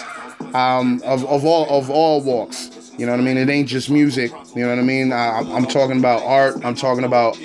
um, 0.54 1.02
of, 1.04 1.26
of 1.26 1.46
all 1.46 1.68
of 1.70 1.90
all 1.90 2.22
walks. 2.22 2.72
You 2.98 3.06
know 3.06 3.12
what 3.12 3.20
I 3.20 3.24
mean? 3.24 3.38
It 3.38 3.50
ain't 3.50 3.68
just 3.68 3.90
music. 3.90 4.32
You 4.56 4.64
know 4.64 4.70
what 4.70 4.80
I 4.80 4.84
mean? 4.84 5.12
I, 5.12 5.40
I'm 5.40 5.66
talking 5.66 5.98
about 6.00 6.24
art. 6.24 6.64
I'm 6.64 6.76
talking 6.76 7.04
about 7.04 7.38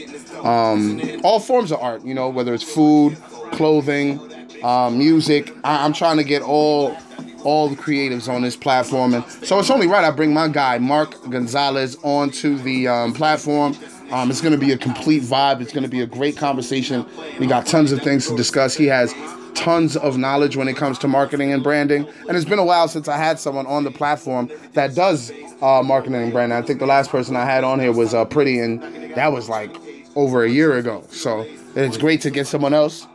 um, 0.44 1.00
all 1.24 1.40
forms 1.40 1.72
of 1.72 1.80
art. 1.80 2.04
You 2.04 2.14
know, 2.14 2.28
whether 2.28 2.54
it's 2.54 2.62
food, 2.62 3.16
clothing, 3.52 4.20
um, 4.62 4.98
music. 4.98 5.54
I, 5.64 5.84
I'm 5.84 5.92
trying 5.92 6.18
to 6.18 6.24
get 6.24 6.42
all 6.42 6.96
all 7.44 7.68
the 7.68 7.76
creatives 7.76 8.32
on 8.32 8.42
this 8.42 8.56
platform. 8.56 9.14
And 9.14 9.24
so 9.44 9.58
it's 9.58 9.70
only 9.70 9.86
right 9.86 10.04
I 10.04 10.10
bring 10.10 10.32
my 10.32 10.48
guy, 10.48 10.78
Mark 10.78 11.20
Gonzalez, 11.30 11.96
onto 12.02 12.56
the 12.58 12.88
um, 12.88 13.12
platform. 13.12 13.76
Um, 14.10 14.30
it's 14.30 14.40
going 14.40 14.52
to 14.52 14.58
be 14.58 14.72
a 14.72 14.78
complete 14.78 15.22
vibe. 15.22 15.60
It's 15.60 15.72
going 15.72 15.84
to 15.84 15.88
be 15.88 16.00
a 16.00 16.06
great 16.06 16.36
conversation. 16.36 17.06
We 17.38 17.46
got 17.46 17.66
tons 17.66 17.92
of 17.92 18.02
things 18.02 18.26
to 18.28 18.36
discuss. 18.36 18.74
He 18.74 18.86
has 18.86 19.14
tons 19.54 19.96
of 19.96 20.16
knowledge 20.16 20.56
when 20.56 20.68
it 20.68 20.76
comes 20.76 20.98
to 20.98 21.08
marketing 21.08 21.52
and 21.52 21.62
branding. 21.62 22.08
And 22.28 22.36
it's 22.36 22.48
been 22.48 22.58
a 22.58 22.64
while 22.64 22.88
since 22.88 23.08
I 23.08 23.16
had 23.16 23.38
someone 23.38 23.66
on 23.66 23.84
the 23.84 23.90
platform 23.90 24.50
that 24.72 24.94
does 24.94 25.30
uh, 25.62 25.82
marketing 25.82 26.22
and 26.22 26.32
branding. 26.32 26.56
I 26.56 26.62
think 26.62 26.80
the 26.80 26.86
last 26.86 27.10
person 27.10 27.36
I 27.36 27.44
had 27.44 27.62
on 27.62 27.78
here 27.78 27.92
was 27.92 28.14
uh, 28.14 28.24
Pretty, 28.24 28.58
and 28.58 29.14
that 29.14 29.32
was 29.32 29.48
like 29.48 29.76
over 30.16 30.44
a 30.44 30.50
year 30.50 30.76
ago. 30.76 31.04
So 31.10 31.46
it's 31.76 31.96
great 31.96 32.20
to 32.22 32.30
get 32.30 32.46
someone 32.46 32.74
else 32.74 33.06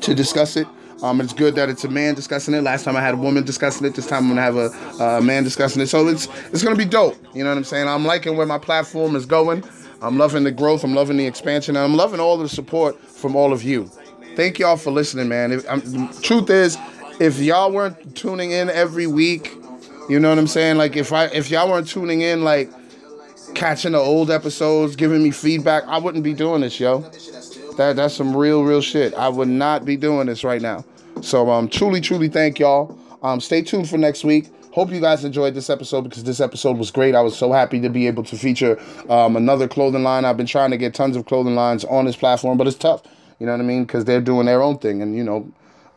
to 0.00 0.14
discuss 0.14 0.56
it. 0.56 0.66
Um, 1.02 1.20
it's 1.20 1.32
good 1.32 1.56
that 1.56 1.68
it's 1.68 1.84
a 1.84 1.88
man 1.88 2.14
discussing 2.14 2.54
it. 2.54 2.62
Last 2.62 2.84
time 2.84 2.96
I 2.96 3.00
had 3.00 3.14
a 3.14 3.16
woman 3.16 3.44
discussing 3.44 3.86
it. 3.86 3.94
This 3.94 4.06
time 4.06 4.24
I'm 4.24 4.36
gonna 4.36 4.40
have 4.40 4.56
a, 4.56 5.04
a 5.04 5.20
man 5.20 5.42
discussing 5.42 5.82
it. 5.82 5.88
So 5.88 6.06
it's 6.06 6.28
it's 6.52 6.62
gonna 6.62 6.76
be 6.76 6.84
dope. 6.84 7.16
You 7.34 7.42
know 7.42 7.50
what 7.50 7.58
I'm 7.58 7.64
saying? 7.64 7.88
I'm 7.88 8.04
liking 8.04 8.36
where 8.36 8.46
my 8.46 8.58
platform 8.58 9.16
is 9.16 9.26
going. 9.26 9.64
I'm 10.00 10.16
loving 10.16 10.44
the 10.44 10.52
growth. 10.52 10.84
I'm 10.84 10.94
loving 10.94 11.16
the 11.16 11.26
expansion. 11.26 11.76
I'm 11.76 11.94
loving 11.94 12.20
all 12.20 12.36
the 12.36 12.48
support 12.48 13.00
from 13.00 13.36
all 13.36 13.52
of 13.52 13.62
you. 13.62 13.90
Thank 14.36 14.58
y'all 14.58 14.76
for 14.76 14.90
listening, 14.90 15.28
man. 15.28 15.52
If, 15.52 16.22
truth 16.22 16.50
is, 16.50 16.78
if 17.20 17.38
y'all 17.38 17.70
weren't 17.70 18.16
tuning 18.16 18.52
in 18.52 18.70
every 18.70 19.06
week, 19.06 19.56
you 20.08 20.18
know 20.18 20.28
what 20.30 20.38
I'm 20.38 20.46
saying? 20.46 20.76
Like 20.76 20.96
if 20.96 21.12
I 21.12 21.26
if 21.26 21.50
y'all 21.50 21.68
weren't 21.68 21.88
tuning 21.88 22.20
in, 22.20 22.44
like 22.44 22.70
catching 23.54 23.92
the 23.92 23.98
old 23.98 24.30
episodes, 24.30 24.96
giving 24.96 25.22
me 25.22 25.30
feedback, 25.30 25.84
I 25.86 25.98
wouldn't 25.98 26.24
be 26.24 26.34
doing 26.34 26.62
this, 26.62 26.78
yo. 26.78 27.04
That 27.76 27.96
that's 27.96 28.14
some 28.14 28.36
real 28.36 28.62
real 28.62 28.80
shit. 28.80 29.14
I 29.14 29.28
would 29.28 29.48
not 29.48 29.84
be 29.84 29.96
doing 29.96 30.26
this 30.26 30.44
right 30.44 30.62
now. 30.62 30.84
So 31.20 31.50
um 31.50 31.68
truly 31.68 32.00
truly 32.00 32.28
thank 32.28 32.58
y'all. 32.58 32.98
Um 33.22 33.40
stay 33.40 33.62
tuned 33.62 33.88
for 33.88 33.98
next 33.98 34.24
week. 34.24 34.50
Hope 34.72 34.90
you 34.90 35.00
guys 35.00 35.22
enjoyed 35.22 35.52
this 35.54 35.68
episode 35.68 36.00
because 36.00 36.24
this 36.24 36.40
episode 36.40 36.78
was 36.78 36.90
great. 36.90 37.14
I 37.14 37.20
was 37.20 37.36
so 37.36 37.52
happy 37.52 37.78
to 37.80 37.90
be 37.90 38.06
able 38.06 38.22
to 38.24 38.38
feature 38.38 38.80
um, 39.10 39.36
another 39.36 39.68
clothing 39.68 40.02
line. 40.02 40.24
I've 40.24 40.38
been 40.38 40.46
trying 40.46 40.70
to 40.70 40.78
get 40.78 40.94
tons 40.94 41.14
of 41.14 41.26
clothing 41.26 41.54
lines 41.54 41.84
on 41.84 42.06
this 42.06 42.16
platform, 42.16 42.56
but 42.56 42.66
it's 42.66 42.78
tough. 42.78 43.02
You 43.38 43.44
know 43.44 43.52
what 43.52 43.60
I 43.60 43.64
mean? 43.64 43.84
Because 43.84 44.06
they're 44.06 44.22
doing 44.22 44.46
their 44.46 44.62
own 44.62 44.78
thing, 44.78 45.02
and 45.02 45.14
you 45.14 45.22
know, 45.24 45.46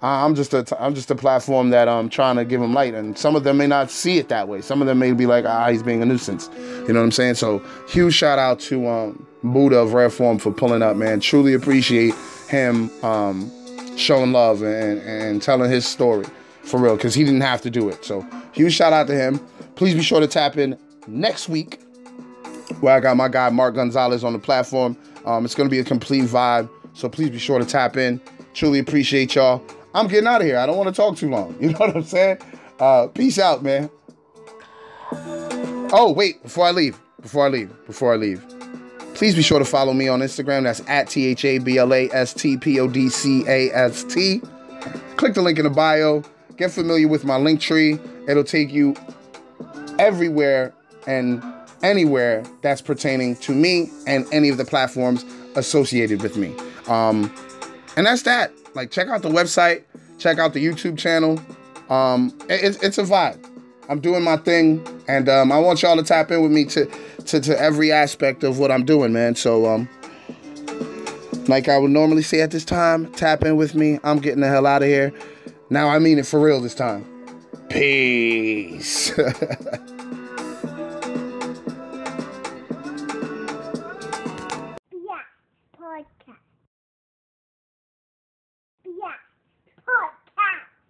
I'm 0.06 0.36
just 0.36 0.54
a 0.54 0.66
I'm 0.80 0.94
just 0.94 1.10
a 1.10 1.16
platform 1.16 1.70
that 1.70 1.88
I'm 1.88 2.10
trying 2.10 2.36
to 2.36 2.46
give 2.46 2.62
them 2.62 2.74
light, 2.74 2.94
and 2.94 3.18
some 3.18 3.36
of 3.36 3.44
them 3.44 3.58
may 3.58 3.68
not 3.68 3.90
see 3.90 4.18
it 4.18 4.30
that 4.30 4.48
way. 4.48 4.62
Some 4.62 4.82
of 4.82 4.88
them 4.88 5.00
may 5.00 5.14
be 5.14 5.26
like, 5.26 5.46
ah, 5.46 5.70
he's 5.70 5.84
being 5.84 6.02
a 6.02 6.06
nuisance. 6.06 6.50
You 6.58 6.94
know 6.94 7.00
what 7.00 7.06
I'm 7.06 7.12
saying? 7.12 7.36
So 7.36 7.60
huge 7.88 8.14
shout 8.14 8.38
out 8.38 8.60
to 8.62 8.88
um, 8.88 9.28
Buddha 9.44 9.78
of 9.78 9.94
Rare 9.94 10.10
Form 10.10 10.38
for 10.38 10.52
pulling 10.52 10.82
up, 10.82 10.98
man. 10.98 11.20
Truly 11.20 11.54
appreciate 11.54 12.14
him 12.50 12.92
um, 13.04 13.52
showing 13.98 14.32
love 14.32 14.62
and, 14.62 15.00
and 15.02 15.42
telling 15.42 15.72
his 15.72 15.86
story 15.88 16.26
for 16.64 16.80
real, 16.80 16.96
because 16.96 17.14
he 17.14 17.24
didn't 17.24 17.42
have 17.42 17.62
to 17.62 17.70
do 17.70 17.90
it. 17.90 18.04
So 18.04 18.26
huge 18.52 18.74
shout 18.74 18.94
out 18.94 19.08
to 19.08 19.16
him. 19.16 19.40
Please 19.76 19.94
be 19.94 20.02
sure 20.02 20.20
to 20.20 20.28
tap 20.28 20.58
in 20.58 20.78
next 21.08 21.50
week 21.50 21.80
where 22.80 22.96
I 22.96 23.00
got 23.00 23.16
my 23.18 23.28
guy 23.28 23.50
Mark 23.50 23.76
Gonzalez 23.76 24.24
on 24.24 24.34
the 24.34 24.40
platform. 24.40 24.98
Um, 25.26 25.46
it's 25.46 25.56
gonna 25.56 25.70
be 25.70 25.80
a 25.80 25.84
complete 25.84 26.26
vibe. 26.26 26.70
So 26.94 27.10
please 27.10 27.30
be 27.30 27.40
sure 27.40 27.60
to 27.60 27.66
tap 27.66 27.98
in. 27.98 28.22
Truly 28.54 28.80
appreciate 28.80 29.36
y'all. 29.36 29.62
I'm 29.96 30.08
getting 30.08 30.28
out 30.28 30.42
of 30.42 30.48
here. 30.48 30.58
I 30.58 30.66
don't 30.66 30.76
want 30.76 30.94
to 30.94 30.96
talk 30.96 31.18
too 31.18 31.30
long. 31.30 31.56
You 31.62 31.70
know 31.70 31.80
what 31.80 31.96
I'm 31.96 32.04
saying? 32.04 32.38
Uh, 32.80 33.08
peace 33.08 33.40
out, 33.40 33.64
man. 33.64 33.90
Oh, 35.92 36.14
wait, 36.16 36.44
before 36.44 36.66
I 36.66 36.72
leave, 36.72 37.00
before 37.22 37.46
I 37.46 37.50
leave, 37.50 37.72
before 37.86 38.14
I 38.14 38.18
leave, 38.18 38.44
please 39.14 39.34
be 39.36 39.42
sure 39.42 39.58
to 39.58 39.66
follow 39.66 39.94
me 39.94 40.10
on 40.10 40.20
Instagram. 40.20 40.64
That's 40.64 40.82
at 40.88 41.08
T 41.08 41.26
H 41.28 41.46
A 41.46 41.60
B 41.60 41.78
L 41.78 41.94
A 41.94 42.10
S 42.12 42.34
T 42.34 42.58
P 42.58 42.80
O 42.82 42.88
D 42.90 43.08
C 43.08 43.46
A 43.48 43.72
S 43.72 44.04
T. 44.04 44.42
Click 45.16 45.34
the 45.34 45.42
link 45.42 45.58
in 45.58 45.64
the 45.64 45.70
bio. 45.70 46.22
Get 46.58 46.72
familiar 46.72 47.08
with 47.08 47.24
my 47.24 47.38
Linktree. 47.38 48.30
It'll 48.30 48.44
take 48.44 48.72
you 48.72 48.96
everywhere 49.98 50.74
and 51.08 51.42
anywhere 51.84 52.44
that's 52.62 52.82
pertaining 52.82 53.38
to 53.38 53.54
me 53.54 53.90
and 54.08 54.26
any 54.34 54.50
of 54.50 54.58
the 54.58 54.66
platforms 54.66 55.24
associated 55.56 56.22
with 56.22 56.36
me. 56.36 56.54
Um, 56.88 57.34
and 57.96 58.06
that's 58.06 58.24
that. 58.24 58.52
Like, 58.76 58.92
check 58.92 59.08
out 59.08 59.22
the 59.22 59.30
website, 59.30 59.84
check 60.20 60.38
out 60.38 60.54
the 60.54 60.64
YouTube 60.64 60.98
channel. 60.98 61.40
Um, 61.90 62.38
it, 62.50 62.78
it's 62.84 62.98
a 62.98 63.04
vibe. 63.04 63.44
I'm 63.88 64.00
doing 64.00 64.24
my 64.24 64.38
thing, 64.38 64.86
and 65.08 65.30
um, 65.30 65.52
I 65.52 65.60
want 65.60 65.82
y'all 65.82 65.96
to 65.96 66.04
tap 66.04 66.32
in 66.32 66.42
with 66.42 66.52
me 66.52 66.66
to, 66.66 66.86
to 67.26 67.40
to 67.40 67.60
every 67.60 67.92
aspect 67.92 68.44
of 68.44 68.58
what 68.58 68.72
I'm 68.72 68.84
doing, 68.84 69.14
man. 69.14 69.36
So, 69.36 69.68
um, 69.68 69.88
like 71.48 71.70
I 71.70 71.78
would 71.78 71.92
normally 71.92 72.24
say 72.24 72.42
at 72.42 72.52
this 72.52 72.66
time, 72.66 73.12
tap 73.14 73.44
in 73.44 73.58
with 73.58 73.76
me. 73.76 74.00
I'm 74.04 74.20
getting 74.20 74.42
the 74.42 74.48
hell 74.48 74.66
out 74.66 74.82
of 74.82 74.88
here. 74.88 75.14
Now 75.70 75.90
I 75.90 76.00
mean 76.00 76.18
it 76.18 76.26
for 76.26 76.40
real 76.40 76.60
this 76.62 76.76
time. 76.76 77.06
Peace. 77.70 79.12